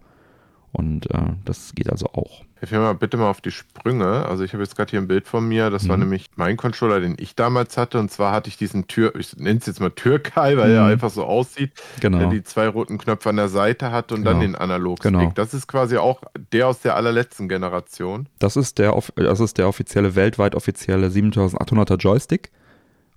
und 0.74 1.12
äh, 1.12 1.34
das 1.44 1.74
geht 1.76 1.90
also 1.90 2.08
auch. 2.08 2.44
Hilf 2.60 2.72
mir 2.72 2.80
mal 2.80 2.94
bitte 2.94 3.18
mal 3.18 3.30
auf 3.30 3.42
die 3.42 3.52
Sprünge. 3.52 4.26
Also 4.26 4.44
ich 4.44 4.54
habe 4.54 4.64
jetzt 4.64 4.76
gerade 4.76 4.92
hier 4.92 5.02
ein 5.02 5.08
Bild 5.08 5.28
von 5.28 5.46
mir. 5.46 5.70
Das 5.70 5.84
mhm. 5.84 5.90
war 5.90 5.98
nämlich 5.98 6.28
mein 6.36 6.56
Controller, 6.56 7.02
den 7.02 7.18
ich 7.20 7.36
damals 7.36 7.76
hatte. 7.76 8.00
Und 8.00 8.10
zwar 8.10 8.32
hatte 8.32 8.48
ich 8.48 8.56
diesen 8.56 8.88
Tür, 8.88 9.14
ich 9.16 9.36
nenne 9.36 9.60
es 9.60 9.66
jetzt 9.66 9.82
mal 9.82 9.90
Türkei, 9.90 10.56
weil 10.58 10.70
mhm. 10.70 10.76
er 10.76 10.86
einfach 10.86 11.10
so 11.10 11.26
aussieht, 11.26 11.72
genau. 12.00 12.20
der 12.20 12.30
die 12.30 12.44
zwei 12.44 12.68
roten 12.68 12.98
Knöpfe 12.98 13.30
an 13.30 13.38
der 13.38 13.50
Seite 13.50 13.92
hat 13.92 14.12
und 14.12 14.20
genau. 14.20 14.32
dann 14.32 14.40
den 14.40 14.56
Analogstick. 14.56 15.12
Genau. 15.12 15.32
Das 15.36 15.54
ist 15.54 15.68
quasi 15.68 15.98
auch 15.98 16.22
der 16.54 16.68
aus 16.68 16.80
der 16.80 16.96
allerletzten 16.96 17.50
Generation. 17.50 18.30
Das 18.40 18.56
ist 18.56 18.78
der, 18.80 18.98
das 19.16 19.40
ist 19.40 19.58
der 19.58 19.68
offizielle, 19.68 20.16
weltweit 20.16 20.56
offizielle 20.56 21.08
7800er 21.08 21.98
Joystick. 21.98 22.52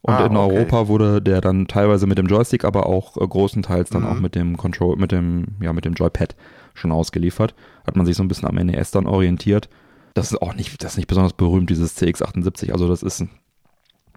Und 0.07 0.13
ah, 0.13 0.27
in 0.27 0.37
okay. 0.37 0.55
Europa 0.55 0.89
wurde 0.89 1.23
der 1.23 1.41
dann 1.41 1.67
teilweise 1.67 2.07
mit 2.07 2.19
dem 2.19 2.27
Joystick, 2.27 2.67
aber 2.67 2.85
auch 2.85 3.17
äh, 3.17 3.27
großenteils 3.27 3.89
dann 3.89 4.03
mhm. 4.03 4.09
auch 4.09 4.21
mit 4.21 4.35
dem 4.35 4.59
Control, 4.59 4.97
mit 4.97 5.13
dem, 5.13 5.57
ja, 5.63 5.73
mit 5.73 5.87
dem 5.87 5.95
Joypad 5.95 6.37
schon 6.75 6.93
ausgeliefert. 6.93 7.55
Hat 7.87 7.97
man 7.97 8.05
sich 8.05 8.15
so 8.15 8.23
ein 8.23 8.29
bisschen 8.29 8.47
am 8.47 8.57
NES 8.57 8.91
dann 8.91 9.07
orientiert. 9.07 9.71
Das 10.13 10.31
ist 10.31 10.43
auch 10.43 10.55
nicht, 10.55 10.85
das 10.85 10.93
ist 10.93 10.97
nicht 10.99 11.07
besonders 11.07 11.33
berühmt, 11.33 11.71
dieses 11.71 11.97
CX78. 11.97 12.71
Also 12.71 12.87
das 12.87 13.03
ist, 13.03 13.25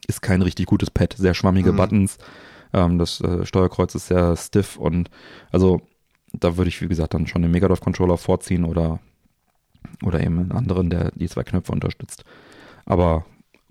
ist 0.07 0.21
kein 0.21 0.41
richtig 0.41 0.65
gutes 0.65 0.91
Pad. 0.91 1.15
Sehr 1.17 1.33
schwammige 1.33 1.71
mhm. 1.71 1.77
Buttons. 1.77 2.17
Ähm, 2.73 2.97
das 2.99 3.21
äh, 3.21 3.45
Steuerkreuz 3.45 3.95
ist 3.95 4.07
sehr 4.07 4.35
stiff 4.35 4.75
und 4.75 5.09
also 5.53 5.79
da 6.33 6.57
würde 6.57 6.67
ich, 6.67 6.81
wie 6.81 6.89
gesagt, 6.89 7.13
dann 7.13 7.27
schon 7.27 7.43
den 7.43 7.51
Megadrive 7.51 7.79
Controller 7.79 8.17
vorziehen 8.17 8.65
oder, 8.65 8.99
oder 10.03 10.19
eben 10.19 10.37
einen 10.37 10.51
anderen, 10.51 10.89
der 10.89 11.11
die 11.15 11.29
zwei 11.29 11.43
Knöpfe 11.43 11.71
unterstützt. 11.71 12.25
Aber 12.85 13.23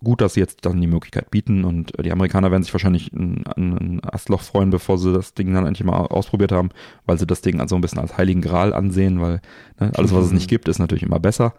gut, 0.02 0.20
dass 0.20 0.34
sie 0.34 0.40
jetzt 0.40 0.64
dann 0.66 0.80
die 0.80 0.86
Möglichkeit 0.86 1.30
bieten 1.30 1.64
und 1.64 1.92
die 2.02 2.12
Amerikaner 2.12 2.50
werden 2.50 2.62
sich 2.62 2.72
wahrscheinlich 2.72 3.12
ein, 3.12 3.44
ein 3.56 4.00
Astloch 4.04 4.42
freuen, 4.42 4.70
bevor 4.70 4.98
sie 4.98 5.12
das 5.12 5.34
Ding 5.34 5.52
dann 5.54 5.66
endlich 5.66 5.84
mal 5.84 5.96
ausprobiert 5.96 6.52
haben, 6.52 6.70
weil 7.06 7.18
sie 7.18 7.26
das 7.26 7.40
Ding 7.40 7.60
also 7.60 7.76
ein 7.76 7.80
bisschen 7.80 7.98
als 7.98 8.16
heiligen 8.16 8.42
Gral 8.42 8.74
ansehen, 8.74 9.20
weil 9.20 9.40
ne, 9.80 9.92
alles, 9.94 10.14
was 10.14 10.26
es 10.26 10.32
nicht 10.32 10.48
gibt, 10.48 10.68
ist 10.68 10.78
natürlich 10.78 11.02
immer 11.04 11.20
besser. 11.20 11.54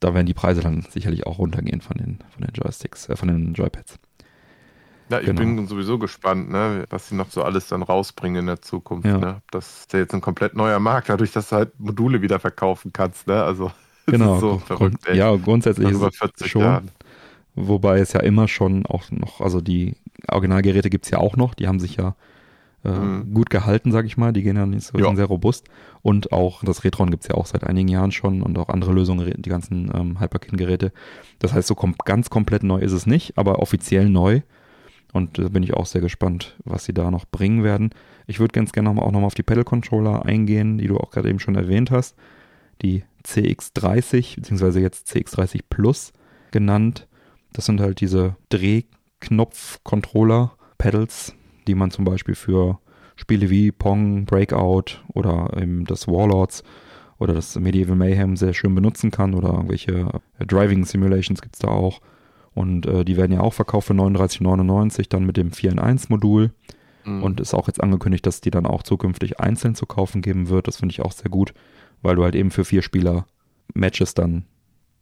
Da 0.00 0.14
werden 0.14 0.26
die 0.26 0.34
Preise 0.34 0.60
dann 0.60 0.82
sicherlich 0.88 1.26
auch 1.26 1.38
runtergehen 1.38 1.80
von 1.80 1.96
den, 1.98 2.18
von 2.30 2.42
den 2.42 2.52
Joysticks, 2.54 3.08
äh, 3.08 3.16
von 3.16 3.28
den 3.28 3.54
Joypads. 3.54 3.98
Ja, 5.10 5.20
ich 5.20 5.26
genau. 5.26 5.40
bin 5.40 5.66
sowieso 5.66 5.98
gespannt, 5.98 6.50
ne, 6.50 6.84
was 6.90 7.08
sie 7.08 7.14
noch 7.14 7.30
so 7.30 7.42
alles 7.42 7.68
dann 7.68 7.82
rausbringen 7.82 8.40
in 8.40 8.46
der 8.46 8.62
Zukunft. 8.62 9.06
Ja. 9.06 9.18
Ne? 9.18 9.42
Das 9.50 9.80
ist 9.80 9.92
ja 9.92 10.00
jetzt 10.00 10.14
ein 10.14 10.20
komplett 10.20 10.54
neuer 10.54 10.78
Markt, 10.78 11.08
dadurch, 11.08 11.32
dass 11.32 11.48
du 11.48 11.56
halt 11.56 11.80
Module 11.80 12.20
wieder 12.20 12.38
verkaufen 12.38 12.92
kannst. 12.92 13.26
Ne? 13.26 13.42
Also 13.42 13.72
genau. 14.06 14.38
so 14.38 14.58
verrückt. 14.58 15.08
Ja, 15.12 15.34
grundsätzlich 15.36 15.90
ist 15.90 16.00
es 16.00 16.48
schon. 16.48 16.62
Jahren. 16.62 16.90
Wobei 17.60 17.98
es 17.98 18.12
ja 18.12 18.20
immer 18.20 18.46
schon 18.46 18.86
auch 18.86 19.10
noch, 19.10 19.40
also 19.40 19.60
die 19.60 19.96
Originalgeräte 20.30 20.90
gibt 20.90 21.06
es 21.06 21.10
ja 21.10 21.18
auch 21.18 21.36
noch, 21.36 21.54
die 21.54 21.66
haben 21.66 21.80
sich 21.80 21.96
ja 21.96 22.14
äh, 22.84 22.90
mhm. 22.90 23.34
gut 23.34 23.50
gehalten, 23.50 23.90
sag 23.90 24.06
ich 24.06 24.16
mal. 24.16 24.32
Die 24.32 24.42
gehen 24.42 24.56
ja 24.56 24.64
nicht 24.64 24.84
so 24.84 24.96
ja. 24.96 25.14
sehr 25.16 25.24
robust. 25.26 25.66
Und 26.00 26.30
auch 26.32 26.62
das 26.62 26.84
Retron 26.84 27.10
gibt 27.10 27.24
es 27.24 27.28
ja 27.28 27.34
auch 27.34 27.46
seit 27.46 27.64
einigen 27.64 27.88
Jahren 27.88 28.12
schon 28.12 28.42
und 28.42 28.56
auch 28.58 28.68
andere 28.68 28.92
Lösungen, 28.92 29.34
die 29.36 29.50
ganzen 29.50 29.90
ähm, 29.92 30.20
Hyperkin-Geräte. 30.20 30.92
Das 31.40 31.52
heißt, 31.52 31.66
so 31.66 31.74
kom 31.74 31.96
ganz 32.04 32.30
komplett 32.30 32.62
neu 32.62 32.78
ist 32.78 32.92
es 32.92 33.06
nicht, 33.06 33.36
aber 33.36 33.58
offiziell 33.58 34.08
neu. 34.08 34.42
Und 35.12 35.38
da 35.38 35.46
äh, 35.46 35.48
bin 35.48 35.64
ich 35.64 35.74
auch 35.74 35.86
sehr 35.86 36.00
gespannt, 36.00 36.56
was 36.64 36.84
sie 36.84 36.94
da 36.94 37.10
noch 37.10 37.24
bringen 37.26 37.64
werden. 37.64 37.90
Ich 38.28 38.38
würde 38.38 38.52
ganz 38.52 38.70
gerne 38.70 38.88
noch 38.88 38.94
mal, 38.94 39.02
auch 39.02 39.10
nochmal 39.10 39.26
auf 39.26 39.34
die 39.34 39.42
Pedal-Controller 39.42 40.24
eingehen, 40.24 40.78
die 40.78 40.86
du 40.86 40.98
auch 40.98 41.10
gerade 41.10 41.28
eben 41.28 41.40
schon 41.40 41.56
erwähnt 41.56 41.90
hast. 41.90 42.16
Die 42.82 43.02
CX30, 43.24 44.36
beziehungsweise 44.36 44.80
jetzt 44.80 45.08
CX30 45.12 45.62
Plus 45.68 46.12
genannt. 46.52 47.07
Das 47.52 47.66
sind 47.66 47.80
halt 47.80 48.00
diese 48.00 48.36
Drehknopf-Controller, 48.50 50.52
Pedals, 50.78 51.34
die 51.66 51.74
man 51.74 51.90
zum 51.90 52.04
Beispiel 52.04 52.34
für 52.34 52.78
Spiele 53.16 53.50
wie 53.50 53.72
Pong, 53.72 54.26
Breakout 54.26 55.02
oder 55.12 55.50
eben 55.60 55.84
das 55.84 56.06
Warlords 56.06 56.62
oder 57.18 57.34
das 57.34 57.58
Medieval 57.58 57.96
Mayhem 57.96 58.36
sehr 58.36 58.54
schön 58.54 58.74
benutzen 58.74 59.10
kann 59.10 59.34
oder 59.34 59.48
irgendwelche 59.48 60.20
äh, 60.38 60.46
Driving 60.46 60.84
Simulations 60.84 61.42
gibt 61.42 61.56
es 61.56 61.60
da 61.60 61.68
auch. 61.68 62.00
Und 62.54 62.86
äh, 62.86 63.04
die 63.04 63.16
werden 63.16 63.32
ja 63.32 63.40
auch 63.40 63.52
verkauft 63.52 63.88
für 63.88 63.94
39,99 63.94 65.08
dann 65.08 65.24
mit 65.24 65.36
dem 65.36 65.52
4 65.52 65.72
in 65.72 65.78
1 65.78 66.08
Modul. 66.08 66.52
Mhm. 67.04 67.22
Und 67.22 67.40
ist 67.40 67.54
auch 67.54 67.66
jetzt 67.66 67.82
angekündigt, 67.82 68.26
dass 68.26 68.40
die 68.40 68.50
dann 68.50 68.66
auch 68.66 68.82
zukünftig 68.82 69.40
einzeln 69.40 69.74
zu 69.74 69.86
kaufen 69.86 70.22
geben 70.22 70.48
wird. 70.48 70.68
Das 70.68 70.78
finde 70.78 70.92
ich 70.92 71.02
auch 71.02 71.12
sehr 71.12 71.30
gut, 71.30 71.54
weil 72.02 72.16
du 72.16 72.24
halt 72.24 72.34
eben 72.34 72.50
für 72.50 72.64
vier 72.64 72.82
Spieler 72.82 73.26
Matches 73.74 74.14
dann 74.14 74.44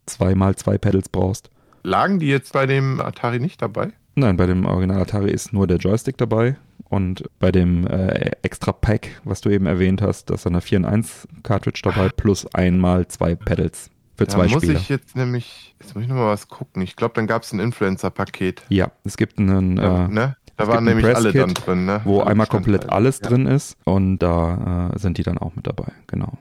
zweimal 0.05 0.55
zwei 0.55 0.77
Pedals 0.77 1.09
brauchst. 1.09 1.49
Lagen 1.87 2.19
die 2.19 2.27
jetzt 2.27 2.51
bei 2.51 2.65
dem 2.65 2.99
Atari 2.99 3.39
nicht 3.39 3.61
dabei? 3.61 3.93
Nein, 4.15 4.35
bei 4.35 4.45
dem 4.45 4.65
Original 4.65 5.01
Atari 5.01 5.31
ist 5.31 5.53
nur 5.53 5.67
der 5.67 5.77
Joystick 5.77 6.17
dabei 6.17 6.57
und 6.89 7.23
bei 7.39 7.51
dem 7.51 7.87
äh, 7.87 8.31
extra 8.41 8.73
Pack, 8.73 9.07
was 9.23 9.39
du 9.39 9.49
eben 9.49 9.67
erwähnt 9.67 10.01
hast, 10.01 10.29
da 10.29 10.33
ist 10.33 10.45
eine 10.45 10.59
4 10.59 10.79
in 10.79 10.85
1 10.85 11.27
Cartridge 11.43 11.79
dabei 11.83 12.09
plus 12.09 12.45
einmal 12.53 13.07
zwei 13.07 13.35
Pedals 13.35 13.89
für 14.17 14.25
da 14.25 14.33
zwei 14.33 14.47
muss 14.47 14.63
Spieler. 14.63 14.79
ich 14.79 14.89
jetzt 14.89 15.15
nämlich, 15.15 15.75
jetzt 15.79 15.95
muss 15.95 16.03
ich 16.03 16.09
nochmal 16.09 16.27
was 16.27 16.49
gucken. 16.49 16.81
Ich 16.81 16.97
glaube, 16.97 17.13
dann 17.15 17.25
gab 17.25 17.43
es 17.43 17.53
ein 17.53 17.59
Influencer-Paket. 17.61 18.63
Ja, 18.67 18.91
es 19.05 19.15
gibt 19.15 19.39
einen, 19.39 19.77
Ja, 19.77 20.05
äh, 20.05 20.07
ne? 20.09 20.37
Da 20.57 20.67
waren 20.67 20.85
nämlich 20.85 21.05
alle 21.05 21.31
Presskit, 21.31 21.41
dann 21.41 21.53
drin, 21.53 21.85
ne? 21.85 22.01
wo 22.03 22.21
einmal 22.21 22.47
komplett 22.47 22.89
alles 22.89 23.19
ja, 23.21 23.29
drin 23.29 23.45
ist 23.45 23.77
und 23.83 24.17
da 24.17 24.91
äh, 24.93 24.99
sind 24.99 25.19
die 25.19 25.23
dann 25.23 25.37
auch 25.37 25.55
mit 25.55 25.67
dabei, 25.67 25.93
genau. 26.07 26.37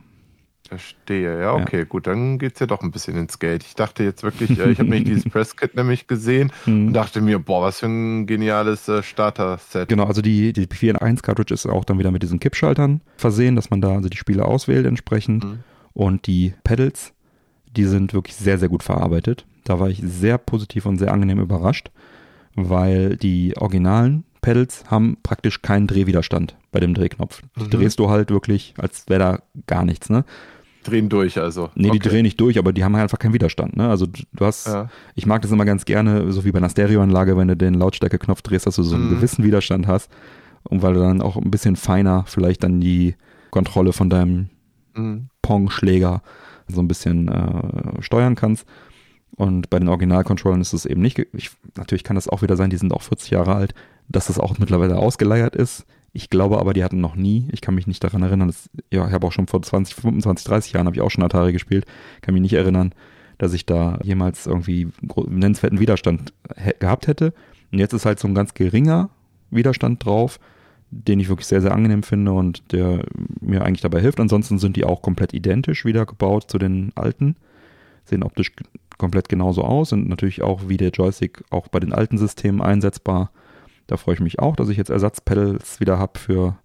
Verstehe, 0.69 1.41
ja, 1.41 1.53
okay, 1.55 1.85
gut, 1.85 2.07
dann 2.07 2.39
geht's 2.39 2.61
ja 2.61 2.67
doch 2.67 2.83
ein 2.83 2.91
bisschen 2.91 3.17
ins 3.17 3.39
Geld. 3.39 3.63
Ich 3.65 3.75
dachte 3.75 4.03
jetzt 4.05 4.23
wirklich, 4.23 4.59
äh, 4.59 4.71
ich 4.71 4.79
habe 4.79 4.89
nämlich 4.89 5.05
dieses 5.15 5.25
Presskit 5.25 5.77
nämlich 5.77 6.07
gesehen 6.07 6.53
und 6.67 6.93
dachte 6.93 7.21
mir, 7.21 7.39
boah, 7.39 7.63
was 7.63 7.81
für 7.81 7.87
ein 7.87 8.27
geniales 8.27 8.89
äh, 8.89 9.03
Starter-Set. 9.03 9.89
Genau, 9.89 10.05
also 10.05 10.23
die, 10.23 10.53
die 10.53 10.67
4 10.73 10.91
in 10.93 10.97
1 10.97 11.23
Cartridge 11.23 11.55
ist 11.55 11.67
auch 11.67 11.85
dann 11.85 11.99
wieder 11.99 12.11
mit 12.11 12.23
diesen 12.23 12.41
Kippschaltern 12.41 13.01
versehen, 13.17 13.57
dass 13.57 13.71
man 13.71 13.81
da 13.81 13.93
also 13.95 14.09
die 14.09 14.17
Spiele 14.17 14.45
auswählt 14.45 14.87
entsprechend. 14.87 15.45
Mhm. 15.45 15.59
Und 15.93 16.27
die 16.27 16.55
Pedals, 16.65 17.13
die 17.77 17.85
sind 17.85 18.13
wirklich 18.13 18.37
sehr, 18.37 18.59
sehr 18.59 18.69
gut 18.69 18.83
verarbeitet. 18.83 19.47
Da 19.65 19.81
war 19.81 19.89
ich 19.89 20.03
sehr 20.05 20.39
positiv 20.39 20.87
und 20.87 20.99
sehr 20.99 21.13
angenehm 21.13 21.41
überrascht, 21.41 21.91
weil 22.55 23.17
die 23.17 23.57
originalen 23.57 24.25
Pedals 24.41 24.85
haben 24.89 25.17
praktisch 25.23 25.61
keinen 25.63 25.87
Drehwiderstand 25.89 26.57
bei 26.71 26.79
dem 26.81 26.95
Drehknopf. 26.95 27.43
Die 27.59 27.65
Mhm. 27.65 27.71
drehst 27.71 27.99
du 27.99 28.11
halt 28.11 28.31
wirklich, 28.31 28.75
als 28.79 29.05
wäre 29.09 29.19
da 29.21 29.39
gar 29.67 29.85
nichts, 29.85 30.09
ne? 30.09 30.25
Drehen 30.87 31.09
durch, 31.09 31.39
also. 31.39 31.71
Nee, 31.75 31.91
die 31.91 31.99
Okay. 31.99 32.09
drehen 32.09 32.23
nicht 32.23 32.41
durch, 32.41 32.59
aber 32.59 32.73
die 32.73 32.85
haben 32.85 32.95
halt 32.95 33.03
einfach 33.05 33.19
keinen 33.19 33.35
Widerstand, 33.35 33.77
ne? 33.77 33.89
Also 33.89 34.07
du 34.07 34.45
hast, 34.45 34.67
Ja. 34.67 34.89
ich 35.15 35.27
mag 35.27 35.43
das 35.43 35.51
immer 35.51 35.65
ganz 35.65 35.85
gerne, 35.85 36.33
so 36.33 36.45
wie 36.45 36.53
bei 36.53 36.59
einer 36.59 36.71
Stereoanlage, 36.71 37.37
wenn 37.37 37.49
du 37.49 37.57
den 37.57 37.75
Lautstärkeknopf 37.75 38.43
drehst, 38.43 38.67
dass 38.67 38.77
du 38.77 38.83
so 38.83 38.95
einen 38.95 39.07
Mhm. 39.11 39.17
gewissen 39.17 39.45
Widerstand 39.45 39.87
hast 39.87 40.11
und 40.65 40.83
weil 40.83 40.95
du 40.95 41.01
dann 41.01 41.21
auch 41.23 41.37
ein 41.37 41.51
bisschen 41.51 41.77
feiner 41.77 42.25
vielleicht 42.27 42.63
dann 42.65 42.81
die 42.81 43.15
Kontrolle 43.51 43.93
von 43.93 44.09
deinem 44.11 44.49
Mhm. 44.95 45.29
Pong-Schläger 45.43 46.23
so 46.69 46.81
ein 46.81 46.89
bisschen 46.89 47.29
äh, 47.29 48.03
steuern 48.03 48.35
kannst. 48.35 48.67
Und 49.37 49.69
bei 49.71 49.79
den 49.79 49.89
Original-Controllern 49.89 50.61
ist 50.63 50.73
es 50.73 50.87
eben 50.87 51.03
nicht. 51.03 51.19
Ich, 51.35 51.51
natürlich 51.77 52.05
kann 52.05 52.15
das 52.17 52.29
auch 52.29 52.41
wieder 52.43 52.57
sein, 52.57 52.71
die 52.71 52.77
sind 52.79 52.93
auch 52.95 53.03
40 53.03 53.31
Jahre 53.31 53.55
alt, 53.55 53.75
dass 54.09 54.27
das 54.29 54.39
auch 54.39 54.59
mittlerweile 54.59 54.97
ausgeleiert 54.97 55.55
ist. 55.55 55.85
Ich 56.17 56.31
glaube 56.31 56.59
aber, 56.59 56.73
die 56.73 56.83
hatten 56.83 57.03
noch 57.03 57.15
nie, 57.15 57.47
ich 57.53 57.61
kann 57.61 57.75
mich 57.75 57.87
nicht 57.87 58.03
daran 58.03 58.23
erinnern, 58.23 58.49
dass, 58.49 58.71
ja, 58.91 59.07
ich 59.07 59.13
habe 59.13 59.27
auch 59.27 59.33
schon 59.33 59.49
vor 59.49 59.61
20, 59.61 59.97
25, 59.97 60.47
30 60.47 60.73
Jahren 60.73 60.87
habe 60.87 60.97
ich 60.97 61.03
auch 61.03 61.11
schon 61.11 61.23
Atari 61.23 61.53
gespielt, 61.53 61.85
kann 62.23 62.33
mich 62.33 62.41
nicht 62.41 62.55
erinnern, 62.55 62.95
dass 63.37 63.53
ich 63.53 63.67
da 63.67 63.99
jemals 64.03 64.47
irgendwie 64.47 64.89
nennenswerten 65.27 65.79
Widerstand 65.79 66.33
gehabt 66.79 67.07
hätte. 67.07 67.35
Und 67.71 67.81
jetzt 67.81 67.93
ist 67.93 68.07
halt 68.07 68.19
so 68.19 68.29
ein 68.29 68.35
ganz 68.35 68.55
geringer 68.55 69.11
Widerstand 69.51 70.07
drauf, 70.07 70.41
den 70.91 71.21
ich 71.21 71.29
wirklich 71.29 71.49
sehr, 71.49 71.61
sehr 71.61 71.75
angenehm 71.75 72.03
finde 72.03 72.33
und 72.33 72.73
der 72.73 73.05
mir 73.43 73.63
eigentlich 73.67 73.83
dabei 73.83 74.01
hilft. 74.01 74.19
Ansonsten 74.19 74.59
sind 74.59 74.77
die 74.77 74.87
auch 74.87 75.03
komplett 75.03 75.35
identisch 75.35 75.85
wieder 75.85 76.07
gebaut 76.07 76.51
zu 76.51 76.57
den 76.57 76.93
alten. 76.95 77.37
Sehen 78.07 78.23
optisch 78.23 78.53
komplett 78.97 79.29
genauso 79.29 79.65
aus, 79.65 79.91
sind 79.91 80.09
natürlich 80.09 80.41
auch 80.41 80.67
wie 80.67 80.79
der 80.79 80.93
Joystick 80.93 81.45
auch 81.51 81.69
bei 81.69 81.79
den 81.79 81.93
alten 81.93 82.17
Systemen 82.17 82.63
einsetzbar. 82.63 83.33
Da 83.87 83.97
freue 83.97 84.15
ich 84.15 84.21
mich 84.21 84.39
auch, 84.39 84.57
dass 84.57 84.69
ich 84.69 84.77
jetzt 84.77 84.91
Ersatzpedals 84.91 85.81
wieder 85.81 85.99
habe 85.99 86.19
für 86.19 86.57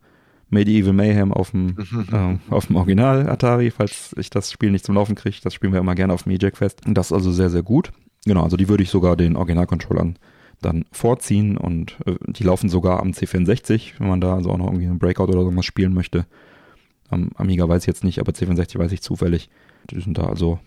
Medieval 0.49 0.93
Mayhem 0.93 1.32
auf 1.32 1.51
dem, 1.51 1.78
äh, 2.11 2.38
auf 2.53 2.67
dem 2.67 2.76
Original 2.76 3.30
Atari, 3.30 3.72
falls 3.72 4.13
ich 4.17 4.30
das 4.30 4.51
Spiel 4.51 4.72
nicht 4.72 4.86
zum 4.86 4.95
Laufen 4.95 5.15
kriege. 5.15 5.38
Das 5.43 5.53
spielen 5.53 5.74
wir 5.74 5.80
immer 5.80 5.95
gerne 5.95 6.13
auf 6.13 6.24
dem 6.24 6.34
Eject 6.34 6.57
Fest. 6.57 6.86
Und 6.86 6.95
das 6.95 7.07
ist 7.07 7.13
also 7.13 7.32
sehr, 7.32 7.49
sehr 7.49 7.63
gut. 7.63 7.91
Genau, 8.26 8.43
also 8.43 8.57
die 8.57 8.69
würde 8.69 8.84
ich 8.84 8.89
sogar 8.89 9.15
den 9.15 9.36
Original-Controllern 9.36 10.17
dann 10.61 10.86
vorziehen 10.91 11.57
und 11.57 11.97
äh, 12.05 12.15
die 12.28 12.43
laufen 12.43 12.69
sogar 12.69 12.99
am 12.99 13.11
C64, 13.11 13.93
wenn 13.97 14.07
man 14.07 14.22
da 14.22 14.36
also 14.36 14.51
auch 14.51 14.57
noch 14.57 14.67
irgendwie 14.67 14.86
einen 14.86 14.99
Breakout 14.99 15.24
oder 15.24 15.39
irgendwas 15.39 15.65
spielen 15.65 15.93
möchte. 15.93 16.28
Am 17.09 17.32
Amiga 17.36 17.67
weiß 17.67 17.84
ich 17.84 17.88
jetzt 17.88 18.03
nicht, 18.03 18.19
aber 18.19 18.32
C64 18.32 18.78
weiß 18.78 18.91
ich 18.91 19.01
zufällig. 19.01 19.49
Die 19.89 19.99
sind 19.99 20.17
da 20.17 20.28
also 20.28 20.59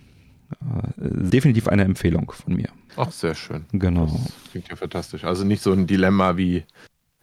definitiv 0.97 1.69
eine 1.69 1.85
Empfehlung 1.85 2.31
von 2.33 2.55
mir. 2.55 2.69
Ach, 2.97 3.11
sehr 3.11 3.35
schön. 3.35 3.65
Genau. 3.73 4.07
Das 4.07 4.51
klingt 4.51 4.69
ja 4.69 4.77
fantastisch. 4.77 5.25
Also 5.25 5.45
nicht 5.45 5.63
so 5.63 5.73
ein 5.73 5.87
Dilemma 5.87 6.37
wie 6.37 6.65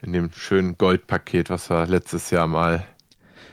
in 0.02 0.14
dem 0.14 0.32
schönen 0.32 0.78
Goldpaket, 0.78 1.50
was 1.50 1.70
wir 1.70 1.86
letztes 1.88 2.32
Jahr 2.32 2.48
mal. 2.48 2.86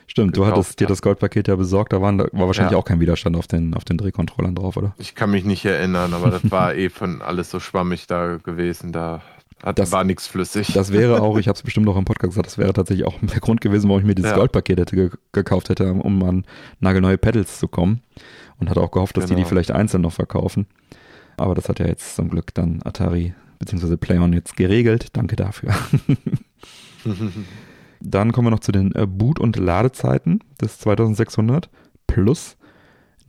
Stimmt, 0.07 0.37
du 0.37 0.47
hattest 0.47 0.81
dir 0.81 0.85
hab. 0.85 0.89
das 0.89 1.03
Goldpaket 1.03 1.49
ja 1.49 1.57
besorgt, 1.57 1.93
da, 1.93 2.01
waren, 2.01 2.17
da 2.19 2.25
war 2.33 2.47
wahrscheinlich 2.47 2.73
Ja. 2.73 2.79
auch 2.79 2.85
kein 2.87 2.99
Widerstand 2.99 3.37
auf 3.37 3.47
den, 3.47 3.75
auf 3.75 3.85
den 3.85 3.99
Drehcontrollern 3.99 4.55
drauf, 4.55 4.77
oder? 4.79 4.95
Ich 4.97 5.15
kann 5.15 5.31
mich 5.31 5.45
nicht 5.45 5.65
erinnern, 5.67 6.15
aber 6.15 6.31
das 6.31 6.51
war 6.51 6.75
eh 6.75 6.89
von 6.89 7.21
alles 7.21 7.51
so 7.51 7.61
schwammig 7.61 8.07
da 8.07 8.39
gewesen. 8.39 8.91
Da 8.93 9.21
hat, 9.63 9.79
Das- 9.79 9.93
war 9.93 10.05
nichts 10.05 10.27
flüssig. 10.27 10.73
Das 10.73 10.93
wäre 10.95 11.21
auch, 11.21 11.37
ich 11.37 11.47
habe 11.47 11.57
es 11.57 11.63
bestimmt 11.65 11.87
auch 11.89 11.97
im 11.99 12.07
Podcast 12.07 12.31
gesagt, 12.33 12.47
das 12.47 12.57
wäre 12.57 12.73
tatsächlich 12.73 13.07
auch 13.07 13.15
der 13.21 13.41
Grund 13.41 13.61
gewesen, 13.61 13.89
warum 13.91 14.01
ich 14.01 14.07
mir 14.07 14.15
dieses 14.15 14.31
Ja. 14.31 14.37
Goldpaket 14.39 14.81
hätte 14.81 14.97
ge 14.97 15.11
gekauft 15.33 15.69
hätte, 15.69 15.93
um 15.93 16.23
an 16.23 16.45
nagelneue 16.81 17.19
Pedals 17.19 17.59
zu 17.59 17.69
kommen. 17.69 18.01
Und 18.59 18.69
hatte 18.71 18.81
auch 18.81 18.91
gehofft, 18.91 19.17
dass 19.17 19.27
die 19.27 19.31
die 19.31 19.37
Genau. 19.37 19.49
vielleicht 19.49 19.71
einzeln 19.71 20.03
noch 20.03 20.13
verkaufen. 20.13 20.67
Aber 21.37 21.55
das 21.55 21.69
hat 21.69 21.79
ja 21.79 21.87
jetzt 21.87 22.17
zum 22.17 22.29
Glück 22.29 22.53
dann 22.55 22.81
Atari 22.85 23.35
bzw. 23.61 23.97
PlayOn 23.97 24.33
jetzt 24.33 24.57
geregelt. 24.57 25.09
Danke 25.13 25.37
dafür. 25.37 25.75
Dann 28.01 28.33
kommen 28.33 28.47
wir 28.47 28.51
noch 28.51 28.61
zu 28.61 28.73
den 28.73 28.95
äh, 28.95 29.07
Boot- 29.07 29.41
und 29.41 29.57
Ladezeiten 29.57 30.41
des 30.61 30.79
2600 30.79 31.69
Plus. 32.07 32.57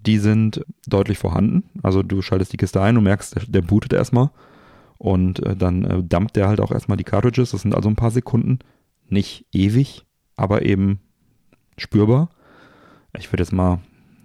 Die 0.06 0.18
sind 0.20 0.64
deutlich 0.88 1.18
vorhanden. 1.18 1.64
Also 1.84 2.04
du 2.04 2.22
schaltest 2.22 2.54
die 2.54 2.58
Kiste 2.58 2.82
ein 2.82 2.98
und 2.98 3.04
merkst, 3.04 3.36
der, 3.36 3.44
der 3.48 3.62
bootet 3.62 3.94
erstmal. 3.94 4.30
Und 4.98 5.46
äh, 5.46 5.56
dann 5.56 5.84
äh, 5.86 6.04
dumpt 6.04 6.36
der 6.36 6.48
halt 6.48 6.62
auch 6.62 6.72
erstmal 6.72 6.98
die 6.98 7.04
Cartridges. 7.04 7.52
Das 7.52 7.62
sind 7.62 7.76
also 7.76 7.90
ein 7.90 7.96
paar 7.96 8.12
Sekunden. 8.12 8.60
Nicht 9.08 9.46
ewig, 9.52 10.06
aber 10.36 10.64
eben 10.66 11.00
spürbar. 11.78 12.30
Ich 13.18 13.32
würde 13.32 13.44
jetzt 13.44 13.54
mal, 13.54 13.80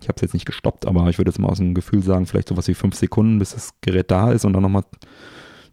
ich 0.04 0.08
habe 0.08 0.16
es 0.16 0.22
jetzt 0.22 0.34
nicht 0.34 0.44
gestoppt, 0.44 0.86
aber 0.86 1.08
ich 1.08 1.16
würde 1.16 1.30
jetzt 1.30 1.38
mal 1.38 1.48
aus 1.48 1.58
dem 1.58 1.72
Gefühl 1.72 2.02
sagen, 2.02 2.26
vielleicht 2.26 2.48
sowas 2.48 2.68
wie 2.68 2.74
fünf 2.74 2.94
Sekunden, 2.94 3.38
bis 3.38 3.54
das 3.54 3.70
Gerät 3.80 4.10
da 4.10 4.32
ist 4.32 4.44
und 4.44 4.52
dann 4.52 4.62
nochmal 4.62 4.84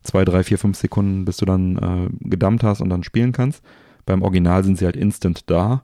zwei, 0.04 0.24
drei, 0.24 0.44
vier, 0.44 0.58
fünf 0.58 0.78
Sekunden, 0.78 1.26
bis 1.26 1.36
du 1.36 1.46
dann 1.46 1.78
äh, 1.78 2.30
gedumpt 2.30 2.64
hast 2.64 2.80
und 2.80 2.90
dann 2.90 3.04
spielen 3.04 3.34
kannst. 3.34 3.62
Beim 4.06 4.22
Original 4.22 4.64
sind 4.64 4.78
sie 4.78 4.86
halt 4.86 4.96
instant 4.96 5.50
da 5.50 5.84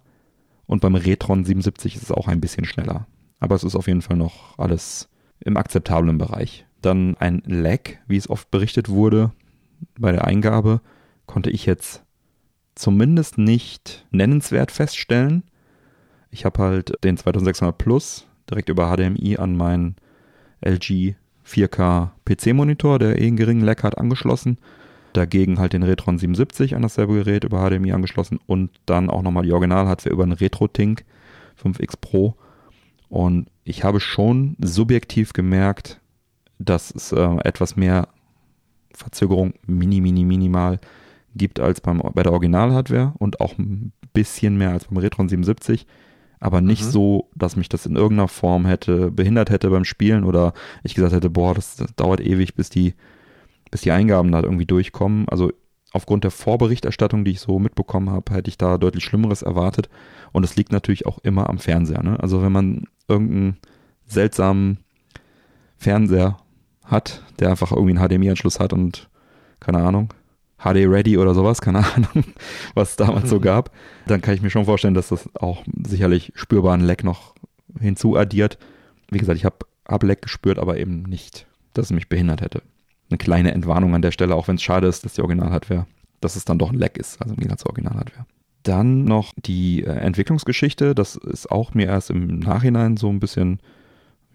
und 0.66 0.80
beim 0.82 0.96
Retron 0.96 1.44
77 1.44 1.98
ist 1.98 2.04
es 2.04 2.12
auch 2.12 2.30
ein 2.30 2.40
bisschen 2.40 2.64
schneller. 2.64 3.06
Aber 3.42 3.54
es 3.54 3.66
ist 3.66 3.76
auf 3.76 3.88
jeden 3.88 4.02
Fall 4.02 4.16
noch 4.16 4.58
alles 4.58 5.10
im 5.42 5.58
akzeptablen 5.58 6.18
Bereich. 6.18 6.66
Dann 6.82 7.18
ein 7.18 7.44
Lag, 7.46 7.82
wie 8.08 8.18
es 8.18 8.30
oft 8.30 8.50
berichtet 8.50 8.88
wurde 8.88 9.32
bei 10.00 10.14
der 10.14 10.24
Eingabe, 10.24 10.80
konnte 11.26 11.50
ich 11.50 11.66
jetzt 11.66 12.02
zumindest 12.76 13.38
nicht 13.38 14.08
nennenswert 14.12 14.72
feststellen. 14.72 15.44
Ich 16.32 16.46
habe 16.46 16.64
halt 16.64 17.04
den 17.04 17.18
2600 17.18 17.78
Plus 17.78 18.28
direkt 18.50 18.70
über 18.70 18.96
HDMI 18.96 19.38
an 19.38 19.56
meinen 19.56 19.96
LG 20.62 21.16
4K 21.46 22.10
PC-Monitor, 22.26 23.00
der 23.00 23.22
eh 23.22 23.28
einen 23.28 23.38
geringen 23.38 23.64
Lag 23.64 23.84
hat, 23.84 23.98
angeschlossen. 23.98 24.58
Dagegen 25.14 25.60
halt 25.60 25.74
den 25.74 25.84
Retron 25.84 26.20
77 26.20 26.76
an 26.76 26.82
dasselbe 26.82 27.14
Gerät 27.14 27.44
über 27.44 27.68
HDMI 27.68 27.94
angeschlossen 27.94 28.40
und 28.46 28.72
dann 28.86 29.10
auch 29.10 29.22
nochmal 29.22 29.44
die 29.44 29.54
Original-Hardware 29.54 30.14
über 30.14 30.24
einen 30.24 30.34
RetroTink 30.34 31.06
5X 31.62 31.94
Pro. 32.00 32.36
Und 33.10 33.48
ich 33.64 33.84
habe 33.84 34.00
schon 34.00 34.56
subjektiv 34.62 35.34
gemerkt, 35.34 36.00
dass 36.60 36.92
es 36.92 37.12
äh, 37.12 37.38
etwas 37.44 37.76
mehr 37.76 38.10
Verzögerung, 38.94 39.54
mini, 39.66 40.02
mini, 40.02 40.26
minimal 40.26 40.80
gibt 41.36 41.60
als 41.60 41.82
beim, 41.82 42.02
bei 42.14 42.24
der 42.24 42.34
Original-Hardware 42.34 43.14
und 43.18 43.40
auch 43.40 43.58
ein 43.58 43.94
bisschen 44.14 44.58
mehr 44.58 44.72
als 44.72 44.86
beim 44.86 44.98
Retron 44.98 45.30
77 45.30 45.86
aber 46.40 46.62
nicht 46.62 46.84
Mhm. 46.86 46.90
so, 46.90 47.30
dass 47.36 47.56
mich 47.56 47.70
das 47.70 47.86
in 47.86 47.96
irgendeiner 47.96 48.28
Form 48.28 48.66
hätte 48.66 49.12
behindert 49.12 49.50
hätte 49.50 49.70
beim 49.70 49.86
Spielen 49.86 50.24
oder 50.24 50.54
ich 50.84 50.94
gesagt 50.96 51.14
hätte, 51.14 51.30
boah, 51.30 51.54
das, 51.54 51.76
das 51.78 51.96
dauert 51.96 52.22
ewig, 52.22 52.56
bis 52.56 52.70
die, 52.70 52.94
bis 53.72 53.82
die 53.82 53.92
Eingaben 53.92 54.32
da 54.32 54.42
irgendwie 54.42 54.66
durchkommen. 54.66 55.28
Also 55.30 55.52
aufgrund 55.94 56.24
der 56.24 56.32
Vorberichterstattung, 56.32 57.26
die 57.26 57.32
ich 57.32 57.40
so 57.40 57.60
mitbekommen 57.60 58.10
habe, 58.10 58.34
hätte 58.34 58.50
ich 58.50 58.58
da 58.58 58.78
deutlich 58.78 59.04
Schlimmeres 59.04 59.42
erwartet. 59.42 59.90
Und 60.32 60.44
es 60.44 60.56
liegt 60.56 60.72
natürlich 60.72 61.06
auch 61.06 61.18
immer 61.20 61.50
am 61.50 61.58
Fernseher. 61.58 62.04
Ne? 62.04 62.20
Also 62.20 62.42
wenn 62.42 62.52
man 62.52 62.84
irgendeinen 63.08 63.58
seltsamen 64.06 64.80
Fernseher 65.78 66.38
hat, 66.84 67.24
der 67.40 67.50
einfach 67.50 67.72
irgendwie 67.72 67.98
einen 67.98 68.08
HDMI-Anschluss 68.08 68.60
hat 68.60 68.74
und 68.74 69.10
keine 69.60 69.80
Ahnung, 69.80 70.14
HD 70.60 70.88
Ready 70.88 71.18
oder 71.18 71.34
sowas, 71.34 71.62
keine 71.62 71.80
Ahnung, 71.80 72.24
was 72.74 72.92
es 72.92 72.96
damals 72.96 73.30
so 73.30 73.40
gab, 73.42 73.72
dann 74.08 74.22
kann 74.22 74.34
ich 74.34 74.42
mir 74.42 74.50
schon 74.50 74.66
vorstellen, 74.66 74.94
dass 74.94 75.10
das 75.10 75.30
auch 75.36 75.64
sicherlich 75.86 76.32
spürbaren 76.36 76.82
Leck 76.82 77.04
noch 77.04 77.36
hinzuaddiert. 77.80 78.58
Wie 79.10 79.20
gesagt, 79.20 79.38
ich 79.38 79.46
habe 79.46 79.58
hab 79.88 80.04
Leck 80.04 80.22
gespürt, 80.22 80.60
aber 80.60 80.78
eben 80.78 81.04
nicht, 81.04 81.46
dass 81.74 81.86
es 81.86 81.92
mich 81.92 82.10
behindert 82.10 82.42
hätte. 82.42 82.62
Eine 83.10 83.18
kleine 83.18 83.52
Entwarnung 83.52 83.96
an 83.96 84.02
der 84.02 84.12
Stelle, 84.12 84.36
auch 84.36 84.48
wenn 84.48 84.56
es 84.56 84.64
schade 84.64 84.88
ist, 84.88 85.06
dass 85.06 85.14
die 85.14 85.22
Original-Hardware, 85.22 85.86
dass 86.20 86.36
es 86.36 86.44
dann 86.44 86.60
doch 86.60 86.72
ein 86.72 86.80
Leck 86.80 86.98
ist, 86.98 87.22
also 87.22 87.34
im 87.34 87.38
Gegensatz 87.38 87.62
zur 87.62 87.72
Original-Hardware. 87.72 88.26
Dann 88.64 89.06
noch 89.06 89.34
die 89.38 89.84
äh, 89.84 89.92
Entwicklungsgeschichte, 89.92 90.94
das 90.94 91.16
ist 91.16 91.50
auch 91.52 91.74
mir 91.74 91.86
erst 91.86 92.10
im 92.10 92.40
Nachhinein 92.40 92.98
so 92.98 93.10
ein 93.10 93.20
bisschen 93.20 93.60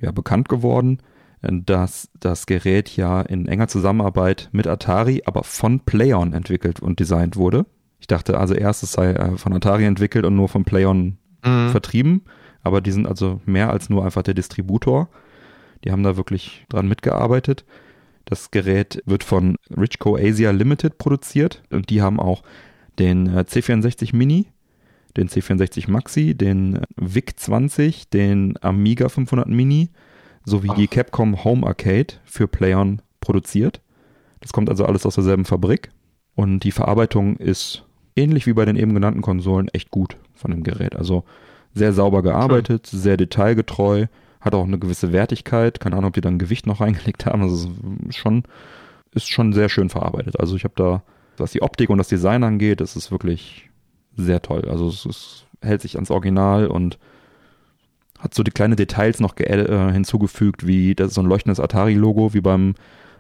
ja, 0.01 0.11
bekannt 0.11 0.49
geworden, 0.49 0.99
dass 1.43 2.09
das 2.21 2.47
Gerät 2.47 2.97
ja 2.97 3.21
in 3.21 3.47
enger 3.47 3.69
Zusammenarbeit 3.69 4.49
mit 4.53 4.67
Atari, 4.67 5.23
aber 5.27 5.43
von 5.43 5.81
Playon 5.81 6.33
entwickelt 6.33 6.81
und 6.81 7.01
designt 7.01 7.37
wurde. 7.37 7.67
Ich 7.99 8.07
dachte 8.07 8.39
also 8.39 8.55
erst, 8.55 8.83
es 8.83 8.93
sei 8.93 9.13
äh, 9.13 9.37
von 9.37 9.53
Atari 9.53 9.85
entwickelt 9.85 10.25
und 10.25 10.37
nur 10.37 10.49
von 10.49 10.65
Playon 10.65 11.19
mhm. 11.45 11.71
vertrieben, 11.71 12.23
aber 12.63 12.81
die 12.81 12.93
sind 12.93 13.07
also 13.07 13.41
mehr 13.45 13.71
als 13.71 13.91
nur 13.91 14.05
einfach 14.05 14.23
der 14.23 14.35
Distributor. 14.35 15.09
Die 15.85 15.91
haben 15.91 16.05
da 16.05 16.17
wirklich 16.17 16.65
dran 16.69 16.87
mitgearbeitet. 16.87 17.65
Das 18.25 18.53
Gerät 18.53 19.03
wird 19.05 19.25
von 19.25 19.57
Richco 19.77 20.17
Asia 20.17 20.53
Limited 20.53 20.97
produziert 20.99 21.63
und 21.71 21.91
die 21.91 22.03
haben 22.03 22.21
auch 22.21 22.43
den 23.01 23.27
äh, 23.27 23.41
C64 23.41 24.15
Mini, 24.15 24.47
den 25.17 25.29
C64 25.29 25.91
Maxi, 25.91 26.37
den 26.37 26.77
äh, 26.77 26.83
VIC 26.97 27.39
20, 27.39 28.11
den 28.11 28.55
Amiga 28.63 29.09
500 29.09 29.49
Mini 29.49 29.91
sowie 30.45 30.69
Ach. 30.71 30.77
die 30.77 30.89
Capcom 30.89 31.45
Home 31.45 31.67
Arcade 31.67 32.15
für 32.25 32.49
PlayOn 32.49 33.03
produziert. 33.21 33.81
Das 34.41 34.53
kommt 34.53 34.69
also 34.69 34.85
alles 34.85 35.07
aus 35.07 35.15
derselben 35.15 35.45
Fabrik 35.45 35.91
und 36.35 36.61
die 36.61 36.73
Verarbeitung 36.73 37.37
ist 37.37 37.85
ähnlich 38.17 38.47
wie 38.47 38.53
bei 38.53 38.65
den 38.65 38.77
eben 38.77 38.95
genannten 38.95 39.23
Konsolen 39.23 39.69
echt 39.69 39.91
gut 39.91 40.17
von 40.35 40.51
dem 40.51 40.63
Gerät. 40.63 40.97
Also 40.97 41.25
sehr 41.75 41.93
sauber 41.93 42.23
gearbeitet, 42.23 42.89
Schön. 42.89 43.01
sehr 43.01 43.17
detailgetreu, 43.17 44.07
hat 44.41 44.55
auch 44.55 44.65
eine 44.65 44.79
gewisse 44.79 45.13
Wertigkeit. 45.13 45.81
Keine 45.81 45.97
Ahnung, 45.97 46.09
ob 46.09 46.15
die 46.15 46.21
da 46.21 46.29
ein 46.29 46.39
Gewicht 46.39 46.67
noch 46.67 46.81
reingelegt 46.83 47.27
haben. 47.27 47.43
Also 47.43 47.71
ist 48.09 48.17
schon, 48.17 48.45
ist 49.13 49.31
schon 49.31 49.53
sehr 49.53 49.69
schön 49.69 49.89
verarbeitet. 49.89 50.39
Also 50.41 50.57
ich 50.57 50.65
habe 50.65 50.75
da, 50.77 51.03
was 51.37 51.53
die 51.53 51.63
Optik 51.63 51.91
und 51.91 51.99
das 51.99 52.09
Design 52.09 52.45
angeht, 52.45 52.81
ist 52.81 52.97
es 52.97 53.11
wirklich 53.11 53.71
sehr 54.17 54.43
toll. 54.43 54.69
Also 54.69 54.89
es, 54.89 55.07
es 55.07 55.47
hält 55.63 55.81
sich 55.81 55.95
ans 55.95 56.11
Original 56.11 56.67
und 56.67 56.99
hat 58.23 58.35
so 58.35 58.43
die 58.45 58.53
kleinen 58.53 58.77
Details 58.77 59.19
noch 59.19 59.37
äh, 59.39 59.93
hinzugefügt, 59.93 60.65
wie 60.67 60.95
das 60.95 61.09
ist 61.09 61.15
so 61.15 61.23
ein 61.23 61.27
leuchtendes 61.27 61.59
Atari-Logo, 61.59 62.35
wie 62.35 62.41
beim 62.41 62.75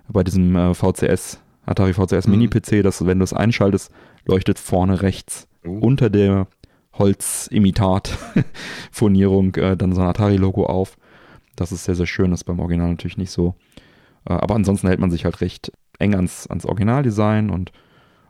bei 0.08 0.22
diesem 0.22 0.54
äh, 0.54 0.74
VCS, 0.74 1.40
Atari 1.66 1.94
VCS 1.94 2.26
mhm. 2.26 2.32
Mini-PC, 2.32 2.82
dass 2.82 3.04
wenn 3.04 3.18
du 3.18 3.24
es 3.24 3.32
einschaltest, 3.32 3.90
leuchtet 4.26 4.60
vorne 4.60 5.02
rechts 5.02 5.48
uh. 5.66 5.78
unter 5.78 6.10
der 6.10 6.46
Holzimitat-Furnierung 6.94 9.54
äh, 9.56 9.76
dann 9.76 9.94
so 9.94 10.02
ein 10.02 10.08
Atari-Logo 10.08 10.66
auf. 10.66 10.96
Das 11.56 11.72
ist 11.72 11.82
sehr, 11.84 11.96
sehr 11.96 12.06
schön, 12.06 12.30
das 12.30 12.40
ist 12.40 12.44
beim 12.44 12.60
Original 12.60 12.90
natürlich 12.90 13.18
nicht 13.18 13.32
so. 13.32 13.54
Äh, 14.24 14.34
aber 14.34 14.54
ansonsten 14.54 14.86
hält 14.88 15.00
man 15.00 15.10
sich 15.10 15.24
halt 15.24 15.40
recht 15.40 15.72
eng 15.98 16.14
ans, 16.14 16.46
ans 16.46 16.66
Originaldesign 16.66 17.50
und 17.50 17.72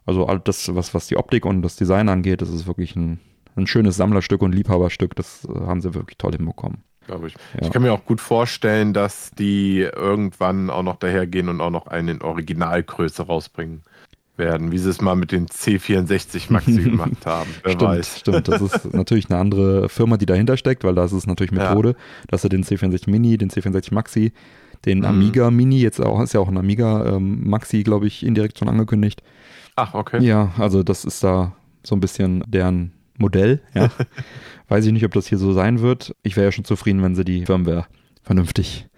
also 0.07 0.27
all 0.27 0.41
das, 0.41 0.75
was, 0.75 0.95
was 0.95 1.07
die 1.07 1.17
Optik 1.17 1.45
und 1.45 1.63
das 1.63 1.77
Design 1.77 2.09
angeht, 2.09 2.43
das 2.43 2.51
ist 2.51 2.67
wirklich 2.67 2.97
ein, 2.97 3.21
ein 3.57 3.67
schönes 3.67 3.97
Sammlerstück 3.97 4.43
und 4.43 4.53
Liebhaberstück. 4.53 5.15
Das 5.17 5.45
äh, 5.45 5.67
haben 5.67 5.81
sie 5.81 5.95
wirklich 5.95 6.19
toll 6.19 6.33
hinbekommen. 6.33 6.79
Glaube 7.07 7.29
ich. 7.29 7.35
Ja. 7.55 7.67
Ich 7.67 7.71
kann 7.71 7.83
mir 7.83 7.93
auch 7.93 8.05
gut 8.05 8.21
vorstellen, 8.21 8.93
dass 8.93 9.31
die 9.33 9.81
irgendwann 9.81 10.71
auch 10.71 10.83
noch 10.83 10.97
dahergehen 10.97 11.49
und 11.49 11.61
auch 11.61 11.71
noch 11.71 11.87
eine 11.89 12.21
Originalgröße 12.21 13.25
rausbringen 13.25 13.83
werden, 14.37 14.73
wie 14.73 14.79
sie 14.79 14.89
es 14.89 15.01
mal 15.01 15.15
mit 15.15 15.33
den 15.33 15.47
C64 15.47 16.53
Maxi 16.53 16.83
gemacht 16.83 17.27
haben. 17.27 17.51
Wer 17.63 17.73
stimmt, 17.73 17.91
weiß. 17.91 18.19
Stimmt, 18.21 18.49
das 18.49 18.63
ist 18.63 18.85
natürlich 18.95 19.31
eine 19.31 19.39
andere 19.39 19.89
Firma, 19.89 20.17
die 20.17 20.27
dahinter 20.27 20.57
steckt, 20.57 20.85
weil 20.85 20.95
das 20.95 21.13
ist 21.13 21.27
natürlich 21.27 21.53
Methode, 21.53 21.91
ja. 21.91 21.95
dass 22.29 22.45
er 22.45 22.51
den 22.51 22.65
C64 22.65 23.11
Mini, 23.11 23.37
den 23.37 23.51
C64 23.51 23.93
Maxi, 23.93 24.33
den 24.85 24.99
mhm. 24.99 25.05
Amiga 25.05 25.51
Mini, 25.51 25.81
jetzt 25.81 26.01
auch, 26.01 26.21
ist 26.23 26.35
ja 26.35 26.41
auch 26.41 26.49
ein 26.49 26.59
Amiga 26.59 27.17
ähm, 27.17 27.49
Maxi, 27.49 27.83
glaube 27.83 28.07
ich, 28.07 28.25
indirekt 28.25 28.59
schon 28.59 28.69
angekündigt. 28.69 29.23
Ach, 29.77 29.95
okay. 29.95 30.23
Ja, 30.23 30.53
also 30.59 30.83
das 30.83 31.05
ist 31.05 31.23
da 31.25 31.53
so 31.83 31.95
ein 31.95 32.01
bisschen 32.01 32.45
deren 32.47 32.93
Modell, 33.19 33.61
ja. 33.75 33.91
Weiß 34.69 34.87
ich 34.87 34.93
nicht, 34.93 35.05
ob 35.05 35.13
das 35.13 35.27
hier 35.27 35.39
so 35.39 35.53
sein 35.53 35.81
wird. 35.81 36.15
Ich 36.23 36.37
wäre 36.37 36.47
ja 36.47 36.53
schon 36.53 36.65
zufrieden, 36.65 37.03
wenn 37.03 37.15
sie 37.15 37.25
die 37.25 37.45
Firmware 37.45 37.87
vernünftig 38.23 38.89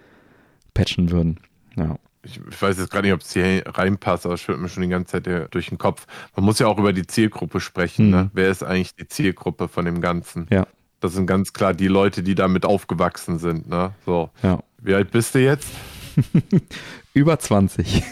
patchen 0.73 1.11
würden. 1.11 1.41
Ja 1.77 1.99
ich, 2.25 2.41
ich 2.51 2.62
weiß 2.62 2.79
jetzt 2.79 2.91
gar 2.91 3.03
nicht, 3.03 3.12
ob 3.12 3.21
es 3.21 3.33
hier 3.33 3.62
reinpasst, 3.67 4.25
aber 4.25 4.35
es 4.35 4.41
schwirrt 4.41 4.61
mir 4.61 4.69
schon 4.69 4.83
die 4.83 4.89
ganze 4.89 5.23
Zeit 5.23 5.55
durch 5.55 5.69
den 5.69 5.79
Kopf. 5.79 6.07
Man 6.35 6.45
muss 6.45 6.59
ja 6.59 6.67
auch 6.67 6.79
über 6.79 6.93
die 6.93 7.07
Zielgruppe 7.07 7.61
sprechen. 7.61 8.07
Mhm. 8.07 8.12
Ne? 8.12 8.31
Wer 8.33 8.51
ist 8.51 8.62
eigentlich 8.62 8.95
die 8.95 9.09
Zielgruppe 9.09 9.69
von 9.69 9.85
dem 9.85 10.01
Ganzen? 10.01 10.47
Ja. 10.51 10.67
Das 11.01 11.12
sind 11.12 11.27
ganz 11.27 11.53
klar 11.53 11.75
die 11.75 11.89
Leute, 11.89 12.23
die 12.23 12.35
damit 12.35 12.65
aufgewachsen 12.65 13.39
sind. 13.39 13.69
Ne? 13.69 13.93
So. 14.07 14.31
Ja. 14.43 14.61
Wie 14.79 14.95
alt 14.95 15.11
bist 15.11 15.35
du 15.35 15.41
jetzt? 15.41 15.69
Über 17.15 17.39
20. 17.39 18.03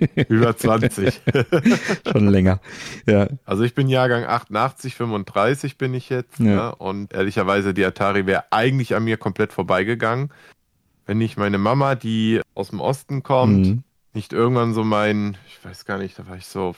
Über 0.28 0.56
20. 0.56 1.20
Schon 2.12 2.28
länger. 2.28 2.60
Ja. 3.06 3.28
Also 3.44 3.62
ich 3.62 3.74
bin 3.74 3.88
Jahrgang 3.88 4.24
88, 4.24 4.94
35 4.94 5.78
bin 5.78 5.94
ich 5.94 6.08
jetzt. 6.08 6.38
Ja. 6.38 6.44
Ne? 6.44 6.74
Und 6.76 7.12
ehrlicherweise, 7.12 7.74
die 7.74 7.84
Atari 7.84 8.26
wäre 8.26 8.44
eigentlich 8.50 8.94
an 8.94 9.04
mir 9.04 9.16
komplett 9.16 9.52
vorbeigegangen 9.52 10.30
wenn 11.06 11.18
nicht 11.18 11.38
meine 11.38 11.58
Mama, 11.58 11.94
die 11.94 12.40
aus 12.54 12.70
dem 12.70 12.80
Osten 12.80 13.22
kommt, 13.22 13.66
mhm. 13.66 13.82
nicht 14.12 14.32
irgendwann 14.32 14.74
so 14.74 14.84
mein, 14.84 15.38
ich 15.46 15.64
weiß 15.64 15.84
gar 15.84 15.98
nicht, 15.98 16.18
da 16.18 16.26
war 16.26 16.36
ich 16.36 16.46
so, 16.46 16.74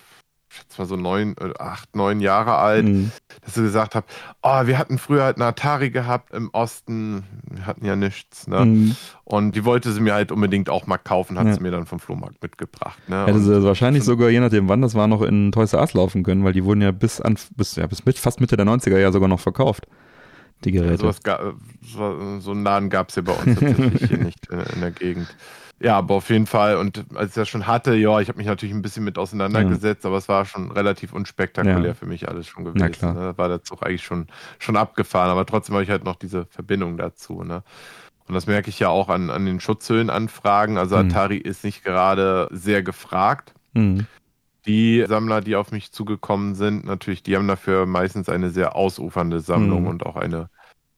schätze 0.48 0.80
mal 0.80 0.86
so 0.86 0.96
neun, 0.96 1.36
äh, 1.38 1.52
acht, 1.58 1.94
neun 1.94 2.20
Jahre 2.20 2.56
alt, 2.56 2.86
mhm. 2.86 3.12
dass 3.44 3.54
sie 3.54 3.62
gesagt 3.62 3.94
hat, 3.94 4.04
oh, 4.42 4.66
wir 4.66 4.78
hatten 4.78 4.98
früher 4.98 5.24
halt 5.24 5.36
eine 5.36 5.46
Atari 5.46 5.90
gehabt 5.90 6.32
im 6.32 6.50
Osten, 6.52 7.24
wir 7.50 7.66
hatten 7.66 7.84
ja 7.84 7.96
nichts, 7.96 8.46
ne? 8.46 8.64
Mhm. 8.64 8.96
Und 9.24 9.56
die 9.56 9.64
wollte 9.64 9.92
sie 9.92 10.00
mir 10.00 10.14
halt 10.14 10.32
unbedingt 10.32 10.70
auch 10.70 10.86
mal 10.86 10.96
kaufen, 10.96 11.38
hat 11.38 11.46
ja. 11.46 11.54
sie 11.54 11.60
mir 11.60 11.70
dann 11.70 11.86
vom 11.86 12.00
Flohmarkt 12.00 12.42
mitgebracht. 12.42 12.98
Ne? 13.08 13.26
Hätte 13.26 13.40
sie 13.40 13.62
wahrscheinlich 13.62 14.04
sogar, 14.04 14.30
je 14.30 14.40
nachdem 14.40 14.68
wann 14.68 14.80
das 14.80 14.94
war, 14.94 15.06
noch 15.06 15.22
in 15.22 15.52
Toys 15.52 15.74
R 15.74 15.80
Us 15.80 15.92
laufen 15.92 16.22
können, 16.22 16.44
weil 16.44 16.54
die 16.54 16.64
wurden 16.64 16.80
ja 16.80 16.92
bis 16.92 17.20
an, 17.20 17.36
bis, 17.56 17.76
ja, 17.76 17.86
bis 17.86 18.06
mit, 18.06 18.18
fast 18.18 18.40
Mitte 18.40 18.56
der 18.56 18.66
90er 18.66 18.98
ja 18.98 19.12
sogar 19.12 19.28
noch 19.28 19.40
verkauft 19.40 19.86
die 20.64 20.72
Geräte. 20.72 21.04
Ja, 21.04 21.12
sowas, 21.12 21.20
so, 21.82 22.40
so 22.40 22.50
einen 22.50 22.64
Laden 22.64 22.90
gab 22.90 23.10
es 23.10 23.16
ja 23.16 23.22
bei 23.22 23.32
uns 23.32 23.58
tatsächlich 23.58 24.08
hier 24.08 24.18
nicht 24.24 24.46
in, 24.50 24.60
in, 24.60 24.80
der 24.80 24.90
Gegend. 24.90 25.34
Ja, 25.80 25.98
aber 25.98 26.16
auf 26.16 26.28
jeden 26.30 26.46
Fall. 26.46 26.76
Und 26.76 27.04
als 27.14 27.30
ich 27.30 27.34
das 27.34 27.48
schon 27.48 27.66
hatte, 27.66 27.94
ja, 27.94 28.18
ich 28.20 28.28
habe 28.28 28.38
mich 28.38 28.46
natürlich 28.46 28.74
ein 28.74 28.82
bisschen 28.82 29.04
mit 29.04 29.16
auseinandergesetzt, 29.16 30.02
ja. 30.02 30.10
aber 30.10 30.18
es 30.18 30.28
war 30.28 30.44
schon 30.44 30.72
relativ 30.72 31.12
unspektakulär 31.12 31.88
ja. 31.88 31.94
für 31.94 32.06
mich 32.06 32.28
alles 32.28 32.48
schon 32.48 32.64
gewesen. 32.64 32.90
Na 33.00 33.12
Ne? 33.12 33.38
War 33.38 33.48
der 33.48 33.62
Zug 33.62 33.84
eigentlich 33.86 34.02
schon, 34.02 34.26
schon 34.58 34.76
abgefahren, 34.76 35.30
aber 35.30 35.46
trotzdem 35.46 35.74
habe 35.74 35.84
ich 35.84 35.90
halt 35.90 36.04
noch 36.04 36.16
diese 36.16 36.46
Verbindung 36.46 36.96
dazu. 36.96 37.44
Ne? 37.44 37.62
Und 38.26 38.34
das 38.34 38.46
merke 38.48 38.70
ich 38.70 38.80
ja 38.80 38.88
auch 38.88 39.08
an, 39.08 39.30
an 39.30 39.46
den 39.46 39.60
Schutzhöhlenanfragen. 39.60 40.78
Also 40.78 40.96
mhm. 40.96 41.08
Atari 41.08 41.36
ist 41.36 41.62
nicht 41.64 41.84
gerade 41.84 42.48
sehr 42.50 42.82
gefragt. 42.82 43.54
Mhm 43.74 44.06
die 44.68 45.04
Sammler, 45.08 45.40
die 45.40 45.56
auf 45.56 45.72
mich 45.72 45.92
zugekommen 45.92 46.54
sind, 46.54 46.84
natürlich, 46.84 47.22
die 47.22 47.36
haben 47.36 47.48
dafür 47.48 47.86
meistens 47.86 48.28
eine 48.28 48.50
sehr 48.50 48.76
ausufernde 48.76 49.40
Sammlung 49.40 49.82
mhm. 49.82 49.88
und 49.88 50.06
auch 50.06 50.16
eine 50.16 50.50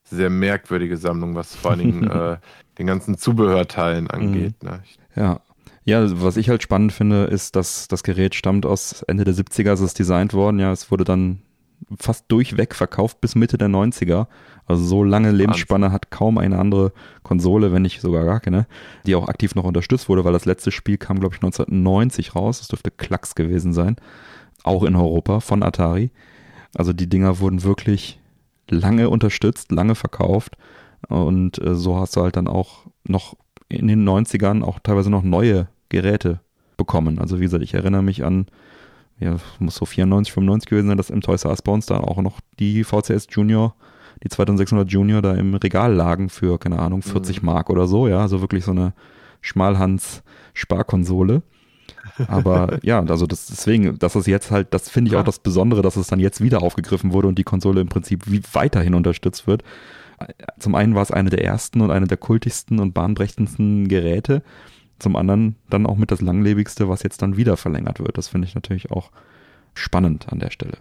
sehr 0.02 0.28
merkwürdige 0.28 0.96
Sammlung, 0.96 1.36
was 1.36 1.54
vor 1.54 1.70
allen 1.70 1.80
Dingen 1.80 2.10
äh, 2.10 2.38
den 2.78 2.86
ganzen 2.86 3.16
Zubehörteilen 3.16 4.10
angeht. 4.10 4.62
Mhm. 4.62 4.68
Ne? 4.68 4.82
Ja. 5.14 5.40
Ja, 5.84 6.04
was 6.22 6.36
ich 6.36 6.50
halt 6.50 6.62
spannend 6.62 6.92
finde, 6.92 7.24
ist, 7.24 7.56
dass 7.56 7.88
das 7.88 8.02
Gerät 8.02 8.34
stammt 8.34 8.66
aus 8.66 9.02
Ende 9.02 9.24
der 9.24 9.34
70er, 9.34 9.72
ist 9.72 9.80
es 9.80 9.94
designt 9.94 10.34
worden. 10.34 10.58
Ja, 10.58 10.72
es 10.72 10.90
wurde 10.90 11.04
dann 11.04 11.40
fast 11.98 12.26
durchweg 12.28 12.74
verkauft 12.74 13.20
bis 13.20 13.34
Mitte 13.34 13.58
der 13.58 13.68
90er. 13.68 14.26
Also 14.66 14.84
so 14.84 15.02
lange 15.02 15.32
Lebensspanne 15.32 15.90
hat 15.90 16.10
kaum 16.10 16.38
eine 16.38 16.58
andere 16.58 16.92
Konsole, 17.22 17.72
wenn 17.72 17.82
nicht 17.82 18.00
sogar 18.00 18.24
gar 18.24 18.40
keine, 18.40 18.66
die 19.06 19.14
auch 19.14 19.28
aktiv 19.28 19.54
noch 19.54 19.64
unterstützt 19.64 20.08
wurde, 20.08 20.24
weil 20.24 20.32
das 20.32 20.44
letzte 20.44 20.70
Spiel 20.70 20.96
kam, 20.96 21.18
glaube 21.18 21.34
ich, 21.34 21.42
1990 21.42 22.36
raus. 22.36 22.58
Das 22.58 22.68
dürfte 22.68 22.90
Klacks 22.90 23.34
gewesen 23.34 23.72
sein. 23.72 23.96
Auch 24.62 24.84
in 24.84 24.94
Europa 24.94 25.40
von 25.40 25.62
Atari. 25.62 26.10
Also 26.76 26.92
die 26.92 27.08
Dinger 27.08 27.40
wurden 27.40 27.64
wirklich 27.64 28.20
lange 28.68 29.10
unterstützt, 29.10 29.72
lange 29.72 29.94
verkauft. 29.94 30.56
Und 31.08 31.60
äh, 31.60 31.74
so 31.74 31.98
hast 31.98 32.16
du 32.16 32.22
halt 32.22 32.36
dann 32.36 32.46
auch 32.46 32.86
noch 33.04 33.36
in 33.68 33.88
den 33.88 34.08
90ern 34.08 34.62
auch 34.62 34.78
teilweise 34.80 35.10
noch 35.10 35.22
neue 35.22 35.68
Geräte 35.88 36.40
bekommen. 36.76 37.18
Also 37.18 37.38
wie 37.38 37.44
gesagt, 37.44 37.62
ich 37.62 37.74
erinnere 37.74 38.02
mich 38.02 38.24
an 38.24 38.46
ja, 39.20 39.36
muss 39.58 39.76
so 39.76 39.86
94, 39.86 40.32
95 40.32 40.68
gewesen 40.68 40.88
sein, 40.88 40.96
dass 40.96 41.10
im 41.10 41.20
Toys 41.20 41.44
R 41.44 41.50
Us 41.50 41.62
bei 41.62 41.72
uns 41.72 41.86
da 41.86 41.98
auch 41.98 42.20
noch 42.22 42.40
die 42.58 42.84
VCS 42.84 43.26
Junior, 43.30 43.74
die 44.24 44.28
2600 44.28 44.90
Junior 44.90 45.22
da 45.22 45.34
im 45.34 45.54
Regal 45.54 45.94
lagen 45.94 46.30
für, 46.30 46.58
keine 46.58 46.78
Ahnung, 46.78 47.02
40 47.02 47.42
mhm. 47.42 47.46
Mark 47.46 47.70
oder 47.70 47.86
so, 47.86 48.08
ja, 48.08 48.20
also 48.20 48.40
wirklich 48.40 48.64
so 48.64 48.72
eine 48.72 48.94
Schmalhans-Sparkonsole. 49.42 51.42
Aber 52.28 52.78
ja, 52.82 53.00
also 53.00 53.26
das, 53.26 53.46
deswegen, 53.46 53.98
dass 53.98 54.14
es 54.14 54.26
jetzt 54.26 54.50
halt, 54.50 54.72
das 54.72 54.88
finde 54.88 55.08
ich 55.08 55.12
ja. 55.12 55.20
auch 55.20 55.24
das 55.24 55.38
Besondere, 55.38 55.82
dass 55.82 55.96
es 55.96 56.06
dann 56.06 56.20
jetzt 56.20 56.40
wieder 56.40 56.62
aufgegriffen 56.62 57.12
wurde 57.12 57.28
und 57.28 57.38
die 57.38 57.44
Konsole 57.44 57.80
im 57.80 57.88
Prinzip 57.88 58.22
wie 58.26 58.40
weiterhin 58.52 58.94
unterstützt 58.94 59.46
wird. 59.46 59.62
Zum 60.58 60.74
einen 60.74 60.94
war 60.94 61.02
es 61.02 61.10
eine 61.10 61.30
der 61.30 61.44
ersten 61.44 61.80
und 61.80 61.90
eine 61.90 62.06
der 62.06 62.18
kultigsten 62.18 62.78
und 62.78 62.92
bahnbrechendsten 62.92 63.88
Geräte 63.88 64.42
zum 65.00 65.16
anderen 65.16 65.56
dann 65.68 65.86
auch 65.86 65.96
mit 65.96 66.10
das 66.10 66.20
langlebigste, 66.20 66.88
was 66.88 67.02
jetzt 67.02 67.22
dann 67.22 67.36
wieder 67.36 67.56
verlängert 67.56 68.00
wird. 68.00 68.18
Das 68.18 68.28
finde 68.28 68.46
ich 68.46 68.54
natürlich 68.54 68.90
auch 68.90 69.10
spannend 69.74 70.26
an 70.30 70.38
der 70.38 70.50
Stelle. 70.50 70.78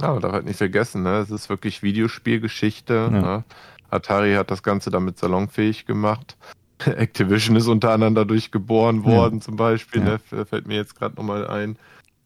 Ja, 0.00 0.12
man 0.12 0.22
darf 0.22 0.32
halt 0.32 0.44
nicht 0.44 0.58
vergessen, 0.58 1.02
ne? 1.02 1.18
es 1.18 1.30
ist 1.30 1.48
wirklich 1.48 1.82
Videospielgeschichte. 1.82 2.94
Ja. 2.94 3.20
Ne? 3.20 3.44
Atari 3.90 4.34
hat 4.34 4.50
das 4.50 4.62
Ganze 4.62 4.90
damit 4.90 5.18
salonfähig 5.18 5.86
gemacht. 5.86 6.36
Activision 6.84 7.56
ist 7.56 7.66
unter 7.66 7.90
anderem 7.90 8.14
dadurch 8.14 8.50
geboren 8.50 9.04
worden, 9.04 9.36
ja. 9.36 9.40
zum 9.40 9.56
Beispiel. 9.56 10.02
Ja. 10.02 10.18
Ne? 10.30 10.44
Fällt 10.46 10.66
mir 10.66 10.76
jetzt 10.76 10.96
gerade 10.96 11.16
nochmal 11.16 11.46
ein. 11.46 11.76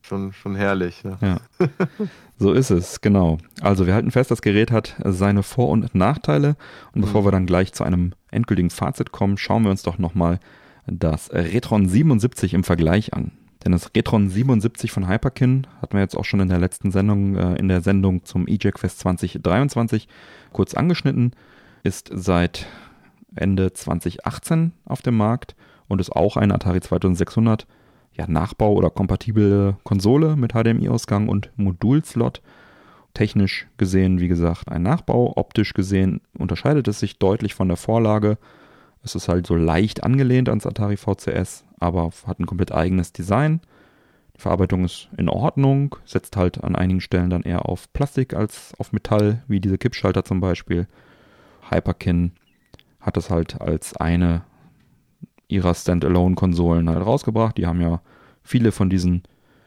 Schon, 0.02 0.34
schon 0.34 0.54
herrlich. 0.54 1.02
Ne? 1.04 1.16
Ja. 1.20 1.38
So 2.36 2.52
ist 2.52 2.70
es, 2.70 3.00
genau. 3.00 3.38
Also 3.60 3.86
wir 3.86 3.94
halten 3.94 4.10
fest, 4.10 4.32
das 4.32 4.42
Gerät 4.42 4.72
hat 4.72 4.96
seine 5.04 5.44
Vor- 5.44 5.68
und 5.68 5.94
Nachteile. 5.94 6.56
Und 6.92 7.02
bevor 7.02 7.20
mhm. 7.20 7.26
wir 7.26 7.30
dann 7.30 7.46
gleich 7.46 7.72
zu 7.72 7.84
einem 7.84 8.12
endgültigen 8.32 8.70
Fazit 8.70 9.12
kommen, 9.12 9.38
schauen 9.38 9.62
wir 9.62 9.70
uns 9.70 9.82
doch 9.82 9.98
nochmal 9.98 10.40
das 10.86 11.32
Retron 11.32 11.88
77 11.88 12.54
im 12.54 12.64
Vergleich 12.64 13.14
an. 13.14 13.32
Denn 13.64 13.72
das 13.72 13.90
Retron 13.96 14.28
77 14.28 14.92
von 14.92 15.08
Hyperkin 15.08 15.66
hatten 15.80 15.94
wir 15.94 16.02
jetzt 16.02 16.16
auch 16.16 16.24
schon 16.24 16.40
in 16.40 16.48
der 16.48 16.58
letzten 16.58 16.90
Sendung, 16.90 17.36
äh, 17.36 17.54
in 17.56 17.68
der 17.68 17.80
Sendung 17.80 18.24
zum 18.24 18.46
EJAC 18.46 18.78
Fest 18.78 18.98
2023 19.00 20.08
kurz 20.52 20.74
angeschnitten, 20.74 21.32
ist 21.82 22.10
seit 22.12 22.66
Ende 23.34 23.72
2018 23.72 24.72
auf 24.84 25.00
dem 25.00 25.16
Markt 25.16 25.56
und 25.88 26.00
ist 26.00 26.12
auch 26.12 26.36
ein 26.36 26.52
Atari 26.52 26.80
2600 26.80 27.66
ja, 28.12 28.26
Nachbau 28.28 28.74
oder 28.74 28.90
kompatible 28.90 29.76
Konsole 29.82 30.36
mit 30.36 30.52
HDMI-Ausgang 30.52 31.28
und 31.28 31.50
Modulslot. 31.56 32.42
Technisch 33.12 33.66
gesehen, 33.76 34.20
wie 34.20 34.28
gesagt, 34.28 34.68
ein 34.68 34.82
Nachbau. 34.82 35.32
Optisch 35.36 35.72
gesehen 35.72 36.20
unterscheidet 36.36 36.86
es 36.88 37.00
sich 37.00 37.18
deutlich 37.18 37.54
von 37.54 37.68
der 37.68 37.76
Vorlage. 37.76 38.38
Es 39.04 39.14
ist 39.14 39.28
halt 39.28 39.46
so 39.46 39.54
leicht 39.54 40.02
angelehnt 40.02 40.48
ans 40.48 40.66
Atari 40.66 40.96
VCS, 40.96 41.64
aber 41.78 42.10
hat 42.26 42.40
ein 42.40 42.46
komplett 42.46 42.72
eigenes 42.72 43.12
Design. 43.12 43.60
Die 44.36 44.40
Verarbeitung 44.40 44.84
ist 44.84 45.08
in 45.16 45.28
Ordnung, 45.28 45.96
setzt 46.06 46.36
halt 46.36 46.64
an 46.64 46.74
einigen 46.74 47.02
Stellen 47.02 47.28
dann 47.30 47.42
eher 47.42 47.68
auf 47.68 47.92
Plastik 47.92 48.34
als 48.34 48.72
auf 48.78 48.92
Metall, 48.92 49.44
wie 49.46 49.60
diese 49.60 49.78
Kippschalter 49.78 50.24
zum 50.24 50.40
Beispiel. 50.40 50.88
Hyperkin 51.70 52.32
hat 52.98 53.18
es 53.18 53.28
halt 53.28 53.60
als 53.60 53.94
eine 53.96 54.42
ihrer 55.48 55.74
Standalone-Konsolen 55.74 56.88
halt 56.88 57.04
rausgebracht. 57.04 57.58
Die 57.58 57.66
haben 57.66 57.82
ja 57.82 58.00
viele 58.42 58.72
von 58.72 58.88
diesen 58.88 59.22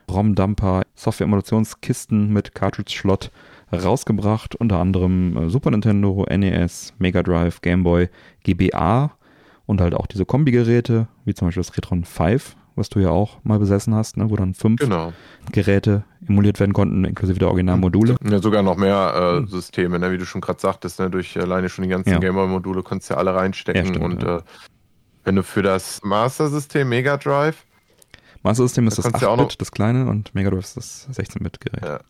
ROM-Dumper, 0.09 0.81
Software-Emulationskisten 0.95 2.33
mit 2.33 2.55
Cartridge-Slot 2.55 3.31
rausgebracht. 3.71 4.55
Unter 4.55 4.79
anderem 4.79 5.37
äh, 5.37 5.49
Super 5.49 5.71
Nintendo, 5.71 6.25
NES, 6.27 6.93
Mega 6.97 7.21
Drive, 7.21 7.61
Game 7.61 7.83
Boy, 7.83 8.09
GBA 8.43 9.11
und 9.67 9.81
halt 9.81 9.93
auch 9.93 10.07
diese 10.07 10.25
Kombigeräte, 10.25 11.07
wie 11.25 11.35
zum 11.35 11.47
Beispiel 11.47 11.61
das 11.61 11.77
Retron 11.77 12.03
5, 12.03 12.55
was 12.75 12.89
du 12.89 12.99
ja 12.99 13.09
auch 13.09 13.37
mal 13.43 13.59
besessen 13.59 13.93
hast, 13.93 14.17
ne, 14.17 14.29
wo 14.29 14.35
dann 14.35 14.53
fünf 14.53 14.79
genau. 14.79 15.13
Geräte 15.51 16.05
emuliert 16.27 16.59
werden 16.59 16.73
konnten, 16.73 17.05
inklusive 17.05 17.37
der 17.37 17.49
Originalmodule. 17.49 18.15
Ja, 18.27 18.39
sogar 18.39 18.63
noch 18.63 18.77
mehr 18.77 19.13
äh, 19.15 19.37
hm. 19.37 19.47
Systeme, 19.47 19.99
ne, 19.99 20.11
wie 20.11 20.17
du 20.17 20.25
schon 20.25 20.41
gerade 20.41 20.59
sagtest, 20.59 20.99
ne, 20.99 21.09
durch 21.09 21.39
alleine 21.39 21.69
schon 21.69 21.83
die 21.83 21.89
ganzen 21.89 22.09
ja. 22.09 22.19
Gameboy-Module 22.19 22.81
konntest 22.81 23.09
du 23.09 23.13
ja 23.13 23.19
alle 23.19 23.35
reinstecken 23.35 23.85
ja, 23.85 23.89
stimmt, 23.89 24.05
und 24.05 24.23
ja. 24.23 24.37
äh, 24.37 24.41
wenn 25.25 25.35
du 25.35 25.43
für 25.43 25.61
das 25.61 26.01
Master-System 26.03 26.87
Mega 26.87 27.17
Drive 27.17 27.65
Master 28.43 28.63
System 28.63 28.87
ist 28.87 28.97
das 28.97 29.05
8-Bit, 29.05 29.59
das 29.59 29.71
kleine, 29.71 30.07
und 30.07 30.33
Mega 30.33 30.49
Drive 30.49 30.63
ist 30.63 30.77
das 30.77 31.09
16-Bit-Gerät. 31.11 32.01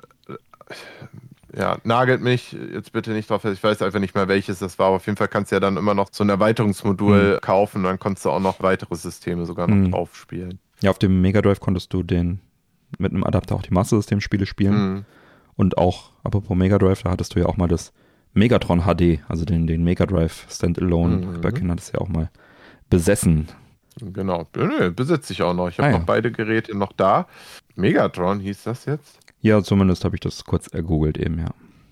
Ja, 1.57 1.77
nagelt 1.83 2.21
mich 2.21 2.51
jetzt 2.51 2.91
bitte 2.91 3.11
nicht 3.11 3.29
drauf 3.29 3.43
Ich 3.45 3.63
weiß 3.63 3.81
einfach 3.81 3.99
nicht 3.99 4.13
mehr, 4.13 4.27
welches 4.27 4.59
das 4.59 4.77
war. 4.77 4.87
Aber 4.87 4.97
auf 4.97 5.05
jeden 5.07 5.17
Fall 5.17 5.27
kannst 5.27 5.51
du 5.51 5.55
ja 5.55 5.59
dann 5.59 5.75
immer 5.77 5.95
noch 5.95 6.09
so 6.11 6.23
ein 6.23 6.29
Erweiterungsmodul 6.29 7.35
mhm. 7.35 7.41
kaufen. 7.41 7.83
Dann 7.83 7.97
konntest 7.97 8.25
du 8.25 8.29
auch 8.29 8.39
noch 8.39 8.61
weitere 8.61 8.95
Systeme 8.95 9.45
sogar 9.45 9.67
noch 9.67 9.75
mhm. 9.75 9.91
drauf 9.91 10.15
spielen. 10.15 10.59
Ja, 10.81 10.91
auf 10.91 10.99
dem 10.99 11.19
Mega 11.21 11.41
Drive 11.41 11.59
konntest 11.59 11.93
du 11.93 12.03
den 12.03 12.41
mit 12.99 13.11
einem 13.11 13.23
Adapter 13.23 13.55
auch 13.55 13.63
die 13.63 13.73
Master 13.73 13.97
System 13.97 14.21
Spiele 14.21 14.45
spielen. 14.45 14.93
Mhm. 14.93 15.05
Und 15.55 15.77
auch, 15.79 16.11
apropos 16.23 16.55
Mega 16.55 16.77
Drive, 16.77 17.01
da 17.01 17.09
hattest 17.09 17.35
du 17.35 17.39
ja 17.39 17.47
auch 17.47 17.57
mal 17.57 17.67
das 17.67 17.91
Megatron 18.33 18.81
HD, 18.81 19.19
also 19.27 19.43
den, 19.43 19.65
den 19.65 19.83
Mega 19.83 20.05
Drive 20.05 20.45
Standalone. 20.49 21.17
Mhm. 21.17 21.41
Bei 21.41 21.51
Kindern 21.51 21.77
das 21.77 21.91
ja 21.91 21.99
auch 21.99 22.09
mal 22.09 22.29
besessen. 22.89 23.47
Genau, 23.99 24.45
besitze 24.95 25.33
ich 25.33 25.41
auch 25.41 25.55
noch. 25.55 25.69
Ich 25.69 25.79
habe 25.79 25.87
ah, 25.87 25.91
noch 25.93 25.99
ja. 25.99 26.05
beide 26.05 26.31
Geräte 26.31 26.77
noch 26.77 26.91
da. 26.91 27.27
Megatron 27.75 28.39
hieß 28.39 28.63
das 28.63 28.85
jetzt? 28.85 29.17
Ja, 29.41 29.63
zumindest 29.63 30.03
habe 30.03 30.15
ich 30.15 30.21
das 30.21 30.43
kurz 30.45 30.67
ergoogelt 30.67 31.17
eben, 31.17 31.39
ja. 31.39 31.51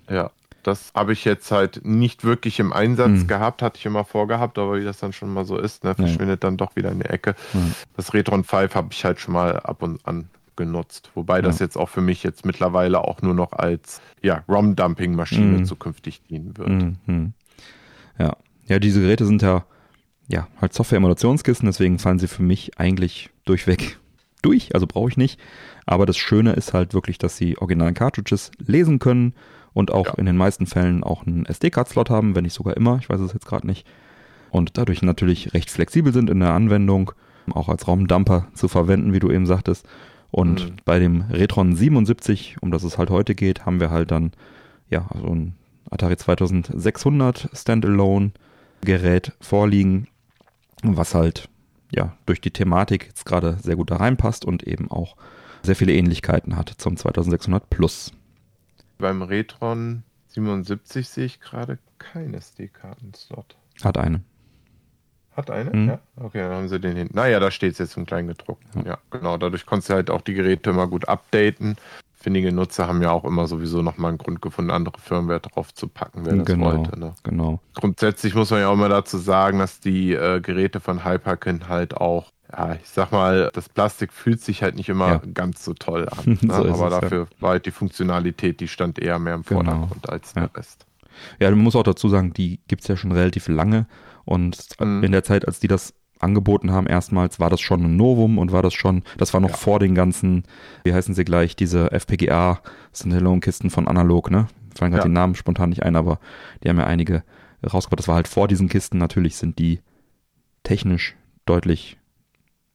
Ja, 0.10 0.32
das 0.64 0.92
habe 0.96 1.14
ich 1.14 1.26
jetzt 1.26 1.52
halt 1.52 1.86
nicht 1.86 2.24
wirklich 2.24 2.60
im 2.60 2.74
Einsatz 2.74 3.10
mhm. 3.10 3.28
gehabt, 3.28 3.62
hatte 3.62 3.78
ich 3.78 3.86
immer 3.86 4.04
vorgehabt, 4.04 4.58
aber 4.58 4.80
wie 4.80 4.84
das 4.84 5.00
dann 5.00 5.14
schon 5.14 5.32
mal 5.32 5.46
so 5.46 5.58
ist, 5.58 5.84
ne, 5.84 5.94
verschwindet 5.94 6.44
ja. 6.44 6.48
dann 6.50 6.58
doch 6.58 6.76
wieder 6.76 6.92
in 6.92 7.00
die 7.00 7.06
Ecke. 7.06 7.36
Mhm. 7.54 7.76
Das 7.96 8.14
Retron 8.14 8.44
5 8.44 8.74
habe 8.74 8.88
ich 8.92 9.06
halt 9.06 9.20
schon 9.20 9.34
mal 9.34 9.60
ab 9.60 9.84
und 9.84 10.06
an 10.06 10.30
genutzt, 10.56 11.12
wobei 11.16 11.38
ja. 11.38 11.42
das 11.42 11.60
jetzt 11.60 11.78
auch 11.78 11.90
für 11.90 12.02
mich 12.02 12.24
jetzt 12.24 12.46
mittlerweile 12.46 13.04
auch 13.04 13.22
nur 13.22 13.34
noch 13.34 13.52
als 13.54 14.02
ja, 14.22 14.44
ROM-Dumping-Maschine 14.48 15.60
mhm. 15.60 15.66
zukünftig 15.66 16.24
dienen 16.24 16.58
wird. 16.58 16.70
Mhm. 17.06 17.34
Ja. 18.18 18.38
ja, 18.66 18.80
diese 18.80 19.02
Geräte 19.02 19.26
sind 19.26 19.42
ja, 19.42 19.66
ja 20.28 20.48
halt 20.62 20.74
Software-Emulationskisten, 20.74 21.68
deswegen 21.68 22.00
fallen 22.00 22.20
sie 22.20 22.28
für 22.28 22.44
mich 22.44 22.80
eigentlich 22.80 23.30
durchweg 23.44 24.00
durch, 24.46 24.74
also 24.74 24.88
brauche 24.88 25.10
ich 25.10 25.18
nicht. 25.18 25.40
Aber 25.86 26.06
das 26.06 26.18
Schöne 26.18 26.54
ist 26.54 26.74
halt 26.74 26.94
wirklich, 26.94 27.18
dass 27.18 27.38
sie 27.38 27.58
originalen 27.58 27.94
Cartridges 27.94 28.52
lesen 28.66 29.00
können 29.00 29.34
und 29.74 29.92
auch 29.92 30.06
ja. 30.06 30.14
in 30.16 30.26
den 30.26 30.38
meisten 30.38 30.68
Fällen 30.68 31.04
auch 31.04 31.26
einen 31.26 31.46
SD-Card-Slot 31.46 32.10
haben, 32.10 32.36
wenn 32.36 32.44
nicht 32.44 32.54
sogar 32.54 32.78
immer, 32.78 32.98
ich 33.00 33.10
weiß 33.10 33.20
es 33.20 33.34
jetzt 33.34 33.46
gerade 33.46 33.68
nicht. 33.68 33.86
Und 34.50 34.78
dadurch 34.78 35.02
natürlich 35.02 35.54
recht 35.54 35.70
flexibel 35.70 36.14
sind 36.14 36.30
in 36.30 36.40
der 36.40 36.54
Anwendung, 36.54 37.12
auch 37.52 37.68
als 37.68 37.88
Raumdumper 37.88 38.48
zu 38.54 38.68
verwenden, 38.68 39.14
wie 39.14 39.20
du 39.20 39.30
eben 39.32 39.46
sagtest. 39.46 39.86
Und 40.32 40.66
mhm. 40.66 40.76
bei 40.86 41.00
dem 41.00 41.22
Retron 41.30 41.76
77, 41.76 42.58
um 42.62 42.72
das 42.72 42.84
es 42.84 42.98
halt 42.98 43.10
heute 43.10 43.36
geht, 43.36 43.66
haben 43.66 43.80
wir 43.80 43.90
halt 43.90 44.12
dann 44.12 44.32
ja 44.90 45.08
so 45.20 45.28
ein 45.28 45.56
Atari 45.90 46.18
2600 46.18 47.50
Standalone 47.54 48.32
Gerät 48.82 49.34
vorliegen, 49.40 50.08
was 50.84 51.16
halt 51.16 51.50
ja 51.92 52.16
durch 52.26 52.42
die 52.42 52.52
Thematik 52.52 53.08
jetzt 53.08 53.26
gerade 53.26 53.58
sehr 53.62 53.76
gut 53.76 53.92
da 53.92 53.98
reinpasst 53.98 54.46
und 54.46 54.64
eben 54.64 54.90
auch 54.92 55.16
sehr 55.64 55.76
viele 55.76 55.94
Ähnlichkeiten 55.94 56.56
hat 56.56 56.70
zum 56.78 56.96
2600 56.96 57.70
Plus. 57.70 58.12
Beim 58.98 59.22
Retron 59.22 60.04
77 60.28 61.08
sehe 61.10 61.26
ich 61.26 61.40
gerade 61.40 61.80
kein 61.98 62.34
SD-Karten-Slot. 62.34 63.56
Hat 63.84 63.98
eine. 63.98 64.22
Hat 65.36 65.52
eine? 65.52 65.72
Mhm. 65.76 65.88
Ja. 65.90 66.00
Okay, 66.16 66.40
dann 66.40 66.52
haben 66.52 66.70
sie 66.70 66.80
den 66.80 66.96
hinten. 66.96 67.16
Naja, 67.16 67.40
da 67.40 67.52
steht 67.52 67.74
es 67.74 67.80
jetzt 67.80 67.98
im 67.98 68.06
Kleingedruckten. 68.06 68.86
Ja. 68.86 68.92
ja, 68.92 68.98
genau. 69.12 69.38
Dadurch 69.38 69.66
konntest 69.66 69.90
du 69.90 69.96
halt 69.96 70.10
auch 70.10 70.22
die 70.22 70.34
Geräte 70.34 70.70
immer 70.70 70.88
gut 70.88 71.10
updaten. 71.10 71.76
Findige 72.26 72.52
Nutzer 72.52 72.88
haben 72.88 73.04
ja 73.04 73.12
auch 73.12 73.24
immer 73.24 73.46
sowieso 73.46 73.84
nochmal 73.84 74.10
einen 74.10 74.18
Grund 74.18 74.42
gefunden, 74.42 74.72
andere 74.72 75.00
Firmware 75.00 75.42
drauf 75.42 75.72
zu 75.76 75.88
packen, 75.88 76.26
wer 76.26 76.38
das 76.38 76.48
genau, 76.48 76.74
wollte. 76.74 77.00
Ne? 77.00 77.14
Genau. 77.22 77.60
Grundsätzlich 77.76 78.34
muss 78.34 78.50
man 78.50 78.62
ja 78.62 78.70
auch 78.70 78.74
immer 78.74 78.90
dazu 78.90 79.20
sagen, 79.20 79.60
dass 79.60 79.80
die 79.80 80.14
äh, 80.14 80.42
Geräte 80.42 80.80
von 80.80 81.06
Hyperkin 81.06 81.70
halt 81.70 81.96
auch 81.96 82.32
ja, 82.52 82.74
ich 82.82 82.90
sag 82.90 83.12
mal, 83.12 83.52
das 83.54 83.70
Plastik 83.70 84.12
fühlt 84.12 84.42
sich 84.42 84.64
halt 84.64 84.76
nicht 84.76 84.90
immer 84.90 85.08
ja. 85.08 85.22
ganz 85.36 85.64
so 85.64 85.76
toll 85.76 86.10
an. 86.10 86.40
Ne? 86.42 86.52
so 86.52 86.66
aber 86.66 86.88
es, 86.88 87.00
dafür 87.02 87.20
ja. 87.20 87.42
war 87.42 87.50
halt 87.52 87.68
die 87.68 87.72
Funktionalität, 87.72 88.60
die 88.60 88.68
stand 88.68 88.98
eher 88.98 89.20
mehr 89.20 89.36
im 89.36 89.44
genau. 89.44 89.62
Vordergrund 89.64 90.02
genau. 90.02 90.14
als 90.14 90.34
der 90.34 90.50
Rest. 90.56 90.88
Ja, 91.40 91.52
du 91.52 91.56
musst 91.58 91.76
auch 91.76 91.84
dazu 91.84 92.10
sagen, 92.10 92.34
die 92.34 92.60
gibt 92.68 92.82
es 92.82 92.88
ja 92.88 92.98
schon 92.98 93.12
relativ 93.12 93.50
lange 93.50 93.86
und 94.24 94.68
mhm. 94.80 95.04
in 95.04 95.12
der 95.12 95.24
Zeit, 95.24 95.48
als 95.48 95.60
die 95.60 95.68
das 95.68 95.94
angeboten 96.20 96.72
haben, 96.72 96.88
erstmals 96.88 97.40
war 97.40 97.50
das 97.50 97.62
schon 97.62 97.84
ein 97.84 97.98
Novum 97.98 98.38
und 98.38 98.52
war 98.52 98.62
das 98.62 98.74
schon, 98.74 99.04
das 99.18 99.34
war 99.34 99.42
noch 99.42 99.50
ja. 99.50 99.58
vor 99.58 99.80
den 99.80 99.96
ganzen, 99.96 100.44
wie 100.84 100.94
heißen 100.94 101.14
sie 101.14 101.26
gleich, 101.26 101.56
diese 101.56 101.92
FPGA 101.92 102.62
Standalone-Kisten 102.94 103.70
von 103.70 103.88
Analog, 103.88 104.32
ne? 104.32 104.48
Fallen 104.76 104.92
gerade 104.92 105.04
ja. 105.04 105.10
den 105.10 105.14
Namen 105.14 105.36
spontan 105.36 105.70
nicht 105.70 105.84
ein, 105.84 105.96
aber 105.96 106.20
die 106.64 106.70
haben 106.70 106.78
ja 106.78 106.86
einige 106.86 107.24
rausgebracht. 107.64 108.00
Das 108.00 108.08
war 108.08 108.16
halt 108.16 108.28
vor 108.28 108.48
diesen 108.48 108.70
Kisten. 108.70 108.98
Natürlich 108.98 109.38
sind 109.38 109.58
die 109.60 109.80
technisch 110.64 111.16
deutlich 111.46 111.98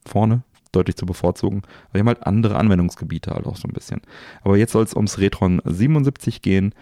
vorne, 0.07 0.43
deutlich 0.72 0.97
zu 0.97 1.07
bevorzugen. 1.07 1.62
Aber 1.84 1.95
wir 1.95 2.01
haben 2.01 2.09
halt 2.09 2.26
andere 2.26 2.57
Anwendungsgebiete 2.57 3.32
halt 3.32 3.47
auch 3.47 3.57
so 3.57 3.68
ein 3.68 3.74
bisschen. 3.74 4.01
Aber 4.43 4.57
jetzt 4.57 4.72
soll 4.72 4.84
es 4.84 4.95
ums 4.95 5.18
Retron 5.18 5.61
77 5.64 6.43
gehen 6.43 6.74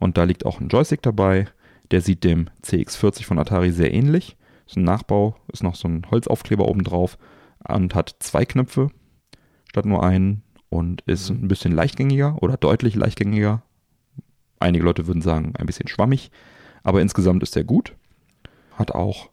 und 0.00 0.16
da 0.16 0.24
liegt 0.24 0.46
auch 0.46 0.60
ein 0.60 0.68
Joystick 0.68 1.02
dabei. 1.02 1.46
Der 1.90 2.00
sieht 2.00 2.24
dem 2.24 2.48
CX40 2.62 3.24
von 3.24 3.38
Atari 3.38 3.70
sehr 3.70 3.92
ähnlich. 3.92 4.36
Ist 4.66 4.76
ein 4.76 4.84
Nachbau, 4.84 5.36
ist 5.52 5.62
noch 5.62 5.74
so 5.74 5.88
ein 5.88 6.06
Holzaufkleber 6.10 6.66
oben 6.66 6.84
drauf 6.84 7.18
und 7.68 7.94
hat 7.94 8.16
zwei 8.20 8.44
Knöpfe 8.44 8.90
statt 9.68 9.86
nur 9.86 10.02
einen 10.04 10.42
und 10.68 11.02
ist 11.02 11.30
mhm. 11.30 11.44
ein 11.44 11.48
bisschen 11.48 11.72
leichtgängiger 11.72 12.42
oder 12.42 12.56
deutlich 12.56 12.94
leichtgängiger. 12.94 13.62
Einige 14.60 14.84
Leute 14.84 15.06
würden 15.06 15.22
sagen, 15.22 15.54
ein 15.58 15.66
bisschen 15.66 15.88
schwammig, 15.88 16.30
aber 16.82 17.02
insgesamt 17.02 17.42
ist 17.42 17.56
er 17.56 17.64
gut. 17.64 17.94
Hat 18.72 18.92
auch 18.92 19.30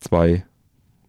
zwei 0.00 0.44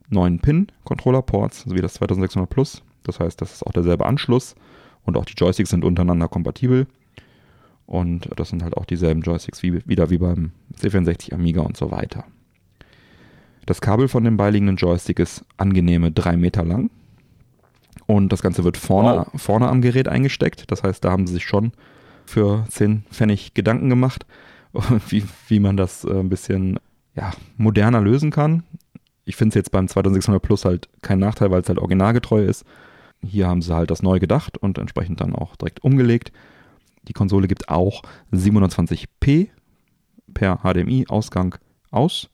9 0.09 0.39
Pin-Controller-Ports, 0.39 1.63
so 1.67 1.75
wie 1.75 1.81
das 1.81 1.95
2600 1.95 2.49
Plus. 2.49 2.83
Das 3.03 3.19
heißt, 3.19 3.41
das 3.41 3.53
ist 3.53 3.65
auch 3.65 3.71
derselbe 3.71 4.05
Anschluss 4.05 4.55
und 5.03 5.17
auch 5.17 5.25
die 5.25 5.33
Joysticks 5.33 5.69
sind 5.69 5.83
untereinander 5.83 6.27
kompatibel. 6.27 6.87
Und 7.85 8.29
das 8.35 8.49
sind 8.49 8.63
halt 8.63 8.77
auch 8.77 8.85
dieselben 8.85 9.21
Joysticks 9.21 9.61
wie, 9.61 9.87
wieder 9.87 10.09
wie 10.09 10.17
beim 10.17 10.51
C64 10.79 11.33
Amiga 11.33 11.61
und 11.61 11.77
so 11.77 11.91
weiter. 11.91 12.25
Das 13.65 13.81
Kabel 13.81 14.07
von 14.07 14.23
dem 14.23 14.37
beiliegenden 14.37 14.75
Joystick 14.75 15.19
ist 15.19 15.43
angenehme 15.57 16.11
drei 16.11 16.37
Meter 16.37 16.63
lang. 16.63 16.89
Und 18.07 18.31
das 18.31 18.43
Ganze 18.43 18.63
wird 18.63 18.77
vorne, 18.77 19.25
wow. 19.31 19.41
vorne 19.41 19.67
am 19.67 19.81
Gerät 19.81 20.07
eingesteckt. 20.07 20.69
Das 20.71 20.83
heißt, 20.83 21.03
da 21.03 21.11
haben 21.11 21.25
sie 21.25 21.33
sich 21.33 21.45
schon 21.45 21.71
für 22.25 22.65
10 22.69 23.03
Pfennig 23.11 23.53
Gedanken 23.53 23.89
gemacht, 23.89 24.25
wie, 25.09 25.23
wie 25.47 25.59
man 25.59 25.77
das 25.77 26.03
äh, 26.03 26.19
ein 26.19 26.29
bisschen 26.29 26.79
ja, 27.15 27.31
moderner 27.57 28.01
lösen 28.01 28.29
kann. 28.29 28.63
Ich 29.23 29.35
finde 29.35 29.49
es 29.49 29.55
jetzt 29.55 29.71
beim 29.71 29.87
2600 29.87 30.41
Plus 30.41 30.65
halt 30.65 30.87
kein 31.01 31.19
Nachteil, 31.19 31.49
weil 31.49 31.61
es 31.61 31.69
halt 31.69 31.79
originalgetreu 31.79 32.43
ist. 32.43 32.63
Hier 33.23 33.47
haben 33.47 33.63
sie 33.63 33.73
halt 33.73 33.89
das 33.89 34.03
neu 34.03 34.19
gedacht 34.19 34.57
und 34.57 34.77
entsprechend 34.77 35.21
dann 35.21 35.33
auch 35.33 35.55
direkt 35.55 35.83
umgelegt. 35.83 36.31
Die 37.07 37.13
Konsole 37.13 37.47
gibt 37.47 37.69
auch 37.69 38.03
720p 38.31 39.47
per 40.33 40.59
HDMI-Ausgang 40.63 41.55
aus. 41.89 42.29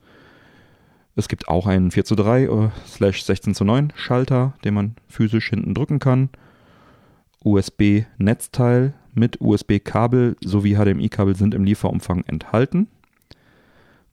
Es 1.16 1.28
gibt 1.28 1.48
auch 1.48 1.68
einen 1.68 1.92
4 1.92 2.06
zu 2.06 2.16
3 2.16 2.44
äh, 2.44 2.70
slash 2.88 3.24
16 3.24 3.56
zu 3.56 3.66
9 3.66 3.94
Schalter, 3.96 4.54
den 4.64 4.74
man 4.74 4.96
physisch 5.08 5.50
hinten 5.50 5.74
drücken 5.74 6.00
kann. 6.00 6.30
USB-Netzteil 7.44 8.94
mit 9.14 9.42
USB-Kabel 9.42 10.38
sowie 10.44 10.76
HDMI-Kabel 10.76 11.36
sind 11.36 11.54
im 11.54 11.64
Lieferumfang 11.64 12.24
enthalten. 12.28 12.88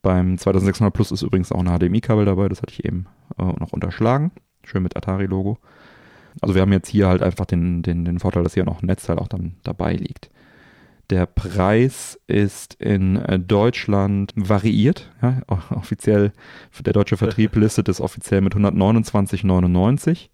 Beim 0.02 0.38
2600 0.38 0.92
Plus 0.92 1.12
ist 1.12 1.22
übrigens 1.22 1.52
auch 1.52 1.64
ein 1.64 1.78
HDMI-Kabel 1.78 2.24
dabei, 2.24 2.48
das 2.48 2.62
hatte 2.62 2.72
ich 2.72 2.84
eben 2.84 3.06
äh, 3.38 3.44
noch 3.44 3.72
unterschlagen. 3.72 4.32
Schön 4.64 4.82
mit 4.82 4.96
Atari-Logo. 4.96 5.58
Also 6.40 6.54
wir 6.54 6.62
haben 6.62 6.72
jetzt 6.72 6.88
hier 6.88 7.08
halt 7.08 7.22
einfach 7.22 7.46
den, 7.46 7.82
den, 7.82 8.04
den 8.04 8.18
Vorteil, 8.18 8.42
dass 8.42 8.54
hier 8.54 8.64
noch 8.64 8.82
ein 8.82 8.86
Netzteil 8.86 9.18
auch 9.18 9.28
dann 9.28 9.56
dabei 9.62 9.94
liegt. 9.94 10.30
Der 11.10 11.24
Preis 11.24 12.20
ist 12.26 12.74
in 12.74 13.16
äh, 13.16 13.38
Deutschland 13.38 14.32
variiert. 14.36 15.10
Ja, 15.22 15.40
offiziell, 15.70 16.32
der 16.80 16.92
deutsche 16.92 17.16
Vertrieb 17.16 17.56
listet 17.56 17.88
es 17.88 18.00
offiziell 18.00 18.42
mit 18.42 18.54
129,99. 18.54 20.28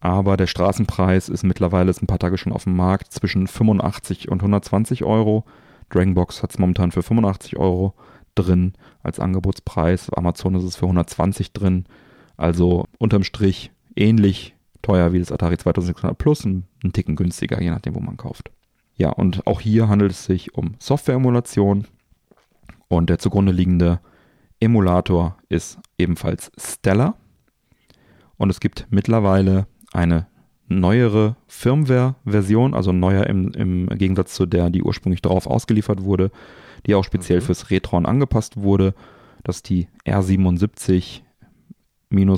Aber 0.00 0.36
der 0.36 0.46
Straßenpreis 0.46 1.30
ist 1.30 1.44
mittlerweile 1.44 1.88
ist 1.88 2.02
ein 2.02 2.06
paar 2.06 2.18
Tage 2.18 2.36
schon 2.36 2.52
auf 2.52 2.64
dem 2.64 2.76
Markt 2.76 3.12
zwischen 3.12 3.46
85 3.46 4.28
und 4.28 4.40
120 4.40 5.04
Euro. 5.04 5.46
Dragonbox 5.88 6.42
hat 6.42 6.50
es 6.50 6.58
momentan 6.58 6.92
für 6.92 7.02
85 7.02 7.56
Euro 7.56 7.94
drin 8.34 8.74
als 9.02 9.18
Angebotspreis. 9.18 10.10
Amazon 10.10 10.56
ist 10.56 10.64
es 10.64 10.76
für 10.76 10.84
120 10.84 11.54
drin. 11.54 11.86
Also 12.36 12.84
unterm 12.98 13.24
Strich 13.24 13.70
ähnlich 13.96 14.54
teuer 14.82 15.14
wie 15.14 15.20
das 15.20 15.32
Atari 15.32 15.56
2600 15.56 16.18
Plus, 16.18 16.44
ein, 16.44 16.64
ein 16.84 16.92
Ticken 16.92 17.16
günstiger, 17.16 17.62
je 17.62 17.70
nachdem, 17.70 17.94
wo 17.94 18.00
man 18.00 18.18
kauft. 18.18 18.50
Ja, 18.96 19.10
und 19.10 19.46
auch 19.46 19.60
hier 19.60 19.88
handelt 19.88 20.12
es 20.12 20.24
sich 20.24 20.54
um 20.54 20.74
Software-Emulation 20.78 21.86
und 22.88 23.10
der 23.10 23.18
zugrunde 23.18 23.52
liegende 23.52 24.00
Emulator 24.60 25.36
ist 25.48 25.78
ebenfalls 25.98 26.52
Stellar. 26.56 27.16
Und 28.36 28.50
es 28.50 28.60
gibt 28.60 28.86
mittlerweile 28.90 29.66
eine 29.92 30.26
neuere 30.68 31.36
Firmware-Version, 31.46 32.74
also 32.74 32.92
neuer 32.92 33.26
im, 33.26 33.52
im, 33.52 33.88
Gegensatz 33.88 34.34
zu 34.34 34.46
der, 34.46 34.70
die 34.70 34.82
ursprünglich 34.82 35.22
darauf 35.22 35.46
ausgeliefert 35.46 36.02
wurde, 36.02 36.30
die 36.86 36.94
auch 36.94 37.04
speziell 37.04 37.40
mhm. 37.40 37.44
fürs 37.44 37.70
Retron 37.70 38.06
angepasst 38.06 38.56
wurde. 38.56 38.94
Das 39.42 39.56
ist 39.56 39.68
die 39.68 39.88
R77 40.06 41.20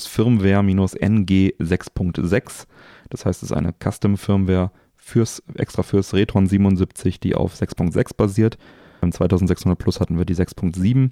Firmware 0.07 0.63
NG 0.63 1.53
6.6. 1.61 2.67
Das 3.11 3.27
heißt, 3.27 3.43
es 3.43 3.51
ist 3.51 3.57
eine 3.57 3.73
Custom-Firmware 3.73 4.71
fürs, 5.07 5.41
extra 5.55 5.85
fürs 5.85 6.15
Retron 6.15 6.49
77, 6.49 7.21
die 7.21 7.37
auf 7.37 7.55
6.6 7.55 8.17
basiert. 8.17 8.59
Beim 9.01 9.13
2600 9.13 9.79
Plus 9.79 10.01
hatten 10.01 10.19
wir 10.19 10.25
die 10.25 10.35
6.7. 10.35 11.11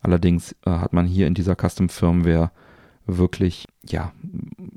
Allerdings 0.00 0.56
äh, 0.64 0.70
hat 0.70 0.94
man 0.94 1.06
hier 1.06 1.26
in 1.26 1.34
dieser 1.34 1.54
Custom 1.54 1.90
Firmware 1.90 2.50
wirklich 3.06 3.66
ja, 3.86 4.12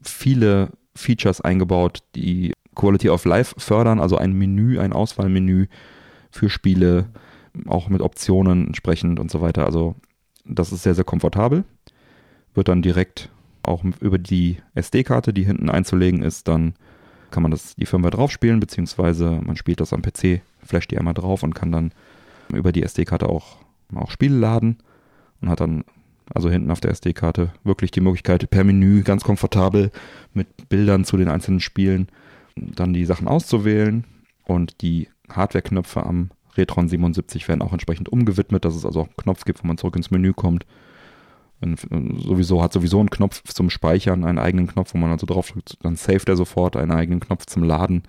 viele 0.04 0.72
Features 0.95 1.39
eingebaut, 1.39 1.99
die 2.16 2.52
Quality 2.76 3.10
of 3.10 3.24
Life 3.24 3.56
fördern, 3.58 4.02
also 4.02 4.18
ein 4.18 4.34
Menü, 4.34 4.80
ein 4.80 4.91
Auswahlmenü 4.91 5.68
für 6.30 6.49
Spiele, 6.49 7.08
auch 7.68 7.88
mit 7.88 8.02
Optionen 8.02 8.68
entsprechend 8.68 9.22
und 9.22 9.32
so 9.32 9.39
weiter. 9.39 9.66
Also 9.66 9.95
das 10.43 10.74
ist 10.74 10.84
sehr, 10.84 10.95
sehr 10.95 11.06
komfortabel. 11.06 11.64
Wird 12.54 12.68
dann 12.68 12.82
direkt 12.82 13.30
auch 13.64 13.86
über 14.02 14.18
die 14.18 14.58
SD-Karte, 14.76 15.32
die 15.32 15.45
hinten 15.45 15.70
einzulegen 15.70 16.22
ist, 16.22 16.49
dann 16.49 16.74
kann 17.32 17.43
man 17.43 17.51
das 17.51 17.75
die 17.75 17.86
Firmware 17.86 18.11
draufspielen, 18.11 18.59
beziehungsweise 18.59 19.39
man 19.43 19.55
spielt 19.55 19.79
das 19.79 19.93
am 19.93 20.01
PC, 20.01 20.41
flasht 20.63 20.91
die 20.91 20.97
einmal 20.97 21.13
drauf 21.13 21.43
und 21.43 21.55
kann 21.55 21.71
dann 21.71 21.91
über 22.53 22.71
die 22.71 22.84
SD-Karte 22.84 23.27
auch, 23.27 23.57
auch 23.95 24.11
Spiele 24.11 24.38
laden 24.38 24.77
und 25.41 25.49
hat 25.49 25.59
dann 25.59 25.84
also 26.34 26.49
hinten 26.49 26.71
auf 26.71 26.79
der 26.79 26.91
SD-Karte 26.91 27.51
wirklich 27.63 27.91
die 27.91 28.01
Möglichkeit, 28.01 28.49
per 28.49 28.63
Menü 28.63 29.03
ganz 29.03 29.23
komfortabel 29.23 29.91
mit 30.34 30.69
Bildern 30.69 31.03
zu 31.03 31.17
den 31.17 31.27
einzelnen 31.27 31.59
Spielen 31.59 32.07
dann 32.55 32.93
die 32.93 33.05
Sachen 33.05 33.27
auszuwählen 33.27 34.05
und 34.45 34.82
die 34.82 35.09
Hardware-Knöpfe 35.29 36.05
am 36.05 36.32
Retron 36.57 36.89
77 36.89 37.47
werden 37.47 37.61
auch 37.61 37.71
entsprechend 37.71 38.09
umgewidmet, 38.09 38.65
dass 38.65 38.75
es 38.75 38.86
also 38.86 39.01
auch 39.01 39.07
einen 39.07 39.17
Knopf 39.17 39.45
gibt, 39.45 39.63
wo 39.63 39.67
man 39.67 39.77
zurück 39.77 39.95
ins 39.95 40.11
Menü 40.11 40.34
kommt 40.34 40.65
sowieso 41.62 42.64
hat 42.64 42.74
sowieso 42.74 42.99
einen 42.99 43.09
Knopf 43.09 43.43
zum 43.43 43.70
Speichern, 43.70 44.24
einen 44.24 44.39
eigenen 44.39 44.68
Knopf, 44.68 44.93
wo 44.93 44.97
man 44.97 45.12
also 45.12 45.26
drauf 45.26 45.51
drückt, 45.51 45.78
dann 45.84 45.95
saved 45.95 46.28
er 46.30 46.36
sofort 46.36 46.76
einen 46.76 46.91
eigenen 46.91 47.20
Knopf 47.20 47.45
zum 47.45 47.64
Laden. 47.64 48.03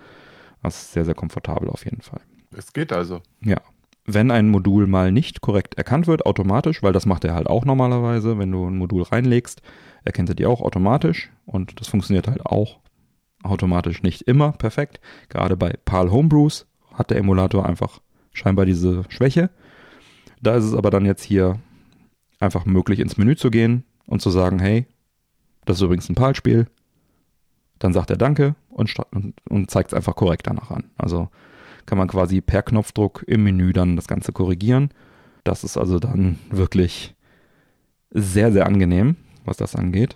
Das 0.61 0.81
ist 0.81 0.93
sehr, 0.93 1.05
sehr 1.05 1.15
komfortabel 1.15 1.69
auf 1.69 1.85
jeden 1.85 2.01
Fall. 2.01 2.21
Es 2.55 2.73
geht 2.73 2.91
also. 2.93 3.21
Ja. 3.41 3.57
Wenn 4.05 4.31
ein 4.31 4.49
Modul 4.49 4.87
mal 4.87 5.11
nicht 5.11 5.41
korrekt 5.41 5.75
erkannt 5.75 6.07
wird, 6.07 6.25
automatisch, 6.25 6.83
weil 6.83 6.93
das 6.93 7.05
macht 7.05 7.23
er 7.23 7.35
halt 7.35 7.47
auch 7.47 7.63
normalerweise, 7.63 8.37
wenn 8.37 8.51
du 8.51 8.67
ein 8.67 8.77
Modul 8.77 9.03
reinlegst, 9.03 9.61
erkennt 10.03 10.29
er 10.29 10.35
die 10.35 10.45
auch 10.45 10.61
automatisch 10.61 11.31
und 11.45 11.79
das 11.79 11.87
funktioniert 11.87 12.27
halt 12.27 12.45
auch 12.45 12.79
automatisch 13.43 14.03
nicht 14.03 14.23
immer 14.23 14.51
perfekt. 14.53 14.99
Gerade 15.29 15.55
bei 15.55 15.75
PAL 15.85 16.11
Homebrews 16.11 16.65
hat 16.93 17.11
der 17.11 17.17
Emulator 17.17 17.65
einfach 17.65 18.01
scheinbar 18.33 18.65
diese 18.65 19.03
Schwäche. 19.09 19.49
Da 20.41 20.55
ist 20.55 20.65
es 20.65 20.73
aber 20.73 20.89
dann 20.89 21.05
jetzt 21.05 21.23
hier 21.23 21.59
einfach 22.43 22.65
möglich, 22.65 22.99
ins 22.99 23.17
Menü 23.17 23.35
zu 23.35 23.49
gehen 23.49 23.83
und 24.05 24.21
zu 24.21 24.29
sagen, 24.29 24.59
hey, 24.59 24.85
das 25.65 25.77
ist 25.77 25.81
übrigens 25.81 26.09
ein 26.09 26.15
PAL-Spiel. 26.15 26.67
Dann 27.79 27.93
sagt 27.93 28.09
er 28.09 28.17
Danke 28.17 28.55
und, 28.69 28.93
und, 29.11 29.33
und 29.49 29.71
zeigt 29.71 29.91
es 29.91 29.93
einfach 29.93 30.15
korrekt 30.15 30.47
danach 30.47 30.71
an. 30.71 30.85
Also 30.97 31.29
kann 31.85 31.97
man 31.97 32.07
quasi 32.07 32.41
per 32.41 32.63
Knopfdruck 32.63 33.23
im 33.27 33.43
Menü 33.43 33.73
dann 33.73 33.95
das 33.95 34.07
Ganze 34.07 34.31
korrigieren. 34.31 34.89
Das 35.43 35.63
ist 35.63 35.77
also 35.77 35.99
dann 35.99 36.39
wirklich 36.49 37.15
sehr, 38.11 38.51
sehr 38.51 38.65
angenehm, 38.65 39.17
was 39.43 39.57
das 39.57 39.75
angeht. 39.75 40.15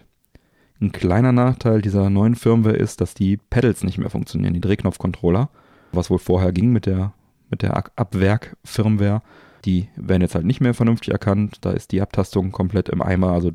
Ein 0.79 0.91
kleiner 0.91 1.31
Nachteil 1.31 1.81
dieser 1.81 2.09
neuen 2.09 2.35
Firmware 2.35 2.75
ist, 2.75 3.01
dass 3.01 3.13
die 3.13 3.37
Pedals 3.37 3.83
nicht 3.83 3.97
mehr 3.97 4.11
funktionieren, 4.11 4.53
die 4.53 4.61
Drehknopfcontroller, 4.61 5.49
was 5.91 6.09
wohl 6.09 6.19
vorher 6.19 6.51
ging 6.51 6.71
mit 6.71 6.85
der, 6.85 7.13
mit 7.49 7.63
der 7.63 7.75
Abwerk-Firmware. 7.95 9.23
Die 9.65 9.89
werden 9.95 10.21
jetzt 10.21 10.35
halt 10.35 10.45
nicht 10.45 10.61
mehr 10.61 10.73
vernünftig 10.73 11.11
erkannt. 11.11 11.57
Da 11.61 11.71
ist 11.71 11.91
die 11.91 12.01
Abtastung 12.01 12.51
komplett 12.51 12.89
im 12.89 13.01
Eimer. 13.01 13.31
Also 13.31 13.51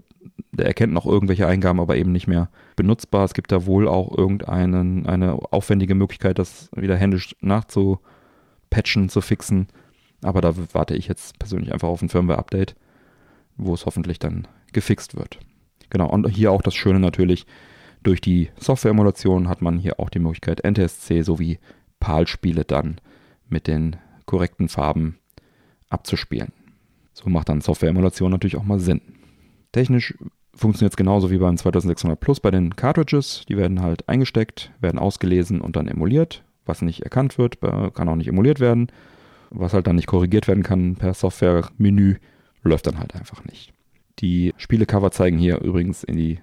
der 0.53 0.67
erkennt 0.67 0.93
noch 0.93 1.07
irgendwelche 1.07 1.47
Eingaben, 1.47 1.81
aber 1.81 1.97
eben 1.97 2.13
nicht 2.13 2.27
mehr 2.27 2.51
benutzbar. 2.77 3.25
Es 3.25 3.35
gibt 3.35 3.53
da 3.53 3.67
wohl 3.67 3.89
auch 3.89 4.17
irgendeine 4.17 5.09
eine 5.09 5.35
aufwendige 5.53 5.95
Möglichkeit, 5.95 6.39
das 6.39 6.71
wieder 6.75 6.97
händisch 6.97 7.37
nachzupatchen, 7.41 9.09
zu 9.09 9.21
fixen. 9.21 9.69
Aber 10.23 10.41
da 10.41 10.55
warte 10.73 10.95
ich 10.95 11.09
jetzt 11.09 11.39
persönlich 11.39 11.73
einfach 11.73 11.89
auf 11.89 12.03
ein 12.03 12.09
Firmware-Update, 12.09 12.77
wo 13.57 13.75
es 13.75 13.87
hoffentlich 13.87 14.19
dann 14.19 14.47
gefixt 14.73 15.17
wird. 15.17 15.39
Genau, 15.91 16.09
und 16.09 16.29
hier 16.29 16.53
auch 16.53 16.63
das 16.63 16.75
Schöne 16.75 17.01
natürlich, 17.01 17.47
durch 18.03 18.21
die 18.21 18.51
Software-Emulation 18.57 19.49
hat 19.49 19.63
man 19.63 19.79
hier 19.79 20.01
auch 20.01 20.11
die 20.11 20.19
Möglichkeit, 20.19 20.65
NTSC 20.65 21.23
sowie 21.23 21.59
PAL-Spiele 22.01 22.65
dann 22.65 23.01
mit 23.49 23.67
den 23.67 23.97
korrekten 24.27 24.69
Farben 24.69 25.19
abzuspielen. 25.93 26.53
So 27.13 27.29
macht 27.29 27.49
dann 27.49 27.61
Software-Emulation 27.61 28.31
natürlich 28.31 28.57
auch 28.57 28.65
mal 28.65 28.81
Sinn. 28.81 29.01
Technisch 29.73 30.15
funktioniert 30.55 30.93
es 30.93 30.97
genauso 30.97 31.31
wie 31.31 31.39
beim 31.39 31.57
2600 31.57 32.19
Plus 32.19 32.41
bei 32.41 32.51
den 32.51 32.77
Cartridges. 32.77 33.45
Die 33.49 33.57
werden 33.57 33.83
halt 33.83 34.09
eingesteckt, 34.09 34.73
werden 34.81 34.99
ausgelesen 34.99 35.61
und 35.61 35.77
dann 35.77 35.89
emuliert. 35.89 36.45
Was 36.65 36.83
nicht 36.83 37.03
erkannt 37.03 37.39
wird, 37.39 37.61
kann 37.61 38.09
auch 38.09 38.17
nicht 38.17 38.29
emuliert 38.29 38.61
werden. 38.61 38.89
Was 39.51 39.75
halt 39.75 39.87
dann 39.87 39.97
nicht 39.97 40.07
korrigiert 40.07 40.49
werden 40.49 40.63
kann 40.63 40.97
per 40.97 41.13
Software-Menü, 41.15 42.17
läuft 42.63 42.87
dann 42.87 42.99
halt 42.99 43.15
einfach 43.15 43.45
nicht. 43.45 43.73
Die 44.21 44.55
Spielecover 44.57 45.11
zeigen 45.11 45.39
hier 45.39 45.61
übrigens 45.61 46.05
in 46.05 46.17
die 46.17 46.39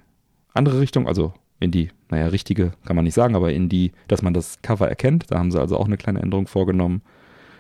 andere 0.54 0.80
Richtung, 0.80 1.08
also 1.08 1.34
in 1.60 1.72
die, 1.72 1.90
naja, 2.10 2.28
richtige 2.28 2.74
kann 2.86 2.96
man 2.96 3.06
nicht 3.06 3.14
sagen, 3.14 3.36
aber 3.36 3.52
in 3.52 3.70
die, 3.70 3.92
dass 4.08 4.22
man 4.22 4.34
das 4.34 4.62
Cover 4.62 4.88
erkennt. 4.88 5.32
Da 5.32 5.40
haben 5.40 5.52
sie 5.52 5.60
also 5.60 5.78
auch 5.78 5.86
eine 5.86 5.98
kleine 5.98 6.22
Änderung 6.22 6.48
vorgenommen. 6.48 7.02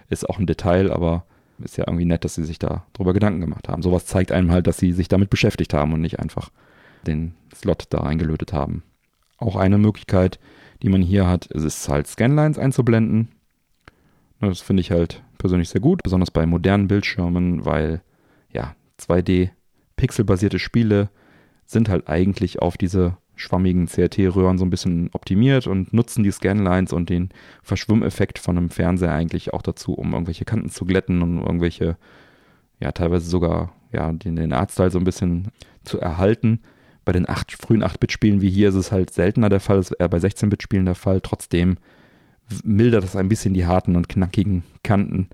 Ist 0.10 0.30
auch 0.30 0.40
ein 0.40 0.46
Detail, 0.46 0.92
aber 0.92 1.26
ist 1.64 1.78
ja 1.78 1.86
irgendwie 1.88 2.06
nett, 2.06 2.26
dass 2.26 2.36
sie 2.36 2.44
sich 2.44 2.60
da 2.60 2.86
drüber 2.94 3.14
Gedanken 3.14 3.42
gemacht 3.42 3.70
haben. 3.70 3.82
Sowas 3.82 4.06
zeigt 4.06 4.32
einem 4.32 4.52
halt, 4.52 4.68
dass 4.68 4.78
sie 4.78 4.92
sich 4.92 5.08
damit 5.08 5.30
beschäftigt 5.30 5.74
haben 5.74 5.94
und 5.94 6.02
nicht 6.02 6.20
einfach 6.20 6.50
den 7.06 7.34
Slot 7.54 7.88
da 7.90 8.02
eingelötet 8.02 8.54
haben. 8.54 8.84
Auch 9.38 9.56
eine 9.56 9.78
Möglichkeit, 9.78 10.40
die 10.82 10.90
man 10.90 11.02
hier 11.02 11.28
hat, 11.28 11.46
ist 11.48 11.88
halt 11.90 12.08
Scanlines 12.08 12.58
einzublenden. 12.58 13.30
Das 14.42 14.62
finde 14.62 14.82
ich 14.82 14.92
halt 14.92 15.24
persönlich 15.38 15.70
sehr 15.70 15.82
gut, 15.82 16.04
besonders 16.04 16.32
bei 16.32 16.46
modernen 16.46 16.88
Bildschirmen, 16.88 17.66
weil 17.66 18.02
ja 18.52 18.76
2D 19.00 19.50
pixelbasierte 19.96 20.60
Spiele 20.60 21.10
sind 21.66 21.90
halt 21.90 22.08
eigentlich 22.08 22.62
auf 22.62 22.78
diese 22.78 23.18
schwammigen 23.40 23.88
CRT-Röhren 23.88 24.58
so 24.58 24.66
ein 24.66 24.70
bisschen 24.70 25.10
optimiert 25.14 25.66
und 25.66 25.94
nutzen 25.94 26.24
die 26.24 26.32
Scanlines 26.32 26.94
und 26.94 27.10
den 27.10 27.30
Verschwimmeffekt 27.64 28.38
von 28.38 28.58
einem 28.58 28.70
Fernseher 28.70 29.14
eigentlich 29.14 29.54
auch 29.54 29.62
dazu, 29.62 29.94
um 29.94 30.14
irgendwelche 30.14 30.46
Kanten 30.46 30.70
zu 30.70 30.86
glätten 30.86 31.22
und 31.22 31.40
irgendwelche, 31.40 31.98
ja, 32.80 32.92
teilweise 32.92 33.30
sogar, 33.30 33.74
ja, 33.92 34.12
den, 34.12 34.36
den 34.36 34.54
Artstyle 34.54 34.92
so 34.92 35.00
ein 35.00 35.06
bisschen 35.06 35.48
zu 35.84 36.00
erhalten. 36.00 36.60
Bei 37.06 37.14
den 37.14 37.28
8, 37.28 37.54
frühen 37.54 37.84
8-Bit-Spielen 37.84 38.42
wie 38.42 38.50
hier 38.50 38.70
ist 38.70 38.76
es 38.76 38.92
halt 38.92 39.12
seltener 39.12 39.50
der 39.50 39.62
Fall, 39.62 39.80
ist 39.80 39.92
eher 39.92 40.10
bei 40.10 40.18
16-Bit-Spielen 40.18 40.86
der 40.86 40.96
Fall. 40.96 41.22
Trotzdem 41.22 41.78
mildert 42.64 43.04
das 43.04 43.16
ein 43.16 43.30
bisschen 43.30 43.54
die 43.54 43.66
harten 43.66 43.96
und 43.96 44.10
knackigen 44.10 44.64
Kanten 44.84 45.30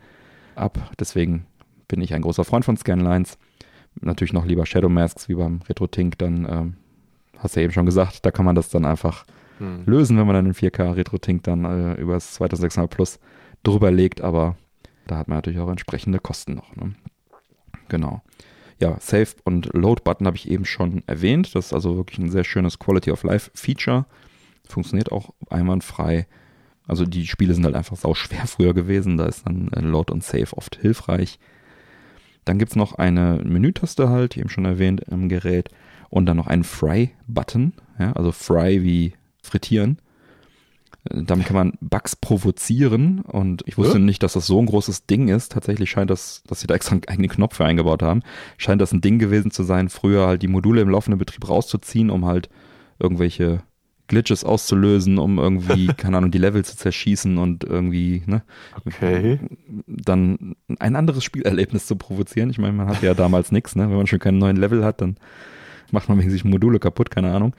ab. 0.56 0.92
Deswegen 1.00 1.46
bin 1.88 2.02
ich 2.02 2.14
ein 2.14 2.22
großer 2.22 2.46
Freund 2.46 2.66
von 2.66 2.78
Scanlines. 2.78 3.38
Natürlich 4.02 4.34
noch 4.34 4.46
lieber 4.46 4.66
Shadow 4.66 4.90
Masks 4.90 5.30
wie 5.30 5.36
beim 5.36 5.62
RetroTink, 5.68 6.18
dann 6.18 6.48
ähm, 6.50 6.74
hast 7.46 7.56
du 7.56 7.62
ja 7.62 7.66
eben 7.66 7.74
schon 7.74 7.86
gesagt, 7.86 8.26
da 8.26 8.32
kann 8.32 8.46
man 8.46 8.56
das 8.56 8.70
dann 8.70 8.86
einfach 8.86 9.26
hm. 9.60 9.84
lösen, 9.86 10.18
wenn 10.18 10.28
man 10.28 10.36
dann 10.36 10.46
in 10.48 10.54
4K 10.54 10.96
RetroTink 10.96 11.44
dann 11.44 11.66
äh, 11.66 11.94
über 11.96 12.14
das 12.14 12.34
2600 12.34 12.90
Plus 12.90 13.20
drüber 13.64 13.92
legt, 13.92 14.22
aber 14.22 14.56
da 15.08 15.18
hat 15.18 15.28
man 15.28 15.38
natürlich 15.38 15.60
auch 15.60 15.70
entsprechende 15.70 16.20
Kosten 16.20 16.56
noch. 16.56 16.76
Ne? 16.76 16.94
Genau. 17.90 18.22
Ja, 18.80 18.98
Save 19.00 19.30
und 19.46 19.74
Load 19.74 20.02
Button 20.04 20.28
habe 20.28 20.36
ich 20.36 20.50
eben 20.50 20.66
schon 20.66 21.04
erwähnt. 21.08 21.56
Das 21.56 21.68
ist 21.68 21.74
also 21.74 21.96
wirklich 21.96 22.20
ein 22.20 22.30
sehr 22.30 22.44
schönes 22.44 22.80
Quality 22.80 23.12
of 23.12 23.24
Life 23.24 23.52
Feature. 23.54 24.06
Funktioniert 24.68 25.12
auch 25.12 25.30
einwandfrei. 25.50 26.28
Also 26.88 27.06
die 27.06 27.26
Spiele 27.26 27.54
sind 27.54 27.64
halt 27.64 27.76
einfach 27.76 27.96
sau 27.96 28.14
schwer 28.14 28.46
früher 28.48 28.74
gewesen. 28.74 29.18
Da 29.18 29.26
ist 29.26 29.46
dann 29.46 29.70
äh, 29.70 29.80
Load 29.80 30.12
und 30.12 30.24
Save 30.24 30.58
oft 30.58 30.76
hilfreich. 30.76 31.40
Dann 32.44 32.60
gibt 32.60 32.72
es 32.72 32.76
noch 32.76 32.94
eine 32.94 33.42
Menütaste 33.44 34.10
halt, 34.10 34.38
eben 34.38 34.50
schon 34.50 34.66
erwähnt, 34.66 35.02
im 35.10 35.30
Gerät. 35.30 35.70
Und 36.16 36.28
dann 36.28 36.38
noch 36.38 36.48
einen 36.48 36.64
Fry-Button. 36.64 37.74
Ja, 38.00 38.14
also 38.14 38.32
Fry 38.32 38.82
wie 38.84 39.16
frittieren. 39.44 39.98
Äh, 41.10 41.24
damit 41.24 41.46
kann 41.46 41.58
man 41.58 41.74
Bugs 41.82 42.16
provozieren 42.16 43.20
und 43.20 43.64
ich 43.66 43.78
wusste 43.78 43.98
ja? 43.98 44.04
nicht, 44.04 44.24
dass 44.24 44.32
das 44.32 44.48
so 44.48 44.58
ein 44.58 44.66
großes 44.66 45.08
Ding 45.08 45.28
ist. 45.28 45.52
Tatsächlich 45.52 45.90
scheint 45.90 46.10
das, 46.10 46.42
dass 46.48 46.62
sie 46.62 46.68
da 46.68 46.74
extra 46.74 46.94
einen 46.94 47.06
eigenen 47.10 47.30
Knopf 47.30 47.58
für 47.58 47.66
eingebaut 47.66 48.02
haben, 48.02 48.22
scheint 48.58 48.82
das 48.82 48.94
ein 48.94 49.02
Ding 49.02 49.20
gewesen 49.20 49.52
zu 49.52 49.64
sein, 49.64 49.90
früher 49.90 50.26
halt 50.26 50.42
die 50.42 50.48
Module 50.48 50.80
im 50.80 50.90
laufenden 50.90 51.20
Betrieb 51.20 51.50
rauszuziehen, 51.50 52.10
um 52.10 52.24
halt 52.24 52.48
irgendwelche 52.98 53.64
Glitches 54.08 54.46
auszulösen, 54.46 55.18
um 55.18 55.38
irgendwie, 55.38 55.88
keine 55.98 56.16
Ahnung, 56.16 56.32
die 56.32 56.38
Level 56.38 56.64
zu 56.64 56.78
zerschießen 56.78 57.38
und 57.38 57.66
irgendwie, 57.66 58.24
ne? 58.26 58.42
Okay. 58.86 59.42
Dann 59.86 60.56
ein 60.80 60.96
anderes 60.96 61.26
Spielerlebnis 61.26 61.88
zu 61.88 61.98
provozieren. 61.98 62.52
Ich 62.52 62.58
meine, 62.58 62.72
man 62.72 62.88
hat 62.88 63.02
ja 63.02 63.14
damals 63.14 63.52
nichts, 63.52 63.76
ne? 63.76 63.90
Wenn 63.90 63.98
man 63.98 64.08
schon 64.08 64.20
keinen 64.20 64.38
neuen 64.38 64.56
Level 64.56 64.86
hat, 64.86 65.02
dann 65.02 65.18
macht 65.92 66.10
man 66.10 66.20
wegen 66.20 66.30
sich 66.30 66.44
Module 66.44 66.80
kaputt, 66.80 67.12
keine 67.12 67.34
Ahnung. 67.34 67.56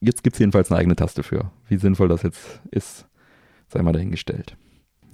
Jetzt 0.00 0.22
gibt 0.22 0.36
es 0.36 0.40
jedenfalls 0.40 0.70
eine 0.70 0.78
eigene 0.80 0.96
Taste 0.96 1.22
für. 1.22 1.50
Wie 1.68 1.76
sinnvoll 1.76 2.08
das 2.08 2.22
jetzt 2.22 2.60
ist, 2.70 3.06
sei 3.68 3.82
mal 3.82 3.92
dahingestellt. 3.92 4.56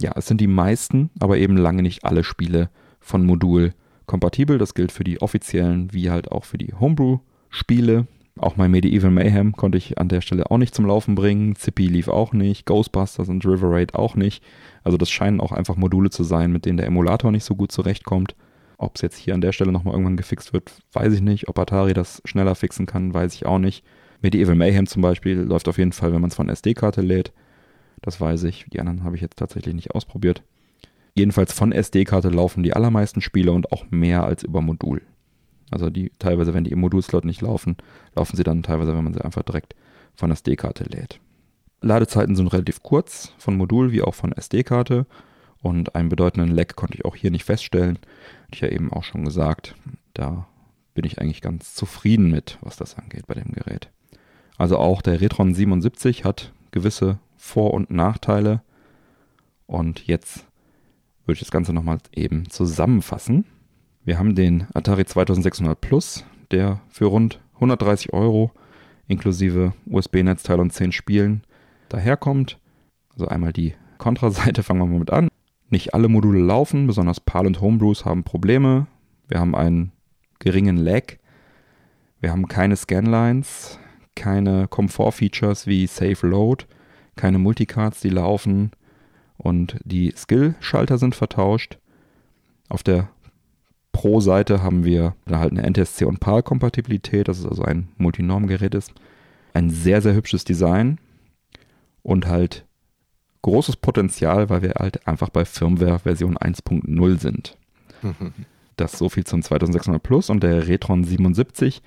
Ja, 0.01 0.13
es 0.17 0.27
sind 0.27 0.41
die 0.41 0.47
meisten, 0.47 1.11
aber 1.21 1.39
eben 1.39 1.57
lange 1.57 1.83
nicht 1.83 2.05
alle 2.05 2.25
Spiele 2.25 2.69
von 3.01 3.25
Modul 3.25 3.73
kompatibel. 4.07 4.59
Das 4.59 4.75
gilt 4.75 4.93
für 4.93 5.05
die 5.05 5.23
offiziellen 5.23 5.93
wie 5.93 6.11
halt 6.11 6.31
auch 6.33 6.45
für 6.45 6.59
die 6.59 6.75
Homebrew-Spiele. 6.75 8.07
Auch 8.37 8.57
mein 8.57 8.73
Medieval 8.73 9.13
Mayhem 9.13 9.53
konnte 9.53 9.79
ich 9.79 9.99
an 9.99 10.09
der 10.09 10.21
Stelle 10.21 10.51
auch 10.51 10.59
nicht 10.59 10.75
zum 10.75 10.87
Laufen 10.87 11.15
bringen. 11.15 11.55
Zippy 11.55 11.87
lief 11.87 12.09
auch 12.09 12.33
nicht. 12.33 12.67
Ghostbusters 12.67 13.29
und 13.29 13.47
River 13.47 13.71
Raid 13.71 13.95
auch 13.95 14.17
nicht. 14.17 14.43
Also 14.83 14.99
das 14.99 15.11
scheinen 15.11 15.41
auch 15.41 15.53
einfach 15.53 15.77
Module 15.77 16.11
zu 16.11 16.25
sein, 16.25 16.53
mit 16.53 16.67
denen 16.67 16.77
der 16.77 16.87
Emulator 16.87 17.31
nicht 17.31 17.45
so 17.45 17.55
gut 17.55 17.71
zurechtkommt. 17.71 18.35
Ob 18.79 18.97
es 18.97 19.03
jetzt 19.03 19.17
hier 19.17 19.35
an 19.35 19.41
der 19.41 19.53
Stelle 19.53 19.73
nochmal 19.73 19.95
irgendwann 19.95 20.17
gefixt 20.17 20.53
wird, 20.53 20.73
weiß 20.93 21.13
ich 21.13 21.21
nicht. 21.21 21.49
Ob 21.49 21.59
Atari 21.59 21.95
das 21.95 22.23
schneller 22.25 22.55
fixen 22.55 22.87
kann, 22.87 23.15
weiß 23.15 23.35
ich 23.35 23.47
auch 23.47 23.59
nicht. 23.59 23.85
Medieval 24.21 24.55
Mayhem 24.55 24.87
zum 24.87 25.03
Beispiel 25.03 25.39
läuft 25.39 25.69
auf 25.69 25.79
jeden 25.79 25.93
Fall, 25.93 26.13
wenn 26.13 26.21
man 26.21 26.31
es 26.31 26.37
von 26.37 26.49
SD-Karte 26.49 27.01
lädt. 27.01 27.33
Das 28.03 28.21
weiß 28.21 28.45
ich. 28.45 28.67
Die 28.73 28.81
anderen 28.81 29.05
habe 29.05 29.17
ich 29.17 29.23
jetzt 29.23 29.39
tatsächlich 29.39 29.75
nicht 29.75 29.93
ausprobiert. 29.93 30.43
Jedenfalls 31.15 31.53
von 31.53 31.73
SD-Karte 31.73 32.29
laufen 32.29 32.63
die 32.63 32.75
allermeisten 32.75 33.21
Spiele 33.21 33.53
und 33.53 33.71
auch 33.73 33.85
mehr 33.91 34.25
als 34.25 34.43
über 34.43 34.61
Modul. 34.61 35.03
Also 35.71 35.91
die 35.91 36.11
teilweise, 36.19 36.55
wenn 36.55 36.65
die 36.65 36.73
im 36.73 36.81
Modulslot 36.81 37.25
nicht 37.25 37.41
laufen, 37.41 37.77
laufen 38.15 38.37
sie 38.37 38.43
dann 38.43 38.63
teilweise, 38.63 38.95
wenn 38.97 39.05
man 39.05 39.15
sie 39.15 39.25
einfach 39.25 39.43
direkt 39.43 39.75
von 40.15 40.31
SD-Karte 40.31 40.85
lädt. 40.85 41.21
Ladezeiten 41.81 42.35
sind 42.35 42.49
relativ 42.49 42.83
kurz, 42.83 43.33
von 43.39 43.57
Modul 43.57 43.93
wie 43.93 44.03
auch 44.03 44.15
von 44.15 44.33
SD-Karte. 44.33 45.07
Und 45.65 45.95
einen 45.95 46.11
bedeutenden 46.11 46.55
Lag 46.55 46.77
konnte 46.77 46.99
ich 46.99 47.07
auch 47.07 47.17
hier 47.17 47.31
nicht 47.31 47.45
feststellen. 47.45 47.99
Hatte 48.43 48.53
ich 48.53 48.61
ja 48.61 48.69
eben 48.69 48.93
auch 48.93 49.03
schon 49.03 49.25
gesagt. 49.25 49.75
Da 50.13 50.47
bin 50.93 51.07
ich 51.07 51.19
eigentlich 51.19 51.41
ganz 51.41 51.75
zufrieden 51.75 52.31
mit, 52.31 52.59
was 52.61 52.77
das 52.77 52.99
angeht 52.99 53.27
bei 53.27 53.33
dem 53.33 53.51
Gerät. 53.51 53.89
Also 54.59 54.77
auch 54.77 55.01
der 55.01 55.23
Retron 55.23 55.55
77 55.55 56.23
hat 56.27 56.53
gewisse 56.71 57.19
Vor- 57.39 57.73
und 57.73 57.91
Nachteile. 57.91 58.61
Und 59.65 60.07
jetzt 60.07 60.47
würde 61.25 61.37
ich 61.37 61.41
das 61.41 61.51
Ganze 61.51 61.73
nochmal 61.73 61.97
eben 62.15 62.51
zusammenfassen. 62.51 63.47
Wir 64.05 64.19
haben 64.19 64.35
den 64.35 64.67
Atari 64.75 65.07
2600 65.07 65.81
Plus, 65.81 66.27
der 66.51 66.83
für 66.91 67.07
rund 67.07 67.41
130 67.55 68.13
Euro 68.13 68.53
inklusive 69.09 69.73
USB-Netzteil 69.87 70.61
und 70.61 70.75
10 70.75 70.93
Spielen 70.93 71.43
daherkommt. 71.89 72.59
Also 73.15 73.29
einmal 73.29 73.55
die 73.55 73.73
Kontraseite, 73.97 74.63
fangen 74.63 74.81
wir 74.81 74.87
mal 74.87 74.99
mit 74.99 75.11
an. 75.11 75.31
Nicht 75.71 75.95
alle 75.95 76.09
Module 76.09 76.41
laufen, 76.41 76.87
besonders 76.87 77.21
PAL 77.21 77.47
und 77.47 77.61
Homebrews 77.61 78.05
haben 78.05 78.25
Probleme. 78.25 78.87
Wir 79.29 79.41
haben 79.41 79.55
einen 79.55 79.93
geringen 80.39 80.77
Lag. 80.77 81.17
Wir 82.21 82.31
haben 82.31 82.49
keine 82.49 82.77
Scanlines, 82.77 83.79
keine 84.15 84.69
Komfort-Features 84.69 85.67
wie 85.67 85.87
Safe 85.87 86.27
Load, 86.27 86.65
keine 87.17 87.39
Multicards, 87.39 88.01
die 88.01 88.09
laufen 88.09 88.71
und 89.37 89.79
die 89.85 90.13
Skill-Schalter 90.17 90.99
sind 90.99 91.15
vertauscht. 91.15 91.79
Auf 92.69 92.83
der 92.83 93.09
Pro-Seite 93.93 94.63
haben 94.63 94.85
wir 94.85 95.15
halt 95.31 95.53
eine 95.53 95.69
NTSC 95.69 96.05
und 96.05 96.21
PAL-Kompatibilität, 96.21 97.29
das 97.29 97.39
ist 97.39 97.47
also 97.47 97.63
ein 97.63 97.89
Multinorm-Gerät 97.99 98.75
ist. 98.75 98.93
Ein 99.53 99.71
sehr, 99.71 100.03
sehr 100.03 100.15
hübsches 100.15 100.45
Design 100.45 100.99
und 102.03 102.27
halt 102.27 102.64
großes 103.45 103.77
Potenzial, 103.77 104.49
weil 104.49 104.63
wir 104.63 104.73
halt 104.79 105.07
einfach 105.07 105.29
bei 105.29 105.45
Firmware 105.45 106.01
Version 106.01 106.37
1.0 106.37 107.21
sind. 107.21 107.57
Das 108.77 108.99
so 108.99 109.09
viel 109.09 109.23
zum 109.23 109.41
2600 109.41 110.03
Plus 110.03 110.31
und 110.31 110.43
der 110.43 110.67
Retron 110.67 111.05
77 111.05 111.81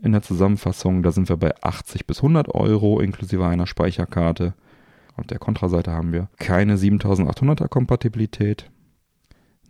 in 0.00 0.12
der 0.12 0.22
Zusammenfassung, 0.22 1.02
da 1.02 1.10
sind 1.10 1.28
wir 1.28 1.36
bei 1.36 1.52
80 1.60 2.06
bis 2.06 2.18
100 2.18 2.54
Euro 2.54 3.00
inklusive 3.00 3.44
einer 3.44 3.66
Speicherkarte. 3.66 4.54
Auf 5.16 5.26
der 5.26 5.40
Kontraseite 5.40 5.90
haben 5.90 6.12
wir 6.12 6.28
keine 6.38 6.76
7800er 6.76 7.66
Kompatibilität. 7.66 8.70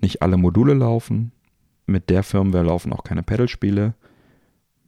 Nicht 0.02 0.20
alle 0.20 0.36
Module 0.36 0.74
laufen, 0.74 1.32
mit 1.86 2.10
der 2.10 2.22
Firmware 2.22 2.64
laufen 2.64 2.92
auch 2.92 3.04
keine 3.04 3.22
Pedalspiele. 3.22 3.94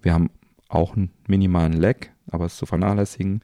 Wir 0.02 0.12
haben 0.12 0.28
auch 0.68 0.94
einen 0.94 1.10
minimalen 1.26 1.72
Lag, 1.72 2.08
aber 2.30 2.44
es 2.44 2.52
ist 2.52 2.58
zu 2.58 2.66
vernachlässigen. 2.66 3.42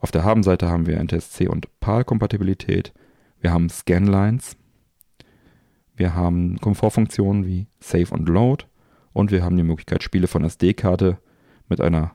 Auf 0.00 0.10
der 0.10 0.24
Habenseite 0.24 0.68
haben 0.68 0.86
wir 0.86 1.02
NTSC 1.02 1.48
und 1.48 1.68
PAL-Kompatibilität. 1.80 2.92
Wir 3.40 3.52
haben 3.52 3.68
Scanlines. 3.68 4.56
Wir 5.96 6.14
haben 6.14 6.58
Komfortfunktionen 6.60 7.46
wie 7.46 7.66
Save 7.80 8.10
und 8.10 8.28
Load. 8.28 8.66
Und 9.12 9.32
wir 9.32 9.42
haben 9.42 9.56
die 9.56 9.64
Möglichkeit, 9.64 10.02
Spiele 10.02 10.28
von 10.28 10.44
SD-Karte 10.44 11.18
mit 11.68 11.80
einer 11.80 12.12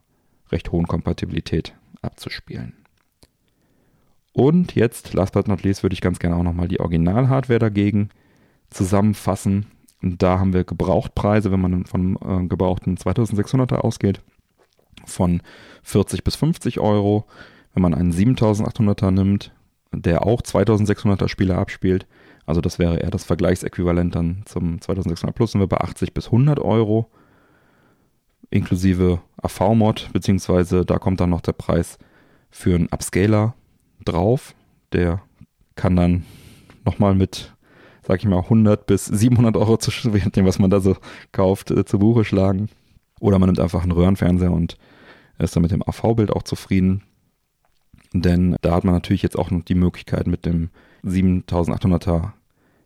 recht 0.51 0.71
hohen 0.71 0.87
Kompatibilität 0.87 1.75
abzuspielen. 2.01 2.73
Und 4.31 4.73
jetzt, 4.75 5.13
last 5.13 5.33
but 5.33 5.47
not 5.47 5.63
least, 5.63 5.83
würde 5.83 5.93
ich 5.93 6.01
ganz 6.01 6.19
gerne 6.19 6.35
auch 6.35 6.43
nochmal 6.43 6.67
die 6.67 6.79
Original-Hardware 6.79 7.59
dagegen 7.59 8.09
zusammenfassen. 8.69 9.67
Da 10.01 10.39
haben 10.39 10.53
wir 10.53 10.63
Gebrauchtpreise, 10.63 11.51
wenn 11.51 11.61
man 11.61 11.85
von 11.85 12.17
äh, 12.17 12.47
gebrauchten 12.47 12.97
2600er 12.97 13.75
ausgeht, 13.75 14.21
von 15.05 15.41
40 15.83 16.23
bis 16.23 16.35
50 16.35 16.79
Euro. 16.79 17.25
Wenn 17.73 17.81
man 17.81 17.93
einen 17.93 18.11
7800er 18.11 19.11
nimmt, 19.11 19.51
der 19.91 20.25
auch 20.25 20.41
2600er 20.41 21.27
Spiele 21.27 21.57
abspielt, 21.57 22.07
also 22.45 22.61
das 22.61 22.77
wäre 22.79 22.97
eher 22.97 23.11
das 23.11 23.23
Vergleichsäquivalent 23.23 24.15
dann 24.15 24.43
zum 24.45 24.81
2600 24.81 25.35
Plus, 25.35 25.51
sind 25.51 25.61
wir 25.61 25.67
bei 25.67 25.77
80 25.77 26.13
bis 26.13 26.27
100 26.27 26.59
Euro 26.59 27.09
inklusive 28.49 29.21
AV-Mod, 29.41 30.09
beziehungsweise 30.13 30.85
da 30.85 30.99
kommt 30.99 31.19
dann 31.19 31.31
noch 31.31 31.41
der 31.41 31.53
Preis 31.53 31.97
für 32.51 32.75
einen 32.75 32.89
Upscaler 32.89 33.55
drauf. 34.05 34.53
Der 34.91 35.21
kann 35.75 35.95
dann 35.95 36.25
nochmal 36.85 37.15
mit 37.15 37.53
sag 38.05 38.19
ich 38.19 38.25
mal, 38.25 38.39
100 38.39 38.85
bis 38.85 39.05
700 39.05 39.57
Euro 39.57 39.77
zu 39.77 39.91
dem, 40.09 40.45
was 40.45 40.59
man 40.59 40.69
da 40.69 40.79
so 40.79 40.97
kauft, 41.31 41.71
äh, 41.71 41.85
zu 41.85 41.99
Buche 41.99 42.25
schlagen. 42.25 42.69
Oder 43.19 43.39
man 43.39 43.47
nimmt 43.47 43.59
einfach 43.59 43.83
einen 43.83 43.91
Röhrenfernseher 43.91 44.51
und 44.51 44.77
ist 45.39 45.55
dann 45.55 45.63
mit 45.63 45.71
dem 45.71 45.83
AV-Bild 45.83 46.31
auch 46.31 46.43
zufrieden. 46.43 47.03
Denn 48.13 48.55
da 48.61 48.75
hat 48.75 48.83
man 48.83 48.93
natürlich 48.93 49.23
jetzt 49.23 49.37
auch 49.37 49.51
noch 49.51 49.63
die 49.63 49.75
Möglichkeit 49.75 50.27
mit 50.27 50.45
dem 50.45 50.69
7800er 51.03 52.31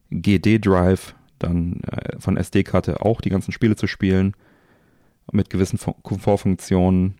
GD-Drive 0.09 1.15
dann 1.37 1.81
äh, 1.81 2.19
von 2.19 2.37
SD-Karte 2.37 3.05
auch 3.05 3.21
die 3.21 3.29
ganzen 3.29 3.51
Spiele 3.51 3.75
zu 3.75 3.87
spielen. 3.87 4.33
mit 5.33 5.49
gewissen 5.49 5.77
Komfortfunktionen. 6.03 7.15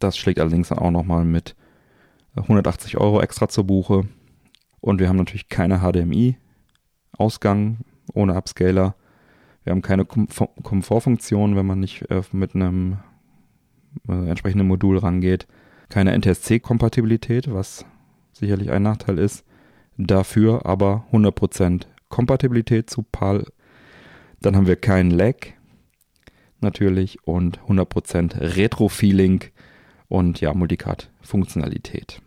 Das 0.00 0.18
schlägt 0.18 0.40
allerdings 0.40 0.68
dann 0.68 0.78
auch 0.78 0.90
nochmal 0.90 1.24
mit 1.24 1.54
180 2.34 2.98
Euro 2.98 3.20
extra 3.20 3.48
zur 3.48 3.64
Buche. 3.64 4.08
Und 4.80 4.98
wir 4.98 5.08
haben 5.08 5.16
natürlich 5.16 5.48
keine 5.48 5.78
HDMI-Ausgang 5.78 7.78
ohne 8.12 8.34
Upscaler. 8.34 8.96
Wir 9.62 9.70
haben 9.70 9.82
keine 9.82 10.04
Kom 10.04 10.26
Komfortfunktion, 10.62 11.54
wenn 11.54 11.66
man 11.66 11.78
nicht 11.78 12.10
äh, 12.10 12.22
mit 12.32 12.56
einem 12.56 12.98
äh, 14.08 14.28
entsprechenden 14.28 14.66
Modul 14.66 14.98
rangeht. 14.98 15.46
Keine 15.92 16.16
NTSC-Kompatibilität, 16.16 17.52
was 17.52 17.84
sicherlich 18.32 18.70
ein 18.70 18.82
Nachteil 18.82 19.18
ist. 19.18 19.44
Dafür 19.98 20.64
aber 20.64 21.04
100% 21.12 21.82
Kompatibilität 22.08 22.88
zu 22.88 23.02
PAL. 23.02 23.44
Dann 24.40 24.56
haben 24.56 24.66
wir 24.66 24.76
keinen 24.76 25.10
Lag 25.10 25.36
natürlich 26.62 27.18
und 27.26 27.60
100% 27.68 28.56
Retro-Feeling 28.56 29.44
und 30.08 30.40
ja, 30.40 30.54
Multicard-Funktionalität. 30.54 32.22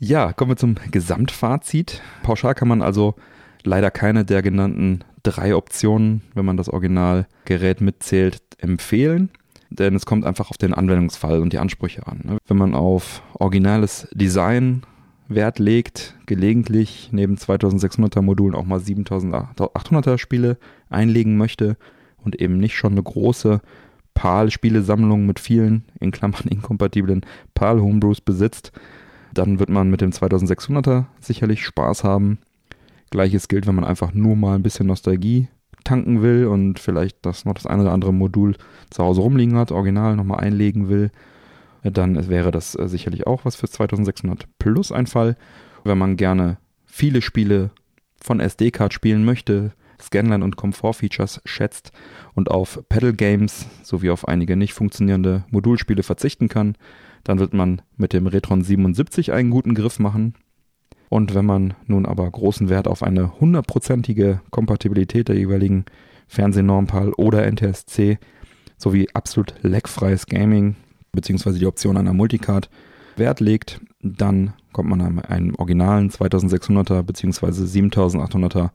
Ja, 0.00 0.32
kommen 0.32 0.52
wir 0.52 0.56
zum 0.56 0.76
Gesamtfazit. 0.90 2.00
Pauschal 2.22 2.54
kann 2.54 2.68
man 2.68 2.80
also 2.80 3.16
leider 3.64 3.90
keine 3.90 4.24
der 4.24 4.40
genannten 4.40 5.04
drei 5.22 5.54
Optionen, 5.54 6.22
wenn 6.32 6.46
man 6.46 6.56
das 6.56 6.70
Originalgerät 6.70 7.82
mitzählt, 7.82 8.40
empfehlen. 8.56 9.28
Denn 9.70 9.94
es 9.94 10.04
kommt 10.04 10.24
einfach 10.24 10.50
auf 10.50 10.58
den 10.58 10.74
Anwendungsfall 10.74 11.40
und 11.40 11.52
die 11.52 11.58
Ansprüche 11.58 12.06
an. 12.06 12.20
Ne? 12.24 12.38
Wenn 12.46 12.56
man 12.56 12.74
auf 12.74 13.22
originales 13.34 14.08
Design 14.12 14.82
Wert 15.28 15.60
legt, 15.60 16.16
gelegentlich 16.26 17.10
neben 17.12 17.36
2600er 17.36 18.20
Modulen 18.20 18.56
auch 18.56 18.64
mal 18.64 18.80
7800er 18.80 20.18
Spiele 20.18 20.58
einlegen 20.88 21.36
möchte 21.36 21.76
und 22.18 22.40
eben 22.40 22.58
nicht 22.58 22.76
schon 22.76 22.92
eine 22.92 23.02
große 23.02 23.60
PAL-Spielesammlung 24.14 25.24
mit 25.26 25.38
vielen, 25.38 25.84
in 26.00 26.10
Klammern 26.10 26.44
inkompatiblen 26.50 27.24
PAL-Homebrews 27.54 28.20
besitzt, 28.20 28.72
dann 29.32 29.60
wird 29.60 29.70
man 29.70 29.88
mit 29.88 30.00
dem 30.00 30.10
2600er 30.10 31.04
sicherlich 31.20 31.64
Spaß 31.64 32.02
haben. 32.02 32.38
Gleiches 33.10 33.46
gilt, 33.46 33.66
wenn 33.66 33.76
man 33.76 33.84
einfach 33.84 34.12
nur 34.12 34.34
mal 34.34 34.56
ein 34.56 34.62
bisschen 34.62 34.88
Nostalgie 34.88 35.48
tanken 35.84 36.22
will 36.22 36.46
und 36.46 36.78
vielleicht 36.78 37.24
das 37.24 37.44
noch 37.44 37.54
das 37.54 37.66
eine 37.66 37.82
oder 37.82 37.92
andere 37.92 38.12
Modul 38.12 38.56
zu 38.90 39.02
Hause 39.02 39.20
rumliegen 39.20 39.56
hat, 39.56 39.72
original 39.72 40.16
nochmal 40.16 40.40
einlegen 40.40 40.88
will, 40.88 41.10
dann 41.82 42.28
wäre 42.28 42.50
das 42.50 42.74
äh, 42.74 42.88
sicherlich 42.88 43.26
auch 43.26 43.44
was 43.44 43.56
für 43.56 43.68
2600 43.68 44.46
plus 44.58 44.92
ein 44.92 45.06
Fall. 45.06 45.36
Wenn 45.84 45.98
man 45.98 46.16
gerne 46.16 46.58
viele 46.84 47.22
Spiele 47.22 47.70
von 48.22 48.40
SD-Card 48.40 48.92
spielen 48.92 49.24
möchte, 49.24 49.72
Scanline 50.00 50.44
und 50.44 50.56
Komfort-Features 50.56 51.40
schätzt 51.44 51.92
und 52.34 52.50
auf 52.50 52.82
Pedal 52.88 53.12
Games 53.12 53.66
sowie 53.82 54.10
auf 54.10 54.28
einige 54.28 54.56
nicht 54.56 54.74
funktionierende 54.74 55.44
Modulspiele 55.50 56.02
verzichten 56.02 56.48
kann, 56.48 56.76
dann 57.24 57.38
wird 57.38 57.54
man 57.54 57.82
mit 57.96 58.12
dem 58.12 58.26
Retron 58.26 58.62
77 58.62 59.32
einen 59.32 59.50
guten 59.50 59.74
Griff 59.74 59.98
machen. 59.98 60.34
Und 61.10 61.34
wenn 61.34 61.44
man 61.44 61.74
nun 61.86 62.06
aber 62.06 62.30
großen 62.30 62.68
Wert 62.68 62.86
auf 62.86 63.02
eine 63.02 63.40
hundertprozentige 63.40 64.40
Kompatibilität 64.50 65.28
der 65.28 65.36
jeweiligen 65.36 65.84
Fernsehnormpal 66.28 67.12
oder 67.14 67.50
NTSC 67.50 68.18
sowie 68.78 69.08
absolut 69.12 69.54
lagfreies 69.62 70.26
Gaming 70.26 70.76
bzw. 71.12 71.58
die 71.58 71.66
Option 71.66 71.96
einer 71.96 72.12
Multicard 72.12 72.70
Wert 73.16 73.40
legt, 73.40 73.80
dann 74.00 74.54
kommt 74.72 74.88
man 74.88 75.00
an 75.00 75.18
einem 75.18 75.56
originalen 75.56 76.10
2600er 76.10 77.02
bzw. 77.02 77.64
7800er 77.64 78.70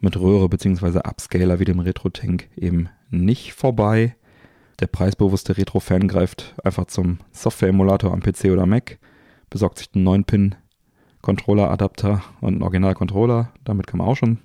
mit 0.00 0.18
Röhre 0.18 0.48
bzw. 0.48 0.98
Upscaler 0.98 1.60
wie 1.60 1.64
dem 1.64 1.78
RetroTank 1.78 2.48
eben 2.56 2.88
nicht 3.10 3.52
vorbei. 3.52 4.16
Der 4.80 4.88
preisbewusste 4.88 5.56
Retro-Fan 5.56 6.08
greift 6.08 6.56
einfach 6.64 6.86
zum 6.86 7.18
Software-Emulator 7.30 8.12
am 8.12 8.22
PC 8.22 8.46
oder 8.46 8.66
Mac, 8.66 8.98
besorgt 9.50 9.78
sich 9.78 9.90
einen 9.94 10.08
9-Pin 10.08 10.56
Controller-Adapter 11.22 12.22
und 12.40 12.54
einen 12.54 12.62
Original-Controller. 12.62 13.52
Damit 13.64 13.86
kann 13.86 13.98
man 13.98 14.08
auch 14.08 14.16
schon 14.16 14.38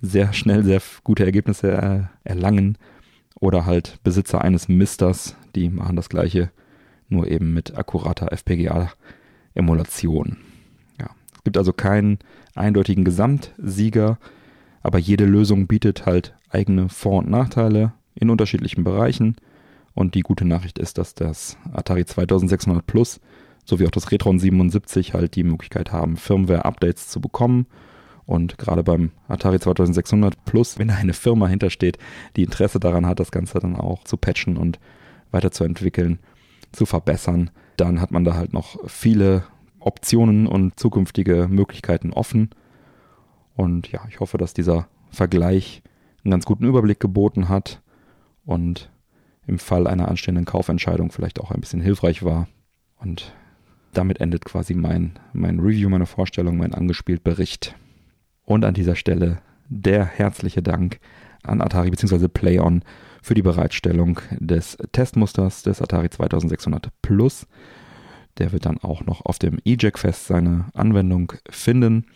sehr 0.00 0.32
schnell 0.32 0.64
sehr 0.64 0.80
gute 1.04 1.24
Ergebnisse 1.24 2.08
erlangen. 2.24 2.78
Oder 3.40 3.66
halt 3.66 4.00
Besitzer 4.02 4.42
eines 4.42 4.68
Misters, 4.68 5.36
die 5.54 5.68
machen 5.68 5.96
das 5.96 6.08
gleiche, 6.08 6.50
nur 7.08 7.28
eben 7.28 7.54
mit 7.54 7.76
akkurater 7.76 8.32
FPGA-Emulation. 8.32 10.38
Ja. 10.98 11.10
Es 11.36 11.44
gibt 11.44 11.56
also 11.56 11.72
keinen 11.72 12.18
eindeutigen 12.56 13.04
Gesamtsieger, 13.04 14.18
aber 14.82 14.98
jede 14.98 15.24
Lösung 15.24 15.68
bietet 15.68 16.04
halt 16.04 16.34
eigene 16.50 16.88
Vor- 16.88 17.18
und 17.18 17.30
Nachteile 17.30 17.92
in 18.14 18.30
unterschiedlichen 18.30 18.84
Bereichen. 18.84 19.36
Und 19.94 20.14
die 20.14 20.22
gute 20.22 20.44
Nachricht 20.44 20.78
ist, 20.78 20.98
dass 20.98 21.14
das 21.14 21.56
Atari 21.72 22.04
2600 22.04 22.86
Plus 22.86 23.20
sowie 23.68 23.86
auch 23.86 23.90
das 23.90 24.10
Retron 24.10 24.38
77 24.38 25.12
halt 25.12 25.36
die 25.36 25.44
Möglichkeit 25.44 25.92
haben, 25.92 26.16
Firmware-Updates 26.16 27.08
zu 27.08 27.20
bekommen. 27.20 27.66
Und 28.24 28.56
gerade 28.58 28.82
beim 28.82 29.10
Atari 29.28 29.60
2600 29.60 30.44
Plus, 30.44 30.78
wenn 30.78 30.88
da 30.88 30.94
eine 30.94 31.12
Firma 31.12 31.46
hintersteht, 31.46 31.98
die 32.36 32.44
Interesse 32.44 32.80
daran 32.80 33.06
hat, 33.06 33.20
das 33.20 33.30
Ganze 33.30 33.58
dann 33.58 33.76
auch 33.76 34.04
zu 34.04 34.16
patchen 34.16 34.56
und 34.56 34.78
weiterzuentwickeln, 35.30 36.18
zu 36.72 36.86
verbessern, 36.86 37.50
dann 37.76 38.00
hat 38.00 38.10
man 38.10 38.24
da 38.24 38.34
halt 38.34 38.52
noch 38.52 38.78
viele 38.88 39.44
Optionen 39.80 40.46
und 40.46 40.78
zukünftige 40.80 41.46
Möglichkeiten 41.48 42.12
offen. 42.12 42.50
Und 43.54 43.90
ja, 43.92 44.00
ich 44.08 44.20
hoffe, 44.20 44.38
dass 44.38 44.54
dieser 44.54 44.88
Vergleich 45.10 45.82
einen 46.24 46.30
ganz 46.30 46.44
guten 46.44 46.64
Überblick 46.64 47.00
geboten 47.00 47.48
hat 47.48 47.82
und 48.44 48.90
im 49.46 49.58
Fall 49.58 49.86
einer 49.86 50.08
anstehenden 50.08 50.44
Kaufentscheidung 50.44 51.10
vielleicht 51.10 51.40
auch 51.40 51.50
ein 51.50 51.60
bisschen 51.60 51.80
hilfreich 51.80 52.22
war. 52.22 52.48
Und 52.98 53.32
damit 53.92 54.20
endet 54.20 54.44
quasi 54.44 54.74
mein, 54.74 55.18
mein 55.32 55.60
Review, 55.60 55.88
meine 55.88 56.06
Vorstellung, 56.06 56.56
mein 56.56 56.74
angespielt 56.74 57.24
Bericht. 57.24 57.74
Und 58.44 58.64
an 58.64 58.74
dieser 58.74 58.96
Stelle 58.96 59.38
der 59.68 60.04
herzliche 60.04 60.62
Dank 60.62 61.00
an 61.42 61.60
Atari 61.60 61.90
bzw. 61.90 62.28
PlayOn 62.28 62.82
für 63.22 63.34
die 63.34 63.42
Bereitstellung 63.42 64.20
des 64.38 64.76
Testmusters 64.92 65.62
des 65.62 65.82
Atari 65.82 66.10
2600 66.10 66.88
Plus. 67.02 67.46
Der 68.38 68.52
wird 68.52 68.66
dann 68.66 68.78
auch 68.78 69.04
noch 69.04 69.24
auf 69.26 69.38
dem 69.38 69.58
EJack-Fest 69.64 70.26
seine 70.26 70.66
Anwendung 70.74 71.32
finden 71.50 72.06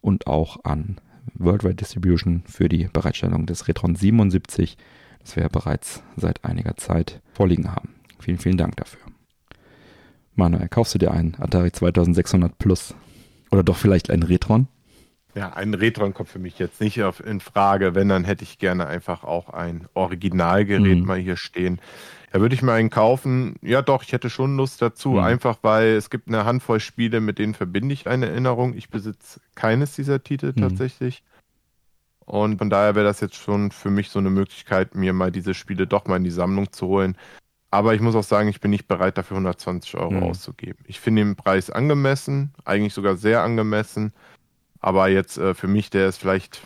und 0.00 0.26
auch 0.26 0.64
an 0.64 0.96
Worldwide 1.34 1.76
Distribution 1.76 2.42
für 2.46 2.68
die 2.68 2.88
Bereitstellung 2.92 3.46
des 3.46 3.68
Retron 3.68 3.94
77 3.94 4.76
das 5.20 5.36
wir 5.36 5.44
ja 5.44 5.48
bereits 5.48 6.02
seit 6.16 6.44
einiger 6.44 6.76
Zeit 6.76 7.20
vorliegen 7.32 7.70
haben. 7.72 7.94
Vielen, 8.18 8.38
vielen 8.38 8.56
Dank 8.56 8.76
dafür. 8.76 9.00
Manuel, 10.40 10.68
kaufst 10.68 10.94
du 10.94 10.98
dir 10.98 11.10
einen 11.10 11.36
Atari 11.38 11.70
2600 11.70 12.58
Plus? 12.58 12.94
Oder 13.50 13.62
doch 13.62 13.76
vielleicht 13.76 14.10
einen 14.10 14.22
Retron? 14.22 14.68
Ja, 15.34 15.52
ein 15.52 15.74
Retron 15.74 16.14
kommt 16.14 16.30
für 16.30 16.38
mich 16.38 16.58
jetzt 16.58 16.80
nicht 16.80 17.02
auf, 17.02 17.24
in 17.24 17.40
Frage. 17.40 17.94
Wenn, 17.94 18.08
dann 18.08 18.24
hätte 18.24 18.42
ich 18.42 18.58
gerne 18.58 18.86
einfach 18.86 19.22
auch 19.22 19.50
ein 19.50 19.86
Originalgerät 19.94 20.98
mhm. 20.98 21.04
mal 21.04 21.18
hier 21.18 21.36
stehen. 21.36 21.78
Ja, 22.32 22.40
würde 22.40 22.54
ich 22.54 22.62
mir 22.62 22.72
einen 22.72 22.90
kaufen? 22.90 23.56
Ja, 23.60 23.82
doch, 23.82 24.02
ich 24.02 24.12
hätte 24.12 24.30
schon 24.30 24.56
Lust 24.56 24.80
dazu. 24.80 25.10
Mhm. 25.10 25.18
Einfach 25.18 25.58
weil 25.62 25.88
es 25.90 26.08
gibt 26.08 26.28
eine 26.28 26.46
Handvoll 26.46 26.80
Spiele, 26.80 27.20
mit 27.20 27.38
denen 27.38 27.54
verbinde 27.54 27.92
ich 27.92 28.08
eine 28.08 28.26
Erinnerung. 28.26 28.74
Ich 28.74 28.88
besitze 28.88 29.40
keines 29.54 29.94
dieser 29.94 30.22
Titel 30.22 30.52
mhm. 30.56 30.62
tatsächlich. 30.62 31.22
Und 32.24 32.58
von 32.58 32.70
daher 32.70 32.94
wäre 32.94 33.06
das 33.06 33.20
jetzt 33.20 33.36
schon 33.36 33.72
für 33.72 33.90
mich 33.90 34.08
so 34.08 34.20
eine 34.20 34.30
Möglichkeit, 34.30 34.94
mir 34.94 35.12
mal 35.12 35.32
diese 35.32 35.52
Spiele 35.52 35.86
doch 35.86 36.06
mal 36.06 36.16
in 36.16 36.24
die 36.24 36.30
Sammlung 36.30 36.72
zu 36.72 36.86
holen. 36.86 37.16
Aber 37.70 37.94
ich 37.94 38.00
muss 38.00 38.16
auch 38.16 38.24
sagen, 38.24 38.48
ich 38.48 38.60
bin 38.60 38.70
nicht 38.70 38.88
bereit, 38.88 39.16
dafür 39.16 39.36
120 39.36 39.96
Euro 39.96 40.12
mhm. 40.12 40.22
auszugeben. 40.24 40.84
Ich 40.86 40.98
finde 40.98 41.22
den 41.22 41.36
Preis 41.36 41.70
angemessen, 41.70 42.52
eigentlich 42.64 42.94
sogar 42.94 43.16
sehr 43.16 43.42
angemessen. 43.42 44.12
Aber 44.80 45.08
jetzt 45.08 45.38
äh, 45.38 45.54
für 45.54 45.68
mich, 45.68 45.90
der 45.90 46.08
ist 46.08 46.18
vielleicht 46.18 46.62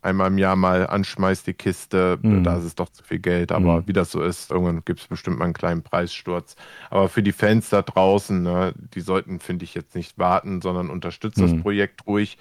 einmal 0.00 0.28
im 0.28 0.38
Jahr 0.38 0.56
mal 0.56 0.88
anschmeißt 0.88 1.46
die 1.46 1.54
Kiste, 1.54 2.18
mhm. 2.22 2.42
da 2.42 2.56
ist 2.56 2.64
es 2.64 2.74
doch 2.74 2.88
zu 2.88 3.04
viel 3.04 3.20
Geld. 3.20 3.52
Aber 3.52 3.82
mhm. 3.82 3.88
wie 3.88 3.92
das 3.92 4.10
so 4.10 4.20
ist, 4.20 4.50
irgendwann 4.50 4.84
gibt 4.84 4.98
es 4.98 5.06
bestimmt 5.06 5.38
mal 5.38 5.44
einen 5.44 5.54
kleinen 5.54 5.82
Preissturz. 5.82 6.56
Aber 6.90 7.08
für 7.08 7.22
die 7.22 7.30
Fans 7.30 7.68
da 7.68 7.82
draußen, 7.82 8.42
ne, 8.42 8.74
die 8.76 9.00
sollten, 9.00 9.38
finde 9.38 9.64
ich, 9.64 9.74
jetzt 9.74 9.94
nicht 9.94 10.18
warten, 10.18 10.60
sondern 10.60 10.90
unterstützen 10.90 11.42
das 11.42 11.52
mhm. 11.52 11.62
Projekt 11.62 12.06
ruhig 12.06 12.36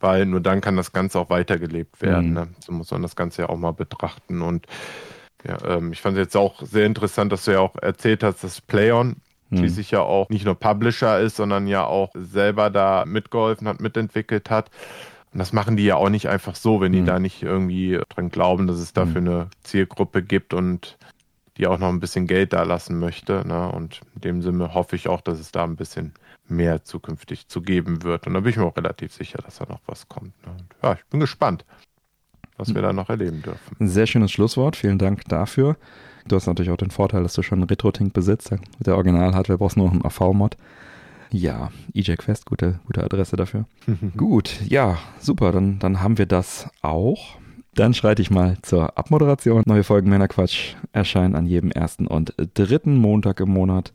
weil 0.00 0.26
nur 0.26 0.40
dann 0.40 0.60
kann 0.60 0.76
das 0.76 0.92
Ganze 0.92 1.18
auch 1.18 1.30
weitergelebt 1.30 2.02
werden. 2.02 2.28
Mhm. 2.28 2.34
Ne? 2.34 2.48
So 2.60 2.72
muss 2.72 2.90
man 2.90 3.00
das 3.00 3.16
Ganze 3.16 3.42
ja 3.42 3.48
auch 3.48 3.56
mal 3.56 3.72
betrachten. 3.72 4.42
Und 4.42 4.66
ja, 5.46 5.76
ähm, 5.76 5.92
ich 5.92 6.00
fand 6.00 6.16
es 6.16 6.24
jetzt 6.24 6.36
auch 6.36 6.62
sehr 6.62 6.86
interessant, 6.86 7.32
dass 7.32 7.44
du 7.44 7.52
ja 7.52 7.60
auch 7.60 7.76
erzählt 7.80 8.22
hast, 8.22 8.42
dass 8.44 8.60
PlayOn 8.60 9.16
mhm. 9.50 9.58
schließlich 9.58 9.90
ja 9.90 10.00
auch 10.00 10.28
nicht 10.28 10.44
nur 10.44 10.54
Publisher 10.54 11.20
ist, 11.20 11.36
sondern 11.36 11.66
ja 11.66 11.84
auch 11.84 12.10
selber 12.14 12.70
da 12.70 13.04
mitgeholfen 13.06 13.68
hat, 13.68 13.80
mitentwickelt 13.80 14.50
hat. 14.50 14.70
Und 15.32 15.38
das 15.38 15.52
machen 15.52 15.76
die 15.76 15.84
ja 15.84 15.96
auch 15.96 16.10
nicht 16.10 16.28
einfach 16.28 16.54
so, 16.54 16.80
wenn 16.80 16.92
die 16.92 17.00
mhm. 17.00 17.06
da 17.06 17.18
nicht 17.18 17.42
irgendwie 17.42 18.00
dran 18.08 18.30
glauben, 18.30 18.66
dass 18.66 18.78
es 18.78 18.92
dafür 18.92 19.20
mhm. 19.20 19.28
eine 19.28 19.50
Zielgruppe 19.64 20.22
gibt 20.22 20.54
und 20.54 20.96
die 21.56 21.66
auch 21.66 21.78
noch 21.78 21.88
ein 21.88 22.00
bisschen 22.00 22.26
Geld 22.26 22.52
da 22.52 22.62
lassen 22.62 22.98
möchte. 22.98 23.46
Ne? 23.46 23.70
Und 23.70 24.00
in 24.14 24.20
dem 24.20 24.42
Sinne 24.42 24.74
hoffe 24.74 24.96
ich 24.96 25.08
auch, 25.08 25.20
dass 25.20 25.38
es 25.38 25.52
da 25.52 25.64
ein 25.64 25.76
bisschen 25.76 26.14
mehr 26.48 26.84
zukünftig 26.84 27.48
zu 27.48 27.62
geben 27.62 28.02
wird. 28.02 28.26
Und 28.26 28.34
da 28.34 28.40
bin 28.40 28.50
ich 28.50 28.56
mir 28.56 28.64
auch 28.64 28.76
relativ 28.76 29.12
sicher, 29.12 29.38
dass 29.42 29.58
da 29.58 29.66
noch 29.66 29.80
was 29.86 30.08
kommt. 30.08 30.34
Ne? 30.46 30.56
Ja, 30.82 30.94
ich 30.94 31.04
bin 31.06 31.20
gespannt, 31.20 31.64
was 32.56 32.74
wir 32.74 32.82
da 32.82 32.92
noch 32.92 33.08
erleben 33.10 33.42
dürfen. 33.42 33.76
Ein 33.80 33.88
sehr 33.88 34.06
schönes 34.06 34.32
Schlusswort. 34.32 34.76
Vielen 34.76 34.98
Dank 34.98 35.24
dafür. 35.28 35.76
Du 36.26 36.36
hast 36.36 36.46
natürlich 36.46 36.70
auch 36.70 36.76
den 36.76 36.90
Vorteil, 36.90 37.22
dass 37.22 37.34
du 37.34 37.42
schon 37.42 37.58
einen 37.58 37.68
Retro-Tink 37.68 38.12
besitzt. 38.12 38.50
Mit 38.50 38.86
der 38.86 38.96
Original-Hardware 38.96 39.58
brauchst 39.58 39.76
du 39.76 39.80
nur 39.80 39.88
noch 39.88 39.94
einen 39.94 40.04
AV-Mod. 40.04 40.56
Ja, 41.30 41.70
EJAC 41.94 42.22
Fest, 42.22 42.46
gute, 42.46 42.78
gute 42.86 43.02
Adresse 43.02 43.34
dafür. 43.36 43.64
Gut, 44.16 44.60
ja, 44.68 44.98
super, 45.18 45.50
dann, 45.50 45.80
dann 45.80 46.00
haben 46.00 46.16
wir 46.16 46.26
das 46.26 46.68
auch. 46.80 47.38
Dann 47.74 47.92
schreite 47.92 48.22
ich 48.22 48.30
mal 48.30 48.56
zur 48.62 48.96
Abmoderation. 48.96 49.64
Neue 49.66 49.82
Folgen 49.82 50.08
Männerquatsch 50.08 50.76
erscheinen 50.92 51.34
an 51.34 51.46
jedem 51.46 51.72
ersten 51.72 52.06
und 52.06 52.34
dritten 52.54 52.96
Montag 52.96 53.40
im 53.40 53.50
Monat. 53.50 53.92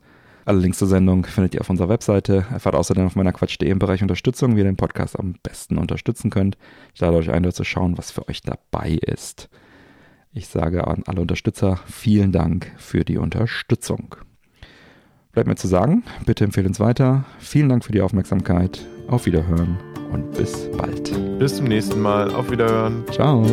Alle 0.50 0.58
Links 0.58 0.78
zur 0.78 0.88
Sendung 0.88 1.24
findet 1.26 1.54
ihr 1.54 1.60
auf 1.60 1.70
unserer 1.70 1.88
Webseite. 1.88 2.44
Erfahrt 2.50 2.74
außerdem 2.74 3.06
auf 3.06 3.14
meinerquatsch.de 3.14 3.70
im 3.70 3.78
Bereich 3.78 4.02
Unterstützung, 4.02 4.56
wie 4.56 4.58
ihr 4.58 4.64
den 4.64 4.76
Podcast 4.76 5.16
am 5.16 5.36
besten 5.44 5.78
unterstützen 5.78 6.28
könnt. 6.28 6.58
Ich 6.92 7.00
lade 7.00 7.16
euch 7.16 7.30
ein, 7.30 7.48
zu 7.52 7.62
schauen, 7.62 7.96
was 7.96 8.10
für 8.10 8.26
euch 8.28 8.40
dabei 8.42 8.98
ist. 9.00 9.48
Ich 10.32 10.48
sage 10.48 10.88
an 10.88 11.04
alle 11.06 11.20
Unterstützer 11.20 11.78
vielen 11.86 12.32
Dank 12.32 12.72
für 12.78 13.04
die 13.04 13.16
Unterstützung. 13.16 14.16
Bleibt 15.30 15.46
mir 15.46 15.54
zu 15.54 15.68
sagen, 15.68 16.02
bitte 16.26 16.42
empfehlen 16.42 16.66
uns 16.66 16.80
weiter. 16.80 17.26
Vielen 17.38 17.68
Dank 17.68 17.84
für 17.84 17.92
die 17.92 18.00
Aufmerksamkeit. 18.00 18.84
Auf 19.06 19.26
Wiederhören 19.26 19.78
und 20.10 20.32
bis 20.32 20.68
bald. 20.76 21.12
Bis 21.38 21.58
zum 21.58 21.66
nächsten 21.66 22.00
Mal. 22.00 22.34
Auf 22.34 22.50
Wiederhören. 22.50 23.04
Ciao. 23.12 23.46